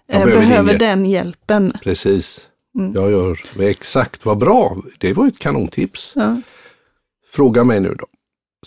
behöver 0.06 0.32
din 0.32 0.40
behöver 0.40 0.68
hjälp." 0.70 0.80
den 0.80 1.06
hjälpen. 1.06 1.72
precis. 1.82 2.48
Mm. 2.78 2.92
Jag 2.94 3.10
gör 3.10 3.40
exakt. 3.60 4.26
Vad 4.26 4.38
bra. 4.38 4.76
Det 4.98 5.12
var 5.12 5.26
ett 5.28 5.38
kanontips. 5.38 6.12
Ja. 6.14 6.40
Fråga 7.32 7.64
mig 7.64 7.80
nu 7.80 7.94
då. 7.98 8.06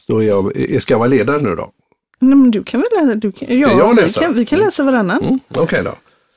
Så 0.08 0.24
jag, 0.24 0.52
ska 0.82 0.94
jag 0.94 1.00
vara 1.00 1.10
ledare 1.10 1.42
nu 1.42 1.56
då? 1.56 1.72
Nej, 2.20 2.38
men 2.38 2.52
du 2.52 2.64
kan 2.64 2.82
väl 2.82 3.08
läsa? 3.08 3.20
Du 3.20 3.32
kan, 3.32 3.60
ja, 3.60 3.78
jag 3.78 3.96
vi 3.96 4.02
läsa? 4.02 4.22
kan, 4.22 4.34
vi 4.34 4.46
kan 4.46 4.60
läsa 4.60 4.84
varannan. 4.84 5.24
Mm. 5.24 5.40
Okej 5.48 5.84
då. 5.84 5.90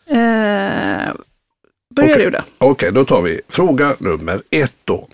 Eh, 0.07 1.13
börjar 1.95 2.15
Okej. 2.15 2.25
du 2.25 2.31
då? 2.31 2.39
Okej, 2.59 2.93
då 2.93 3.05
tar 3.05 3.23
vi 3.23 3.41
fråga 3.49 3.97
nummer 3.99 4.43
ett 4.51 4.75
då. 4.85 5.09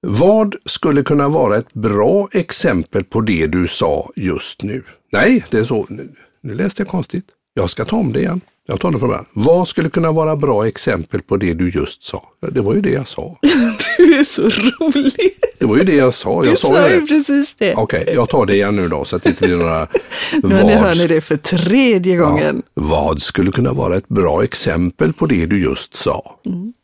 Vad 0.00 0.54
skulle 0.64 1.02
kunna 1.02 1.28
vara 1.28 1.56
ett 1.56 1.72
bra 1.72 2.28
exempel 2.32 3.04
på 3.04 3.20
det 3.20 3.46
du 3.46 3.68
sa 3.68 4.10
just 4.16 4.62
nu? 4.62 4.82
Nej, 5.12 5.44
det 5.50 5.58
är 5.58 5.64
så. 5.64 5.86
Nu, 5.88 6.08
nu 6.40 6.54
läste 6.54 6.82
jag 6.82 6.88
konstigt. 6.88 7.24
Jag 7.58 7.70
ska 7.70 7.84
ta 7.84 7.96
om 7.96 8.12
det 8.12 8.20
igen. 8.20 8.40
Jag 8.66 8.80
tar 8.80 8.90
det 8.90 8.98
från 8.98 9.08
början. 9.08 9.24
Vad 9.32 9.68
skulle 9.68 9.90
kunna 9.90 10.12
vara 10.12 10.36
bra 10.36 10.66
exempel 10.66 11.22
på 11.22 11.36
det 11.36 11.54
du 11.54 11.70
just 11.70 12.02
sa? 12.02 12.22
Ja, 12.40 12.48
Det 12.50 12.60
var 12.60 12.74
ju 12.74 12.80
det 12.80 12.90
jag 12.90 13.08
sa. 13.08 13.36
Du 13.98 14.14
är 14.18 14.24
så 14.24 14.42
rolig. 14.42 15.30
Det 15.60 15.66
var 15.66 15.76
ju 15.76 15.84
det 15.84 15.94
jag 15.96 16.14
sa. 16.14 16.42
Du 16.42 16.48
Jag 16.48 16.58
sa 16.58 16.72
sa 16.72 16.88
ju 16.90 17.06
precis 17.06 17.54
det. 17.58 17.74
Okej, 17.74 18.08
jag 18.14 18.28
tar 18.28 18.46
det 18.46 18.54
igen 18.54 18.76
nu 18.76 18.88
då 18.88 19.04
så 19.04 19.16
att 19.16 19.22
det 19.22 19.28
inte 19.28 19.46
blir 19.46 19.56
några... 19.56 19.88
Nu 20.42 20.48
ni, 20.48 20.54
hör 20.74 20.82
vad- 20.88 20.96
ni 20.96 21.06
det 21.06 21.20
för 21.20 21.36
tredje 21.36 22.16
gången. 22.16 22.62
Vad 22.74 23.22
skulle 23.22 23.52
kunna 23.52 23.72
vara 23.72 23.96
ett 23.96 24.08
bra 24.08 24.44
exempel 24.44 25.12
på 25.12 25.26
det 25.26 25.46
du 25.46 25.62
just 25.62 25.94
sa? 25.94 26.38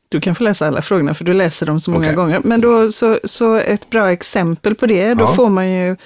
Du 0.08 0.20
kan 0.20 0.34
få 0.34 0.44
läsa 0.44 0.66
alla 0.68 0.82
frågorna 0.82 1.14
för 1.14 1.24
du 1.24 1.32
läser 1.32 1.66
dem 1.66 1.80
så 1.80 1.90
många 1.90 2.06
Okej. 2.06 2.16
gånger. 2.16 2.40
Men 2.44 2.60
då 2.60 2.90
så, 2.90 3.18
så 3.24 3.54
ett 3.56 3.90
bra 3.90 4.12
exempel 4.12 4.74
på 4.74 4.86
det, 4.86 5.14
då 5.14 5.24
Ja. 5.24 5.34
får 5.34 5.48
man 5.48 5.70
ju 5.72 5.96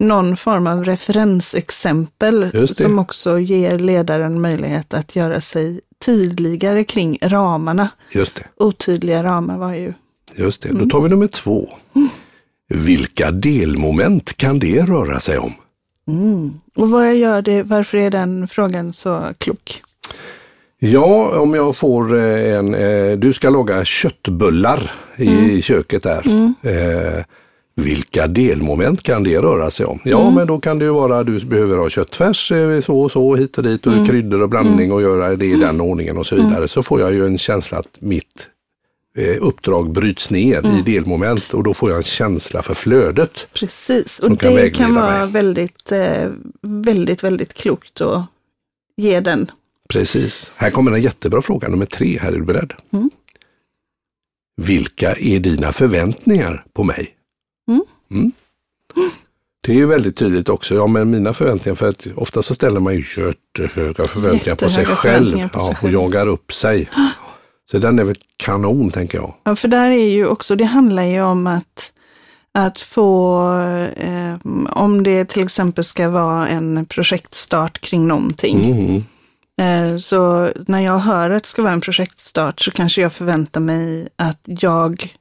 någon 0.00 0.36
form 0.36 0.66
av 0.66 0.84
referensexempel 0.84 2.68
som 2.68 2.98
också 2.98 3.38
ger 3.38 3.74
ledaren 3.74 4.40
möjlighet 4.40 4.94
att 4.94 5.16
göra 5.16 5.40
sig 5.40 5.80
tydligare 6.04 6.84
kring 6.84 7.18
ramarna. 7.22 7.88
Just 8.12 8.36
det. 8.36 8.44
Otydliga 8.56 9.22
ramar 9.22 9.58
var 9.58 9.74
ju 9.74 9.92
Just 10.34 10.62
det, 10.62 10.68
då 10.68 10.86
tar 10.86 11.00
vi 11.00 11.08
nummer 11.08 11.26
två. 11.26 11.68
Vilka 12.68 13.30
delmoment 13.30 14.36
kan 14.36 14.58
det 14.58 14.80
röra 14.80 15.20
sig 15.20 15.38
om? 15.38 15.52
Och 16.76 16.90
vad 16.90 17.06
jag 17.06 17.16
gör 17.16 17.42
det, 17.42 17.62
varför 17.62 17.98
är 17.98 18.10
den 18.10 18.48
frågan 18.48 18.92
så 18.92 19.28
klok? 19.38 19.82
Ja, 20.78 21.38
om 21.38 21.54
jag 21.54 21.76
får 21.76 22.16
eh, 22.16 22.54
en, 22.54 22.74
eh, 22.74 23.18
du 23.18 23.32
ska 23.32 23.50
laga 23.50 23.84
köttbullar 23.84 24.92
i 25.16 25.62
köket 25.62 26.02
där. 26.02 26.26
Eh, 26.62 27.24
vilka 27.76 28.26
delmoment 28.26 29.02
kan 29.02 29.22
det 29.22 29.38
röra 29.38 29.70
sig 29.70 29.86
om? 29.86 29.98
Ja, 30.04 30.30
men 30.30 30.46
då 30.46 30.60
kan 30.60 30.78
det 30.78 30.84
ju 30.84 30.90
vara 30.90 31.24
du 31.24 31.44
behöver 31.44 31.76
ha 31.76 31.88
köttfärs 31.88 32.52
eh, 32.52 32.80
så 32.80 33.00
och 33.00 33.12
så 33.12 33.36
hit 33.36 33.58
och 33.58 33.64
dit 33.64 33.86
och 33.86 34.06
kryddor 34.06 34.42
och 34.42 34.48
blandning 34.48 34.92
och 34.92 35.02
göra 35.02 35.36
det 35.36 35.46
i 35.46 35.56
den 35.56 35.80
ordningen 35.80 36.18
och 36.18 36.26
så 36.26 36.36
vidare. 36.36 36.68
Så 36.68 36.82
får 36.82 37.00
jag 37.00 37.12
ju 37.12 37.26
en 37.26 37.38
känsla 37.38 37.78
att 37.78 37.96
mitt 37.98 38.48
eh, 39.18 39.36
uppdrag 39.40 39.92
bryts 39.92 40.30
ner 40.30 40.78
i 40.78 40.82
delmoment 40.82 41.54
och 41.54 41.62
då 41.62 41.74
får 41.74 41.90
jag 41.90 41.96
en 41.96 42.02
känsla 42.02 42.62
för 42.62 42.74
flödet. 42.74 43.46
Precis, 43.52 44.18
och 44.18 44.40
kan 44.40 44.54
det 44.54 44.70
kan 44.70 44.94
vara 44.94 45.18
mig. 45.18 45.32
väldigt, 45.32 45.92
eh, 45.92 46.30
väldigt, 46.62 47.24
väldigt 47.24 47.54
klokt 47.54 48.00
att 48.00 48.26
ge 48.96 49.20
den. 49.20 49.50
Precis. 49.88 50.52
Här 50.56 50.70
kommer 50.70 50.92
en 50.92 51.02
jättebra 51.02 51.42
fråga, 51.42 51.68
nummer 51.68 51.86
tre. 51.86 52.18
Här 52.18 52.32
är 52.32 52.36
du 52.36 52.44
beredd? 52.44 52.72
Mm. 52.92 53.10
Vilka 54.56 55.12
är 55.14 55.38
dina 55.38 55.72
förväntningar 55.72 56.64
på 56.72 56.84
mig? 56.84 57.14
Mm. 57.68 57.82
Mm. 58.10 58.32
Det 59.60 59.72
är 59.72 59.76
ju 59.76 59.86
väldigt 59.86 60.16
tydligt 60.16 60.48
också. 60.48 60.74
Ja, 60.74 60.86
men 60.86 61.10
mina 61.10 61.32
förväntningar, 61.32 61.74
för 61.74 61.88
att 61.88 62.06
ofta 62.16 62.42
så 62.42 62.54
ställer 62.54 62.80
man 62.80 62.94
ju 62.94 63.04
jättehöga 63.16 64.04
förväntningar 64.04 64.56
på 64.56 64.68
sig 64.68 64.86
själv 64.86 65.48
på 65.48 65.58
ja, 65.58 65.60
sig 65.60 65.70
och 65.70 65.76
själv. 65.76 65.92
jagar 65.92 66.26
upp 66.26 66.52
sig. 66.52 66.90
Så 67.70 67.78
den 67.78 67.98
är 67.98 68.04
väl 68.04 68.16
kanon, 68.36 68.90
tänker 68.90 69.18
jag. 69.18 69.34
Ja, 69.44 69.56
för 69.56 69.68
där 69.68 69.90
är 69.90 70.08
ju 70.08 70.26
också, 70.26 70.56
det 70.56 70.64
handlar 70.64 71.02
ju 71.02 71.22
om 71.22 71.46
att, 71.46 71.92
att 72.54 72.80
få, 72.80 73.42
eh, 73.96 74.34
om 74.70 75.02
det 75.02 75.24
till 75.24 75.42
exempel 75.42 75.84
ska 75.84 76.08
vara 76.08 76.48
en 76.48 76.86
projektstart 76.86 77.80
kring 77.80 78.08
någonting. 78.08 78.70
Mhm. 78.70 79.04
Eh, 79.60 79.98
så 79.98 80.50
när 80.66 80.80
jag 80.80 80.98
hör 80.98 81.30
att 81.30 81.42
det 81.42 81.48
ska 81.48 81.62
vara 81.62 81.72
en 81.72 81.80
projektstart 81.80 82.60
så 82.60 82.70
kanske 82.70 83.00
jag 83.00 83.12
förväntar 83.12 83.60
mig 83.60 84.08
att 84.16 84.40
jag 84.44 85.14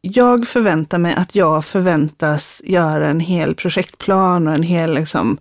jag 0.00 0.48
förväntar 0.48 0.98
mig 0.98 1.14
att 1.14 1.34
jag 1.34 1.64
förväntas 1.64 2.62
göra 2.64 3.08
en 3.08 3.20
hel 3.20 3.54
projektplan 3.54 4.48
och 4.48 4.54
en 4.54 4.62
hel 4.62 4.94
liksom, 4.94 5.38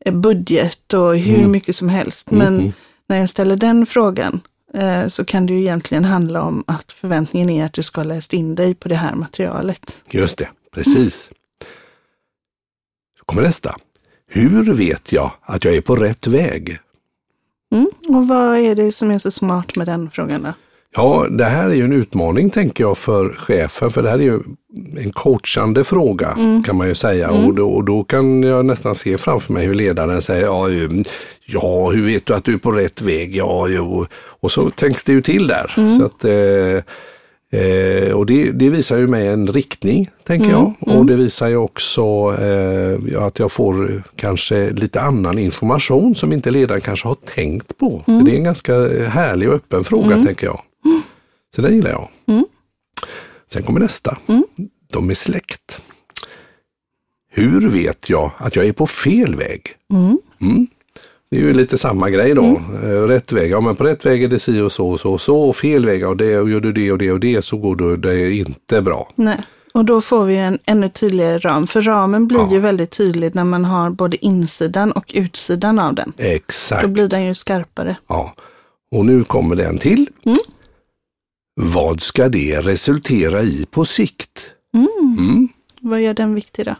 eh, 0.00 0.14
budget 0.14 0.94
och 0.94 1.16
hur 1.18 1.38
Mm. 1.38 1.50
mycket 1.50 1.76
som 1.76 1.88
helst. 1.88 2.30
Men 2.30 2.56
Mhm. 2.56 2.72
när 3.08 3.16
jag 3.18 3.28
ställer 3.28 3.56
den 3.56 3.86
frågan 3.86 4.40
eh, 4.74 5.06
så 5.06 5.24
kan 5.24 5.46
det 5.46 5.52
ju 5.52 5.60
egentligen 5.60 6.04
handla 6.04 6.42
om 6.42 6.64
att 6.66 6.92
förväntningen 6.92 7.50
är 7.50 7.64
att 7.64 7.72
du 7.72 7.82
ska 7.82 8.00
ha 8.00 8.04
läst 8.06 8.32
in 8.32 8.54
dig 8.54 8.74
på 8.74 8.88
det 8.88 8.94
här 8.94 9.14
materialet. 9.14 10.02
Just 10.10 10.38
det, 10.38 10.48
precis. 10.74 11.30
Så 13.18 13.24
kommer 13.24 13.42
nästa. 13.42 13.74
Hur 14.30 14.72
vet 14.72 15.12
jag 15.12 15.32
att 15.42 15.64
jag 15.64 15.74
är 15.74 15.80
på 15.80 15.96
rätt 15.96 16.26
väg? 16.26 16.78
Mm. 17.72 17.86
Och 18.08 18.28
vad 18.28 18.58
är 18.58 18.74
det 18.74 18.92
som 18.92 19.10
är 19.10 19.18
så 19.18 19.30
smart 19.30 19.76
med 19.76 19.86
den 19.86 20.10
frågan 20.10 20.42
då? 20.42 20.52
Ja, 20.96 21.26
det 21.30 21.44
här 21.44 21.70
är 21.70 21.74
ju 21.74 21.84
en 21.84 21.92
utmaning 21.92 22.50
tänker 22.50 22.84
jag 22.84 22.98
för 22.98 23.28
chefen, 23.28 23.90
för 23.90 24.02
det 24.02 24.10
här 24.10 24.18
är 24.18 24.22
ju 24.22 24.40
en 24.98 25.12
coachande 25.12 25.84
fråga 25.84 26.28
mm. 26.38 26.62
kan 26.62 26.76
man 26.76 26.88
ju 26.88 26.94
säga. 26.94 27.28
Mm. 27.28 27.46
Och, 27.46 27.54
då, 27.54 27.68
och, 27.68 27.84
då, 27.84 28.04
kan 28.04 28.42
jag 28.42 28.64
nästan 28.64 28.94
se 28.94 29.18
framför 29.18 29.52
mig 29.52 29.66
hur 29.66 29.74
ledaren 29.74 30.22
säger, 30.22 30.42
ja, 30.42 30.68
ja 31.46 31.90
hur 31.90 32.06
vet 32.06 32.26
du 32.26 32.34
att 32.34 32.44
du 32.44 32.54
är 32.54 32.58
på 32.58 32.72
rätt 32.72 33.02
väg? 33.02 33.36
Ja, 33.36 33.68
jo. 33.68 34.06
Och 34.40 34.52
så 34.52 34.70
tänks 34.70 35.04
det 35.04 35.12
ju 35.12 35.22
till 35.22 35.46
där. 35.46 35.74
Mm. 35.76 35.98
Så 35.98 36.04
att, 36.04 36.24
eh, 36.24 36.84
Eh, 37.50 38.12
och 38.12 38.26
det, 38.26 38.50
det, 38.52 38.70
visar 38.70 38.98
ju 38.98 39.06
mig 39.06 39.26
en 39.26 39.46
riktning, 39.46 40.10
tänker 40.26 40.46
mm, 40.46 40.56
jag. 40.56 40.72
Och 40.80 40.94
mm. 40.94 41.06
det 41.06 41.16
visar 41.16 41.48
ju 41.48 41.56
också 41.56 42.02
eh, 42.40 43.22
att 43.22 43.38
jag 43.38 43.52
får 43.52 44.02
kanske 44.16 44.70
lite 44.70 45.00
annan 45.00 45.38
information 45.38 46.14
som 46.14 46.32
inte 46.32 46.50
ledaren 46.50 46.80
kanske 46.80 47.08
har 47.08 47.16
tänkt 47.34 47.78
på. 47.78 48.02
Mm. 48.08 48.24
Det 48.24 48.32
är 48.32 48.36
en 48.36 48.44
ganska 48.44 48.74
härlig 49.08 49.48
och 49.48 49.54
öppen 49.54 49.84
fråga, 49.84 50.24
tänker 50.24 50.46
jag. 50.46 50.60
Så 51.56 51.62
den 51.62 51.74
gillar 51.74 51.90
jag. 51.90 52.08
Mm. 52.26 52.44
Sen 53.52 53.62
kommer 53.62 53.80
nästa. 53.80 54.18
Mm. 54.26 54.44
De 54.92 55.10
är 55.10 55.14
släkt. 55.14 55.80
Hur 57.30 57.68
vet 57.68 58.10
jag 58.10 58.30
att 58.38 58.56
jag 58.56 58.66
är 58.66 58.72
på 58.72 58.86
fel 58.86 59.34
väg? 59.34 59.74
Det 61.30 61.36
är 61.36 61.40
ju 61.40 61.52
lite 61.52 61.78
samma 61.78 62.10
grej 62.10 62.34
då. 62.34 62.44
Mm. 62.44 62.84
Eh, 62.84 63.02
rätt 63.02 63.32
väg, 63.32 63.50
ja 63.50 63.60
men 63.60 63.76
på 63.76 63.84
rätt 63.84 64.06
väg 64.06 64.22
är 64.22 64.28
det 64.28 64.38
si 64.38 64.60
och 64.60 64.72
så 64.72 64.90
och 64.90 65.00
så 65.00 65.12
och 65.12 65.20
så. 65.20 65.36
Och 65.36 65.56
fel 65.56 65.86
väg, 65.86 66.00
ja 66.00 66.14
det, 66.14 66.38
och 66.38 66.50
gör 66.50 66.60
du 66.60 66.72
det 66.72 66.92
och 66.92 66.98
det 66.98 67.12
och 67.12 67.20
det 67.20 67.42
så 67.42 67.56
går 67.56 67.96
det 67.96 68.34
inte 68.34 68.82
bra. 68.82 69.12
Nej. 69.14 69.38
Och 69.74 69.84
då 69.84 70.00
får 70.00 70.24
vi 70.24 70.36
en 70.36 70.58
ännu 70.66 70.88
tydligare 70.88 71.38
ram. 71.38 71.66
För 71.66 71.82
ramen 71.82 72.28
blir 72.28 72.38
ja. 72.38 72.52
ju 72.52 72.58
väldigt 72.58 72.90
tydlig 72.90 73.34
när 73.34 73.44
man 73.44 73.64
har 73.64 73.90
både 73.90 74.24
insidan 74.24 74.92
och 74.92 75.10
utsidan 75.14 75.78
av 75.78 75.94
den. 75.94 76.12
Exakt. 76.16 76.82
Då 76.82 76.88
blir 76.88 77.08
den 77.08 77.24
ju 77.24 77.34
skarpare. 77.34 77.96
Ja. 78.06 78.34
Och 78.90 79.06
nu 79.06 79.24
kommer 79.24 79.56
den 79.56 79.78
till. 79.78 80.10
Mm. 80.24 80.38
Vad 81.60 82.00
ska 82.00 82.28
det 82.28 82.60
resultera 82.60 83.42
i 83.42 83.66
på 83.70 83.84
sikt? 83.84 84.50
Mm. 84.74 85.18
Mm. 85.18 85.48
Vad 85.80 86.00
gör 86.02 86.14
den 86.14 86.34
viktig 86.34 86.64
då? 86.64 86.74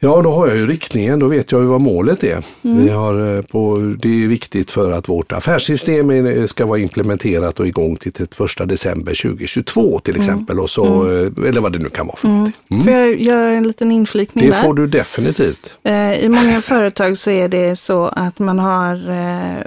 Ja, 0.00 0.22
då 0.22 0.32
har 0.32 0.46
jag 0.46 0.56
ju 0.56 0.66
riktningen, 0.66 1.18
då 1.18 1.28
vet 1.28 1.52
jag 1.52 1.60
ju 1.60 1.66
vad 1.66 1.80
målet 1.80 2.24
är. 2.24 2.42
Mm. 2.64 2.84
Vi 2.84 2.88
har 2.88 3.36
eh, 3.36 3.42
på, 3.42 3.94
det 3.98 4.24
är 4.24 4.28
viktigt 4.28 4.70
för 4.70 4.92
att 4.92 5.08
vårt 5.08 5.32
affärssystem 5.32 6.48
ska 6.48 6.66
vara 6.66 6.78
implementerat 6.78 7.60
och 7.60 7.66
igång 7.66 7.96
till 7.96 8.12
1 8.22 8.68
december 8.68 9.22
2022 9.22 10.00
till 10.00 10.14
mm. 10.14 10.28
exempel. 10.28 10.60
Och 10.60 10.70
så, 10.70 11.02
mm. 11.02 11.34
Eh, 11.38 11.48
eller 11.48 11.60
vad 11.60 11.72
det 11.72 11.78
nu 11.78 11.88
kan 11.88 12.06
vara 12.06 12.16
för 12.16 12.28
mm. 12.28 12.52
mm. 12.70 12.84
Får 12.84 12.92
jag 12.92 13.20
göra 13.20 13.52
en 13.52 13.66
liten 13.66 13.92
inflikning 13.92 14.44
det 14.44 14.50
där? 14.50 14.62
Får 14.62 14.74
du 14.74 14.86
definitivt. 14.86 15.74
Eh, 15.82 16.24
I 16.24 16.28
många 16.28 16.60
företag 16.60 17.18
så 17.18 17.30
är 17.30 17.48
det 17.48 17.76
så 17.76 18.04
att 18.04 18.38
man 18.38 18.58
har 18.58 18.94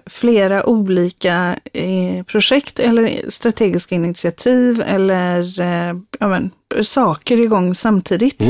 flera 0.10 0.66
olika 0.66 1.56
projekt 2.28 2.80
eller 2.80 3.30
strategiska 3.30 3.96
initiativ 3.96 4.84
eller 4.88 5.62
ja, 6.20 6.28
men, 6.28 6.52
saker 6.84 7.40
igång 7.40 7.76
samtidigt. 7.76 8.42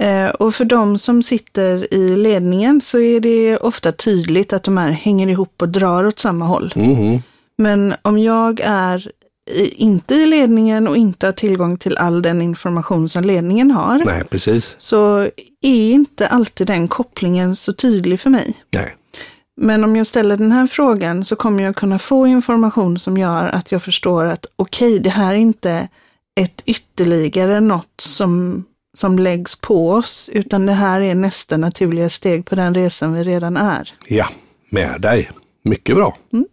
Eh, 0.00 0.28
och 0.28 0.54
för 0.54 0.64
de 0.64 0.98
som 0.98 1.22
sitter 1.22 1.94
i 1.94 2.16
ledningen 2.16 2.80
så 2.80 2.98
är 2.98 3.20
det 3.20 3.56
ofta 3.56 3.92
tydligt 3.92 4.52
att 4.52 4.62
de 4.62 4.76
här 4.76 4.90
hänger 4.90 5.28
ihop 5.28 5.62
och 5.62 5.68
drar 5.68 6.06
åt 6.06 6.18
samma 6.18 6.44
håll. 6.44 6.72
Mm. 6.76 7.22
Men 7.58 7.94
om 8.02 8.18
jag 8.18 8.60
är 8.64 9.10
inte 9.76 10.14
i 10.14 10.26
ledningen 10.26 10.88
och 10.88 10.96
inte 10.96 11.26
har 11.26 11.32
tillgång 11.32 11.78
till 11.78 11.96
all 11.96 12.22
den 12.22 12.42
information 12.42 13.08
som 13.08 13.24
ledningen 13.24 13.70
har. 13.70 13.98
Nej, 13.98 14.24
precis. 14.24 14.74
Så 14.78 15.18
är 15.60 15.90
inte 15.90 16.26
alltid 16.26 16.66
den 16.66 16.88
kopplingen 16.88 17.56
så 17.56 17.72
tydlig 17.72 18.20
för 18.20 18.30
mig. 18.30 18.54
Nej. 18.72 18.96
Men 19.60 19.84
om 19.84 19.96
jag 19.96 20.06
ställer 20.06 20.36
den 20.36 20.52
här 20.52 20.66
frågan 20.66 21.24
så 21.24 21.36
kommer 21.36 21.62
jag 21.62 21.76
kunna 21.76 21.98
få 21.98 22.26
information 22.26 22.98
som 22.98 23.18
gör 23.18 23.48
att 23.48 23.72
jag 23.72 23.82
förstår 23.82 24.24
att 24.24 24.46
okej, 24.56 24.88
okay, 24.88 24.98
det 24.98 25.10
här 25.10 25.32
är 25.32 25.38
inte 25.38 25.88
ett 26.40 26.62
ytterligare 26.66 27.60
något 27.60 28.00
som 28.00 28.64
som 28.94 29.18
läggs 29.18 29.60
på 29.60 29.90
oss, 29.90 30.30
utan 30.32 30.66
det 30.66 30.72
här 30.72 31.00
är 31.00 31.14
nästa 31.14 31.56
naturliga 31.56 32.10
steg 32.10 32.46
på 32.46 32.54
den 32.54 32.74
resan 32.74 33.14
vi 33.14 33.22
redan 33.22 33.56
är. 33.56 33.94
Ja, 34.06 34.28
med 34.70 35.00
dig. 35.00 35.30
Mycket 35.62 35.96
bra. 35.96 36.16
Mm. 36.32 36.46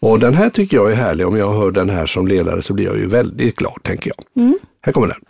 Och 0.00 0.18
den 0.18 0.34
här 0.34 0.50
tycker 0.50 0.76
jag 0.76 0.90
är 0.90 0.94
härlig. 0.94 1.26
Om 1.26 1.36
jag 1.36 1.52
hör 1.52 1.70
den 1.70 1.90
här 1.90 2.06
som 2.06 2.26
ledare 2.26 2.62
så 2.62 2.74
blir 2.74 2.84
jag 2.84 2.96
ju 2.96 3.06
väldigt 3.06 3.56
glad, 3.56 3.82
tänker 3.82 4.12
jag. 4.16 4.44
Mm. 4.44 4.58
Här 4.82 4.92
kommer 4.92 5.08
den. 5.08 5.20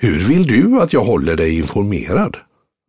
Hur 0.00 0.18
vill 0.18 0.46
du 0.46 0.80
att 0.80 0.92
jag 0.92 1.04
håller 1.04 1.36
dig 1.36 1.58
informerad? 1.58 2.36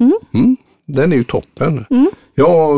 Mm. 0.02 0.14
Mm. 0.34 0.58
Den 0.86 1.12
är 1.12 1.18
ju 1.18 1.24
toppen. 1.24 1.86
Mm. 1.90 2.10
Ja, 2.36 2.74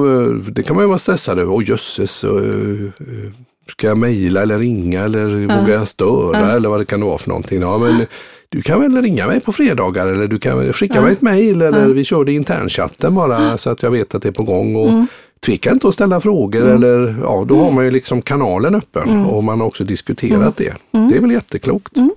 det 0.52 0.64
kan 0.64 0.76
man 0.76 0.84
ju 0.86 0.88
vara 0.88 1.00
stressad 1.00 1.40
över. 1.40 1.54
Åh 1.54 1.64
jösses, 1.70 2.24
eh, 2.24 2.30
eh, 2.30 3.32
ska 3.68 3.88
jag 3.88 3.98
mejla 3.98 4.42
eller 4.42 4.60
ringa 4.60 5.04
eller 5.04 5.38
ja. 5.38 5.60
vågar 5.60 5.74
jag 5.74 5.88
störa 5.88 6.40
ja. 6.40 6.56
eller 6.56 6.70
vad 6.70 6.80
det 6.80 6.86
kan 6.86 7.02
vara 7.02 7.18
för 7.18 7.30
någonting. 7.30 7.62
Ja, 7.62 7.78
men 7.78 8.06
du 8.52 8.62
kan 8.62 8.82
väl 8.82 9.02
ringa 9.02 9.28
mig 9.28 9.40
på 9.40 9.52
fredagar 9.52 10.08
eller 10.08 10.28
du 10.28 10.40
kan 10.40 10.74
skicka 10.74 10.96
ja. 10.96 11.02
mig 11.02 11.14
ett 11.14 11.22
mejl 11.22 11.62
eller 11.62 11.82
ja. 11.82 11.88
vi 11.88 12.04
kör 12.04 12.26
det 12.26 12.32
i 12.32 12.36
internchatten 12.36 13.16
bara 13.16 13.58
så 13.58 13.70
att 13.70 13.84
jag 13.84 13.92
vet 13.92 14.16
att 14.16 14.22
det 14.22 14.28
är 14.28 14.34
på 14.34 14.44
gång. 14.44 14.76
Och 14.76 14.90
mm. 14.90 15.08
Tveka 15.46 15.72
inte 15.72 15.88
att 15.88 15.94
ställa 15.94 16.22
frågor 16.22 16.62
mm. 16.62 16.76
eller 16.76 17.16
ja, 17.22 17.46
då 17.48 17.56
har 17.56 17.72
man 17.72 17.86
ju 17.86 17.92
liksom 17.92 18.22
kanalen 18.22 18.76
öppen 18.76 19.10
mm. 19.10 19.26
och 19.26 19.44
man 19.44 19.60
har 19.60 19.68
också 19.68 19.84
diskuterat 19.84 20.58
det. 20.58 20.74
Mm. 20.92 21.10
Det 21.10 21.18
är 21.18 21.22
väl 21.22 21.32
jätteklokt. 21.32 21.98
Mm. 21.98 22.12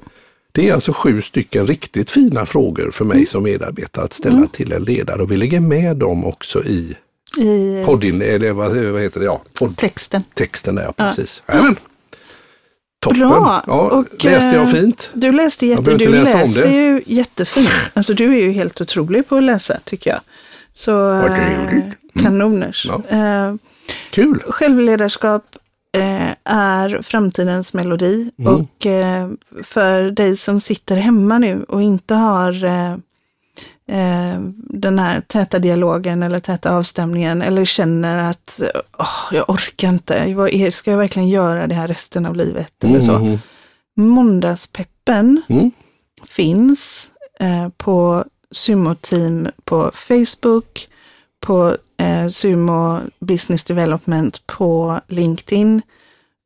Det 0.53 0.69
är 0.69 0.75
alltså 0.75 0.93
sju 0.93 1.23
stycken 1.23 1.67
riktigt 1.67 2.11
fina 2.11 2.47
frågor 2.47 2.91
för 2.91 3.05
mig 3.05 3.17
mm. 3.17 3.27
som 3.27 3.43
medarbetare 3.43 4.05
att 4.05 4.13
ställa 4.13 4.47
till 4.47 4.73
en 4.73 4.83
ledare 4.83 5.23
och 5.23 5.33
vi 5.33 5.37
lägger 5.37 5.61
med 5.61 5.97
dem 5.97 6.25
också 6.25 6.65
i 6.65 6.97
i 7.37 7.83
poddin, 7.85 8.23
eller 8.23 8.53
vad, 8.53 8.77
vad 8.77 9.03
heter 9.03 9.21
det? 9.21 9.27
Ja, 9.27 9.43
podd, 9.59 9.77
texten. 9.77 10.23
Texten, 10.35 10.77
ja 10.77 10.93
precis. 10.93 11.43
Ja. 11.47 11.75
Toppen. 13.05 13.21
Bra. 13.21 13.63
Ja, 13.67 13.73
och, 13.73 14.25
läste 14.25 14.57
jag 14.57 14.63
eh, 14.63 14.67
fint? 14.67 15.11
Du 15.15 15.33
läste 15.33 15.67
jätte, 15.67 15.97
du 15.97 16.09
läser 16.09 16.71
ju 16.71 17.03
jättefint. 17.07 17.71
Alltså 17.95 18.15
du 18.15 18.33
är 18.35 18.43
ju 18.43 18.53
helt 18.53 18.81
otrolig 18.81 19.29
på 19.29 19.37
att 19.37 19.43
läsa 19.43 19.79
tycker 19.85 20.11
jag. 20.11 20.21
Så 20.73 21.13
eh, 21.13 21.69
mm. 21.69 21.93
kanoners. 22.23 22.87
Ja. 22.89 23.03
Eh, 23.09 23.55
Kul! 24.11 24.43
Självledarskap 24.49 25.45
eh, 25.97 26.31
är 26.45 27.03
framtidens 27.03 27.75
melodi. 27.75 28.31
Mm. 28.39 28.55
Och 28.55 28.87
eh, 28.87 29.29
för 29.63 30.11
dig 30.11 30.37
som 30.37 30.61
sitter 30.61 30.97
hemma 30.97 31.39
nu 31.39 31.65
och 31.69 31.83
inte 31.83 32.15
har 32.15 32.65
eh, 33.89 34.41
den 34.57 34.99
här 34.99 35.21
täta 35.21 35.59
dialogen 35.59 36.23
eller 36.23 36.39
täta 36.39 36.77
avstämningen 36.77 37.43
eller 37.43 37.65
känner 37.65 38.31
att 38.31 38.61
oh, 38.99 39.37
jag 39.37 39.51
orkar 39.51 39.89
inte, 39.89 40.71
ska 40.71 40.91
jag 40.91 40.99
verkligen 40.99 41.29
göra 41.29 41.67
det 41.67 41.75
här 41.75 41.89
resten 41.89 42.27
av 42.27 42.37
livet 42.37 42.85
eller 42.85 43.01
så. 43.01 43.17
Mm. 43.17 43.39
Måndagspeppen 43.97 45.43
mm. 45.49 45.71
finns 46.27 47.11
eh, 47.41 47.69
på 47.69 48.25
Sumo-team 48.51 49.49
på 49.65 49.91
Facebook, 49.95 50.89
på 51.41 51.77
eh, 51.97 52.29
Sumo 52.29 53.01
Business 53.21 53.65
Development 53.65 54.47
på 54.47 55.01
LinkedIn. 55.09 55.83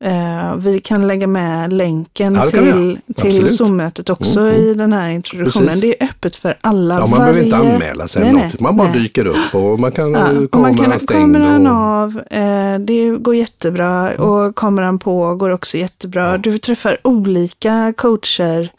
Uh, 0.05 0.57
vi 0.57 0.81
kan 0.81 1.07
lägga 1.07 1.27
med 1.27 1.73
länken 1.73 2.35
ja, 2.35 2.51
till, 2.51 2.99
till 3.17 3.57
Zoom-mötet 3.57 4.11
också 4.11 4.41
mm, 4.41 4.55
mm. 4.55 4.69
i 4.69 4.75
den 4.75 4.93
här 4.93 5.09
introduktionen. 5.09 5.69
Precis. 5.69 5.83
Det 5.83 6.03
är 6.03 6.09
öppet 6.09 6.37
för 6.37 6.59
alla. 6.61 6.95
Ja, 6.95 7.01
man 7.01 7.11
varje... 7.11 7.33
behöver 7.33 7.45
inte 7.45 7.57
anmäla 7.57 8.09
sig. 8.09 8.23
Nej, 8.23 8.33
nej, 8.33 8.55
man 8.61 8.77
bara 8.77 8.89
nej. 8.89 9.03
dyker 9.03 9.27
upp 9.27 9.55
och 9.55 9.81
man 9.81 9.93
kan 9.93 10.13
ja, 10.13 10.29
och 10.53 10.61
man 10.61 10.77
kan 10.77 10.99
kameran 10.99 11.67
och... 11.67 11.73
av. 11.73 12.17
Uh, 12.17 12.79
det 12.79 13.11
går 13.19 13.35
jättebra 13.35 14.11
mm. 14.13 14.29
och 14.29 14.57
kameran 14.57 14.99
på 14.99 15.35
går 15.35 15.51
också 15.51 15.77
jättebra. 15.77 16.39
Du 16.39 16.59
träffar 16.59 16.99
olika 17.05 17.93
coacher 17.97 18.71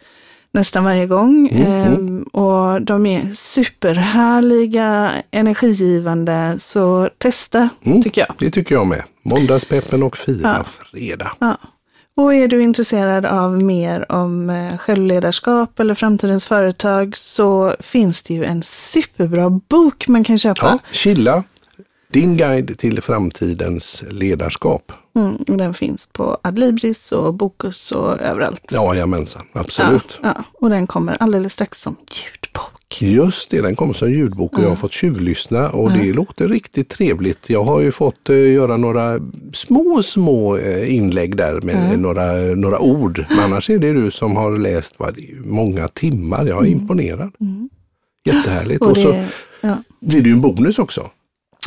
nästan 0.51 0.83
varje 0.83 1.05
gång. 1.05 1.49
Mm, 1.51 1.67
mm. 1.67 1.93
Ehm, 1.93 2.23
och 2.23 2.81
de 2.81 3.05
är 3.05 3.33
superhärliga, 3.33 5.11
energigivande, 5.31 6.57
så 6.59 7.09
testa 7.17 7.69
mm, 7.85 8.03
tycker 8.03 8.21
jag. 8.21 8.35
Det 8.37 8.51
tycker 8.51 8.75
jag 8.75 8.87
med. 8.87 9.03
Måndagspeppen 9.25 10.03
och 10.03 10.17
fira 10.17 10.55
ja. 10.57 10.63
fredag. 10.63 11.31
Ja. 11.39 11.57
Och 12.15 12.33
är 12.33 12.47
du 12.47 12.61
intresserad 12.61 13.25
av 13.25 13.63
mer 13.63 14.11
om 14.11 14.49
eh, 14.49 14.77
självledarskap 14.77 15.79
eller 15.79 15.95
framtidens 15.95 16.45
företag 16.45 17.17
så 17.17 17.75
finns 17.79 18.21
det 18.21 18.33
ju 18.33 18.43
en 18.43 18.63
superbra 18.63 19.49
bok 19.49 20.07
man 20.07 20.23
kan 20.23 20.39
köpa. 20.39 20.65
Ja, 20.65 20.79
Chilla, 20.91 21.43
din 22.13 22.37
guide 22.37 22.77
till 22.77 23.01
framtidens 23.01 24.03
ledarskap. 24.09 24.91
Mm, 25.15 25.35
och 25.35 25.57
den 25.57 25.73
finns 25.73 26.09
på 26.11 26.37
Adlibris 26.41 27.11
och 27.11 27.33
Bokus 27.33 27.91
och 27.91 28.21
överallt. 28.21 28.63
Ja, 28.71 28.93
jajamensan, 28.93 29.45
absolut. 29.53 30.19
Ja, 30.23 30.33
ja, 30.35 30.43
och 30.53 30.69
den 30.69 30.87
kommer 30.87 31.17
alldeles 31.19 31.53
strax 31.53 31.81
som 31.81 31.95
ljudbok. 32.11 33.01
Just 33.01 33.51
det, 33.51 33.61
den 33.61 33.75
kommer 33.75 33.93
som 33.93 34.11
ljudbok 34.11 34.57
och 34.57 34.63
jag 34.63 34.69
har 34.69 34.75
fått 34.75 34.91
tjuvlyssna 34.91 35.69
och 35.69 35.91
det 35.91 36.13
låter 36.13 36.47
riktigt 36.47 36.89
trevligt. 36.89 37.49
Jag 37.49 37.63
har 37.63 37.79
ju 37.79 37.91
fått 37.91 38.29
uh, 38.29 38.53
göra 38.53 38.77
några 38.77 39.19
små, 39.53 40.03
små 40.03 40.57
uh, 40.57 40.95
inlägg 40.95 41.35
där 41.35 41.61
med 41.61 41.99
några, 41.99 42.33
några 42.55 42.79
ord. 42.79 43.25
Men 43.29 43.39
annars 43.39 43.69
är 43.69 43.79
det 43.79 43.93
du 43.93 44.11
som 44.11 44.35
har 44.35 44.57
läst 44.57 44.95
vad, 44.97 45.19
många 45.45 45.87
timmar. 45.87 46.45
Jag 46.45 46.57
är 46.65 46.67
mm. 46.67 46.79
imponerad. 46.79 47.31
Mm. 47.39 47.69
Jättehärligt. 48.25 48.81
Och, 48.81 48.93
det... 48.95 49.07
och 49.07 49.15
så 49.61 49.75
blir 49.99 50.21
det 50.21 50.29
ju 50.29 50.33
en 50.33 50.41
bonus 50.41 50.79
också. 50.79 51.09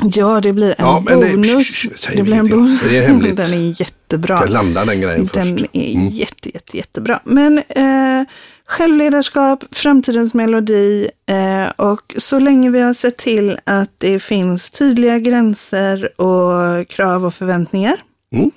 Ja, 0.02 0.40
det 0.40 0.52
blir 0.52 0.68
en 0.70 0.74
Ja, 0.78 1.02
det- 1.06 1.14
bonus. 1.16 1.46
sh- 1.54 1.58
sh- 1.90 1.92
säg 1.96 2.16
det 2.16 2.22
blir 2.22 2.34
en 2.36 2.48
bonus. 2.48 2.80
Det 2.90 2.96
är 2.98 3.08
hemligt. 3.08 3.36
Den 3.36 3.52
är 3.52 3.80
jättebra. 3.80 4.38
Ska 4.38 4.46
landa 4.46 4.84
den 4.84 5.00
grejen 5.00 5.28
Den 5.32 5.58
först. 5.58 5.70
är 5.72 5.94
Mm. 5.94 6.08
jätte, 6.08 6.48
jätte, 6.54 6.76
jättebra. 6.76 7.20
Men 7.24 7.58
eh, 7.68 8.24
självledarskap, 8.66 9.64
framtidens 9.70 10.34
melodi 10.34 11.08
eh, 11.28 11.70
och 11.86 12.14
så 12.18 12.38
länge 12.38 12.70
vi 12.70 12.80
har 12.80 12.94
sett 12.94 13.16
till 13.16 13.58
att 13.64 13.90
det 13.98 14.18
finns 14.20 14.70
tydliga 14.70 15.18
gränser 15.18 16.20
och 16.20 16.88
krav 16.88 17.24
och 17.26 17.34
förväntningar. 17.34 17.94
Mm. 18.34 18.50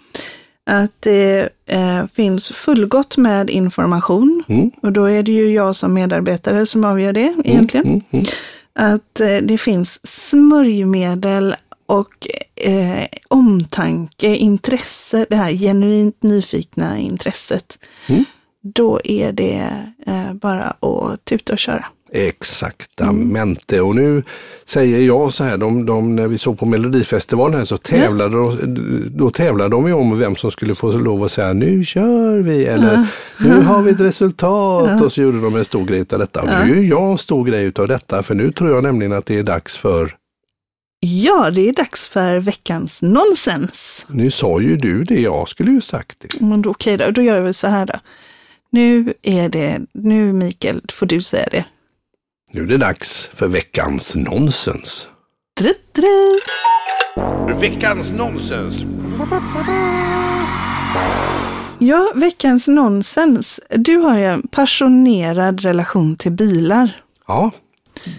Att 0.70 0.92
det 1.00 1.50
eh, 1.66 2.06
finns 2.16 2.50
fullgott 2.52 3.18
med 3.18 3.50
information. 3.50 4.44
Mm. 4.48 4.72
Och 4.82 4.92
då 4.92 5.06
är 5.06 5.24
det 5.24 5.32
ju 5.32 5.54
jag 5.54 5.76
som 5.76 5.94
medarbetare 5.94 6.66
som 6.66 6.84
avgör 6.86 7.14
det 7.14 7.34
egentligen. 7.44 8.02
Att 8.76 9.19
eh, 9.19 9.38
det 9.38 9.57
finns 9.57 9.99
smörjmedel 10.03 11.55
och 11.86 12.28
eh, 12.55 13.07
omtanke, 13.28 14.36
intresse, 14.36 15.26
det 15.30 15.36
här 15.36 15.51
genuint 15.51 16.23
nyfikna 16.23 16.97
intresset. 16.97 17.80
Mm. 18.07 18.26
Då 18.61 18.99
är 19.03 19.32
det 19.32 19.69
eh, 20.05 20.34
bara 20.34 20.63
att 20.63 21.26
tuta 21.26 21.53
och 21.53 21.59
köra. 21.59 21.86
Exaktamente. 22.12 23.82
Och 23.82 23.95
nu 23.95 24.24
säger 24.66 24.99
jag 24.99 25.34
så 25.34 25.43
här, 25.43 25.58
de, 25.58 25.86
de, 25.86 26.16
när 26.16 26.28
vi 26.28 26.38
såg 26.38 26.60
på 26.60 26.66
Melodifestivalen 26.66 27.58
här 27.58 27.66
så 27.66 27.78
tävlade, 27.78 28.36
de, 28.36 29.03
då 29.10 29.32
tävlade 29.32 29.70
de 29.70 29.88
ju 29.88 29.93
om 29.93 30.20
vem 30.20 30.36
som 30.36 30.51
skulle 30.51 30.76
få 30.76 30.91
lov 30.91 31.24
att 31.24 31.32
säga 31.32 31.53
nu 31.53 31.84
kör 31.84 32.38
vi 32.38 32.66
eller 32.66 33.08
nu 33.39 33.62
har 33.62 33.82
vi 33.82 33.91
ett 33.91 33.99
resultat 33.99 35.01
och 35.01 35.12
så 35.12 35.22
gjorde 35.22 35.41
de 35.41 35.56
en 35.56 35.66
stor 35.66 35.86
grej 35.86 36.06
av 36.12 36.20
detta. 36.20 36.41
Och 36.41 36.49
nu 36.68 36.80
är 36.80 36.84
jag 36.84 37.12
en 37.12 37.18
stor 37.18 37.45
grej 37.45 37.72
av 37.76 37.88
detta 37.88 38.24
för 38.24 38.36
nu 38.36 38.51
tror 38.51 38.70
jag 38.70 38.84
nämligen 38.84 39.14
att 39.14 39.26
det 39.26 39.38
är 39.38 39.43
dags 39.43 39.78
för, 39.78 40.16
Ja, 40.99 41.51
det 41.51 41.70
är 41.70 41.74
dags 41.74 42.08
för 42.08 42.39
veckans 42.39 43.01
nonsens. 43.01 44.06
nu 44.08 44.32
sa 44.32 44.62
ju 44.62 44.78
du 44.78 45.03
det, 45.03 45.22
jag 45.22 45.49
skulle 45.49 45.72
ju 45.72 45.82
sagt 45.82 46.18
det. 46.20 46.41
Men 46.41 46.62
då, 46.62 46.70
okej 46.70 46.97
då, 46.97 47.12
då 47.12 47.22
gör 47.22 47.41
vi 47.41 47.53
så 47.53 47.68
här 47.68 47.86
då. 47.86 47.93
Nu 48.70 49.14
är 49.22 49.49
det, 49.49 49.82
nu 49.93 50.34
Mikael, 50.34 50.82
får 50.93 51.06
du 51.06 51.22
säga 51.22 51.47
det. 51.51 51.66
Nu 52.56 52.62
är 52.62 52.66
det 52.66 52.78
dags 52.78 53.30
för 53.34 53.47
veckans 53.47 54.16
nonsens. 54.16 55.08
Drutt. 55.58 55.97
Veckans 57.62 58.12
nonsens! 58.12 58.86
Ja, 61.80 62.12
veckans 62.16 62.68
nonsens. 62.68 63.60
Du 63.70 63.97
har 63.97 64.18
ju 64.18 64.26
en 64.26 64.47
passionerad 64.47 65.62
relation 65.62 66.16
till 66.16 66.32
bilar. 66.32 67.01
Ja, 67.28 67.51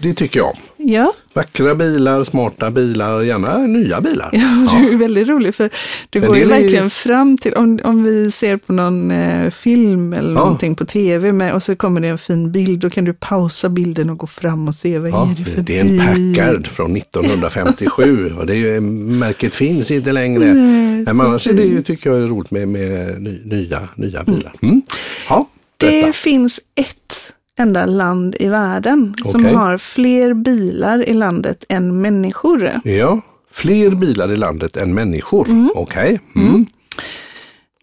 det 0.01 0.13
tycker 0.13 0.39
jag. 0.39 0.57
Ja, 0.79 1.13
Vackra 1.33 1.75
bilar, 1.75 2.23
smarta 2.23 2.71
bilar, 2.71 3.21
gärna 3.21 3.57
nya 3.57 4.01
bilar. 4.01 4.29
Ja, 4.33 4.79
det 4.81 4.93
är 4.93 4.97
väldigt 4.97 5.27
roligt 5.27 5.55
för 5.55 5.69
du 6.09 6.21
går 6.21 6.37
ju 6.37 6.43
är- 6.43 6.47
verkligen 6.47 6.89
fram 6.89 7.37
till, 7.37 7.53
om, 7.53 7.79
om 7.83 8.03
vi 8.03 8.31
ser 8.31 8.57
på 8.57 8.73
någon 8.73 9.11
eh, 9.11 9.49
film 9.51 10.13
eller 10.13 10.29
Ja. 10.33 10.39
någonting 10.39 10.75
på 10.75 10.85
tv 10.85 11.31
med, 11.31 11.53
och 11.53 11.63
så 11.63 11.75
kommer 11.75 12.01
det 12.01 12.07
en 12.07 12.17
fin 12.17 12.51
bild, 12.51 12.79
då 12.79 12.89
kan 12.89 13.05
du 13.05 13.13
pausa 13.13 13.69
bilden 13.69 14.09
och 14.09 14.17
gå 14.17 14.27
fram 14.27 14.67
och 14.67 14.75
se 14.75 14.99
vad 14.99 15.11
Ja, 15.11 15.31
är 15.31 15.35
det 15.35 15.51
för 15.51 15.61
det 15.61 15.79
är 15.79 15.85
en. 15.85 16.33
Packard 16.35 16.67
från 16.67 16.95
1957 16.95 18.33
och 18.39 18.45
det 18.45 18.55
är 18.55 18.79
märket 18.79 19.53
finns 19.53 19.91
inte 19.91 20.11
längre. 20.11 20.53
Nej, 20.53 21.03
Men 21.03 21.21
annars 21.21 21.47
är 21.47 21.53
det 21.53 21.63
ju, 21.63 21.81
tycker 21.83 22.09
jag 22.09 22.19
är 22.19 22.27
roligt 22.27 22.51
med, 22.51 22.67
med 22.67 23.21
ny, 23.21 23.39
nya, 23.45 23.87
nya 23.95 24.23
bilar. 24.23 24.53
Mm. 24.61 24.81
Ja, 25.29 25.47
Det 25.77 26.15
finns 26.15 26.59
ett 26.75 27.33
enda 27.57 27.85
land 27.85 28.35
i 28.39 28.47
världen 28.47 29.15
som 29.25 29.41
Okej. 29.41 29.55
har 29.55 29.77
fler 29.77 30.33
bilar 30.33 31.09
i 31.09 31.13
landet 31.13 31.63
än 31.69 32.01
människor. 32.01 32.71
Ja, 32.83 33.21
fler 33.51 33.89
bilar 33.89 34.31
i 34.31 34.35
landet 34.35 34.77
än 34.77 34.93
människor. 34.93 35.47
Okej. 35.75 36.19
Mm. 36.35 36.65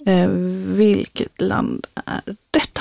Eh, 0.06 0.28
vilket 0.76 1.40
land 1.40 1.86
är 2.06 2.36
detta? 2.50 2.80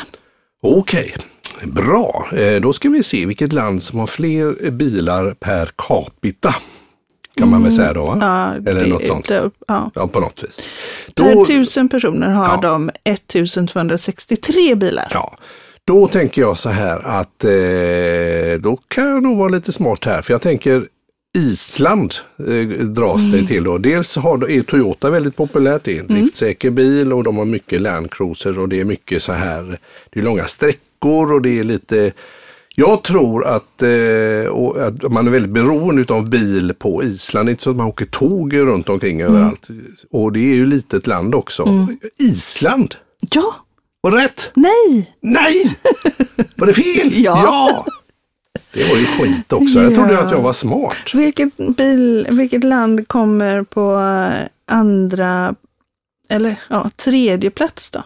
Okej, 0.62 1.16
bra. 1.64 2.28
Eh, 2.34 2.62
Då 2.62 2.74
ska 2.74 2.90
vi 2.90 3.04
se 3.04 3.26
vilket 3.26 3.54
land 3.54 3.84
som 3.84 4.00
har 4.00 4.08
fler 4.08 4.72
bilar 4.72 5.34
per 5.40 5.70
capita. 5.78 6.56
Kan 7.38 7.50
man 7.50 7.64
väl 7.64 7.72
säga 7.72 7.94
då? 7.94 8.18
Ja, 8.22 8.56
Eller 8.56 8.74
det- 8.84 8.90
något 8.90 9.06
sånt. 9.06 9.28
det- 9.28 9.50
Ja. 9.68 9.92
Ja, 9.96 10.08
på 10.08 10.20
något 10.20 10.44
vis. 10.44 10.60
Per 11.16 11.46
tusen 11.46 11.90
personer 11.90 12.28
har 12.28 12.46
Ja. 12.48 12.60
de 12.62 12.92
1263 13.04 14.76
bilar. 14.76 15.08
Ja, 15.14 15.38
då 15.88 16.08
tänker 16.08 16.42
jag 16.42 16.58
så 16.58 16.70
här 16.70 17.00
att 17.00 17.44
eh, 17.44 18.62
då 18.62 18.78
kan 18.88 19.10
jag 19.10 19.24
nog 19.24 19.38
vara 19.38 19.50
lite 19.50 19.72
smart 19.72 20.06
här. 20.06 20.22
För 20.22 20.34
jag 20.34 20.42
tänker 20.42 20.88
Island 21.38 22.14
eh, 22.48 22.86
dras 22.86 23.20
Mm. 23.22 23.32
det 23.42 23.48
till 23.48 23.64
då. 23.64 23.78
Dels 23.78 24.16
har, 24.16 24.50
är 24.52 24.62
Toyota 24.64 25.10
väldigt 25.10 25.36
populärt, 25.36 25.84
det 25.84 25.92
är 25.98 26.00
en 26.00 26.06
Mm. 26.10 26.22
driftsäker 26.22 26.70
bil 26.70 27.14
och 27.14 27.24
de 27.24 27.38
har 27.38 27.46
mycket 27.46 27.82
Land 27.82 28.12
Cruiser 28.12 28.60
och 28.60 28.70
det 28.70 28.80
är 28.80 28.84
mycket 28.84 29.24
så 29.24 29.34
här, 29.34 29.80
det 30.10 30.20
är 30.20 30.24
långa 30.24 30.46
sträckor 30.46 31.34
och 31.34 31.42
det 31.42 31.60
är 31.60 31.64
lite 31.64 32.12
jag 32.76 33.04
tror 33.04 33.46
att, 33.46 33.82
eh, 33.84 34.54
att 34.88 35.12
man 35.12 35.28
är 35.28 35.32
väldigt 35.32 35.52
beroende 35.54 36.14
av 36.14 36.30
bil 36.30 36.74
på 36.80 37.04
Island. 37.04 37.48
Det 37.48 37.50
är 37.50 37.52
inte 37.52 37.64
så 37.64 37.70
att 37.70 37.76
man 37.76 37.88
åker 37.88 38.06
tåg 38.06 38.56
runt 38.58 38.90
omkring 38.90 39.22
Mm. 39.22 39.34
överallt. 39.36 39.68
Och 40.12 40.32
det 40.32 40.40
är 40.40 40.56
ju 40.56 40.64
ett 40.64 40.70
litet 40.70 41.08
land 41.08 41.36
också. 41.36 41.66
Island, 42.20 42.96
Ja, 43.32 43.56
var 44.04 44.12
det 44.12 44.18
rätt? 44.18 44.52
nej, 44.54 45.16
Nej! 45.22 45.78
Var 46.56 46.68
det 46.68 46.74
fel? 46.74 47.12
Ja. 47.24 47.86
Det 48.74 48.90
var 48.90 48.98
ju 48.98 49.06
skit 49.06 49.54
också. 49.54 49.82
Jag 49.82 49.96
trodde 49.96 50.14
Ja. 50.14 50.20
att 50.20 50.32
jag 50.32 50.42
var 50.42 50.54
smart. 50.54 51.14
Vilket, 51.14 51.58
bil, 51.78 52.28
vilket 52.30 52.64
land 52.64 53.08
kommer 53.08 53.64
på 53.64 53.98
andra, 54.72 55.56
eller 56.30 56.60
ja, 56.70 56.90
tredje 56.96 57.50
plats 57.52 57.90
då? 57.90 58.04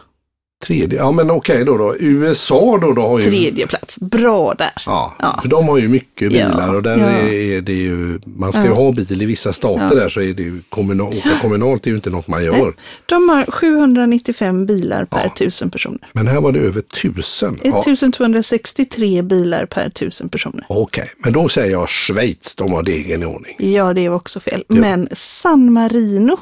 Tredje, 0.66 0.98
ja 0.98 1.12
men 1.12 1.30
okej 1.30 1.64
då, 1.64 1.76
då. 1.76 1.96
USA 1.98 2.78
då, 2.82 2.92
då 2.92 3.02
har 3.06 3.18
ju... 3.18 3.24
Tredje 3.24 3.66
plats, 3.66 3.98
bra 3.98 4.54
där. 4.54 4.70
Ja, 4.86 5.14
Ja. 5.18 5.38
för 5.42 5.48
de 5.48 5.68
har 5.68 5.78
ju 5.78 5.88
mycket 5.88 6.32
Ja, 6.32 6.48
bilar 6.48 6.74
och 6.74 6.82
där 6.82 6.96
ja. 6.98 7.08
är, 7.28 7.60
det 7.60 7.72
ju, 7.72 8.20
man 8.24 8.52
ska 8.52 8.62
ju 8.62 8.68
Ja. 8.68 8.74
ha 8.74 8.92
bil 8.92 9.22
i 9.22 9.26
vissa 9.26 9.52
stater 9.52 9.96
där 9.96 10.08
så 10.08 10.20
är 10.20 10.32
det 10.34 10.42
ju 10.42 10.60
kommunal, 10.68 11.08
åka 11.18 11.38
kommunalt 11.42 11.86
är 11.86 11.90
ju 11.90 11.96
inte 11.96 12.10
något 12.10 12.28
man 12.28 12.44
gör. 12.44 12.74
De 13.06 13.28
har 13.28 13.44
795 13.50 14.66
bilar 14.66 15.04
per 15.04 15.24
Ja. 15.24 15.34
tusen 15.38 15.70
personer. 15.70 16.08
Men 16.12 16.28
här 16.28 16.40
var 16.40 16.52
det 16.52 16.58
över 16.60 16.80
tusen. 16.80 17.60
Ja, 17.62 17.82
1263 17.82 19.22
bilar 19.22 19.66
per 19.66 19.88
tusen 19.90 20.28
personer. 20.28 20.64
Okej, 20.68 21.10
men 21.18 21.32
då 21.32 21.48
säger 21.48 21.72
jag 21.72 21.88
Schweiz, 21.88 22.54
de 22.54 22.72
har 22.72 22.82
degen 22.82 23.22
i 23.22 23.26
ordning. 23.26 23.56
Ja, 23.74 23.94
det 23.94 24.00
är 24.00 24.12
också 24.14 24.40
fel. 24.40 24.64
Men 24.68 25.08
San 25.12 25.72
Marino 25.72 26.36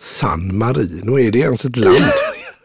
San 0.00 0.58
Marino, 0.58 1.18
är 1.18 1.30
det 1.30 1.38
ens 1.38 1.64
ett 1.64 1.76
land? 1.76 1.96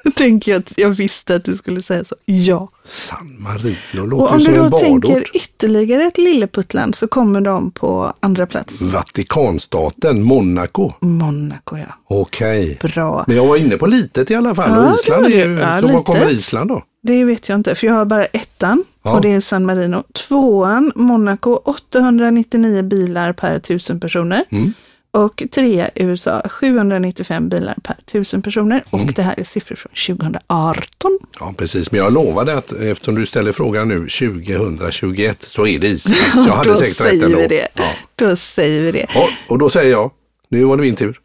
tänker 0.16 0.52
jag 0.52 0.60
att 0.60 0.74
jag 0.78 0.90
visste 0.90 1.36
att 1.36 1.46
du 1.46 1.56
skulle 1.58 1.82
säga 1.82 2.04
så. 2.04 2.16
Ja. 2.26 2.70
San 2.84 3.36
Marino 3.40 4.02
Och 4.02 4.08
låter 4.08 4.34
om 4.34 4.40
ju 4.40 4.46
du 4.48 4.56
som 4.56 4.66
en 4.66 4.72
då 4.72 4.78
tänker 4.78 5.24
ytterligare 5.38 6.04
ett 6.04 6.18
lilleputtland 6.18 6.96
så 6.96 7.08
kommer 7.08 7.42
de 7.42 7.72
på 7.72 8.14
andra 8.20 8.46
plats. 8.48 8.82
Vatikanstaten, 8.82 10.24
Monaco. 10.24 10.92
Monaco, 11.00 11.78
ja. 11.78 11.86
Okej. 12.08 12.78
Bra. 12.82 13.24
Men 13.28 13.36
jag 13.36 13.46
var 13.46 13.58
inne 13.58 13.78
på 13.78 13.86
litet 13.86 14.32
i 14.32 14.36
alla 14.36 14.56
fall. 14.56 14.70
Ja, 14.70 14.78
och 14.78 14.84
det 14.86 14.94
Island 14.94 15.24
var 15.24 15.30
är 15.32 15.48
ju, 15.48 15.60
Ja, 15.60 15.82
så 15.82 15.88
vad 15.88 16.06
kommer. 16.06 16.30
Island 16.32 16.70
då? 16.70 16.84
Det 17.04 17.24
vet 17.24 17.50
jag 17.50 17.56
inte, 17.56 17.76
för 17.76 17.88
jag 17.88 17.94
har 17.94 18.06
bara 18.06 18.26
ettan 18.26 18.84
Ja. 19.04 19.12
och 19.12 19.22
det 19.22 19.34
är 19.34 19.42
San 19.42 19.66
Marino. 19.66 20.04
Tvåan, 20.14 20.92
Monaco, 20.96 21.54
899 21.66 22.82
bilar 22.84 23.34
per 23.34 23.60
tusen 23.60 24.00
personer. 24.00 24.44
Mm. 24.50 24.74
Och 25.14 25.44
trea, 25.52 25.90
USA, 25.96 26.42
795 26.50 27.50
bilar 27.50 27.76
per 27.84 27.96
tusen 28.06 28.42
personer. 28.42 28.84
Mm. 28.92 29.06
Och 29.06 29.14
det 29.14 29.22
här 29.22 29.40
är 29.40 29.44
siffror 29.44 29.76
från 29.76 30.18
2018. 30.18 31.20
Ja, 31.40 31.54
precis. 31.58 31.92
Men 31.92 32.02
jag 32.02 32.14
lovade 32.14 32.58
att 32.58 32.72
eftersom 32.72 33.16
du 33.16 33.26
ställer 33.26 33.52
frågan 33.52 33.88
nu 33.88 34.00
2021 34.00 35.44
så 35.48 35.68
är 35.68 35.80
det 35.80 35.88
Island. 35.88 36.18
Så 36.44 36.50
jag 36.50 36.56
hade 36.56 36.76
säkert 36.76 37.02
rätt 37.02 37.24
ändå. 37.24 37.48
det. 37.50 37.68
Ja. 37.74 37.92
Då 38.16 38.36
säger 38.36 38.82
vi 38.82 38.92
det. 38.92 39.06
Ja, 39.16 39.30
och 39.48 39.58
då 39.58 39.70
säger 39.70 39.92
jag, 39.92 40.12
nu 40.50 40.64
var 40.64 40.78
det 40.78 40.84
min 40.84 40.96
tur. 40.96 41.20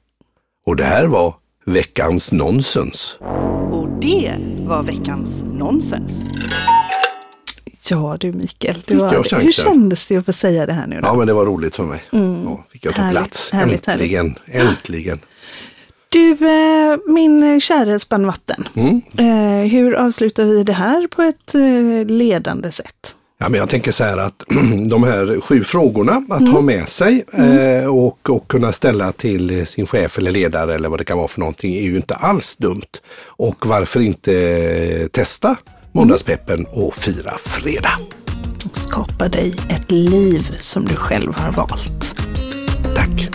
Och 0.67 0.77
det 0.77 0.85
här 0.85 1.07
var 1.07 1.35
veckans 1.67 2.33
nonsens. 2.33 3.19
Och 3.71 3.89
det 4.01 4.35
var 4.59 4.83
veckans 4.83 5.43
nonsens. 5.43 6.25
Ja 7.89 8.17
du 8.21 8.33
Mikael, 8.33 8.83
Fick 8.87 8.99
var 8.99 9.25
det. 9.31 9.37
hur 9.43 9.51
kändes 9.53 10.07
det 10.07 10.17
att 10.17 10.27
få 10.27 10.33
säga 10.33 10.67
det 10.67 10.73
här 10.73 10.87
nu 10.87 11.01
då? 11.01 11.07
Ja, 11.07 11.15
men 11.15 11.27
det 11.27 11.33
var 11.33 11.47
roligt 11.47 11.77
för 11.77 11.83
mig. 11.83 12.03
Ja, 12.11 12.65
fick 12.73 12.85
jag 12.87 12.95
ta 12.95 13.01
Mm. 13.03 13.15
Härligt, 13.17 13.23
plats. 13.31 13.51
härligt, 13.53 13.89
äntligen, 13.89 14.39
äntligen. 14.47 15.19
Du, 16.09 16.31
eh, 16.31 16.97
min 17.09 17.61
kära 17.61 17.99
spannvatten. 17.99 18.69
Mm. 18.75 19.01
Eh, 19.19 19.71
hur 19.71 19.95
avslutar 19.95 20.45
vi 20.45 20.63
det 20.63 20.73
här 20.73 21.07
på 21.07 21.23
ett 21.23 21.55
eh, 21.55 22.15
ledande 22.17 22.73
sätt? 22.73 23.15
Ja, 23.39 23.49
men 23.49 23.61
jag 23.61 23.69
tänker 23.69 23.93
så 23.93 24.05
här 24.05 24.19
att 24.19 24.43
de 24.91 25.03
här 25.03 25.41
sju 25.41 25.65
frågorna 25.65 26.23
att 26.31 26.41
Mm. 26.41 26.53
ha 26.53 26.61
med 26.61 26.89
sig 26.89 27.25
eh, 27.33 27.87
och, 27.87 28.31
och 28.31 28.49
kunna 28.49 28.73
ställa 28.73 29.13
till 29.13 29.67
sin 29.67 29.87
chef 29.87 30.19
eller 30.19 30.31
ledare 30.31 30.75
eller 30.75 30.89
vad 30.89 31.01
det 31.01 31.05
kan 31.05 31.19
vara 31.19 31.29
för 31.29 31.41
någonting 31.41 31.75
är 31.75 31.83
ju 31.83 31.97
inte 31.97 32.15
alls 32.15 32.57
dumt. 32.57 32.83
Och 33.27 33.67
varför 33.67 34.01
inte 34.01 35.09
testa 35.13 35.57
måndagspeppen 35.97 36.67
och 36.71 36.97
fira 36.97 37.33
fredag? 37.45 37.99
skapa 38.73 39.29
dig 39.29 39.55
ett 39.69 39.91
liv 39.91 40.57
som 40.61 40.85
du 40.85 40.95
själv 40.95 41.35
har 41.35 41.53
valt. 41.53 42.17
Tack! 42.95 43.29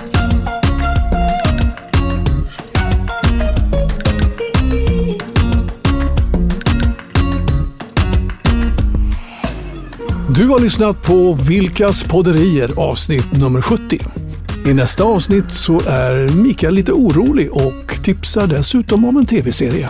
Du 10.36 10.47
har 10.47 10.59
lyssnat 10.59 11.03
på 11.03 11.34
Vilkas 11.34 12.03
podderier 12.03 12.72
avsnitt 12.78 13.32
nummer 13.32 13.62
70. 13.62 13.99
I 14.66 14.74
nästa 14.74 15.03
avsnitt 15.03 15.51
så 15.51 15.82
är 15.88 16.30
Mikael 16.30 16.74
lite 16.74 16.91
orolig 16.91 17.51
och 17.51 18.03
tipsar 18.03 18.47
dessutom 18.47 19.05
om 19.05 19.18
en 19.18 19.26
tv-serie. 19.26 19.89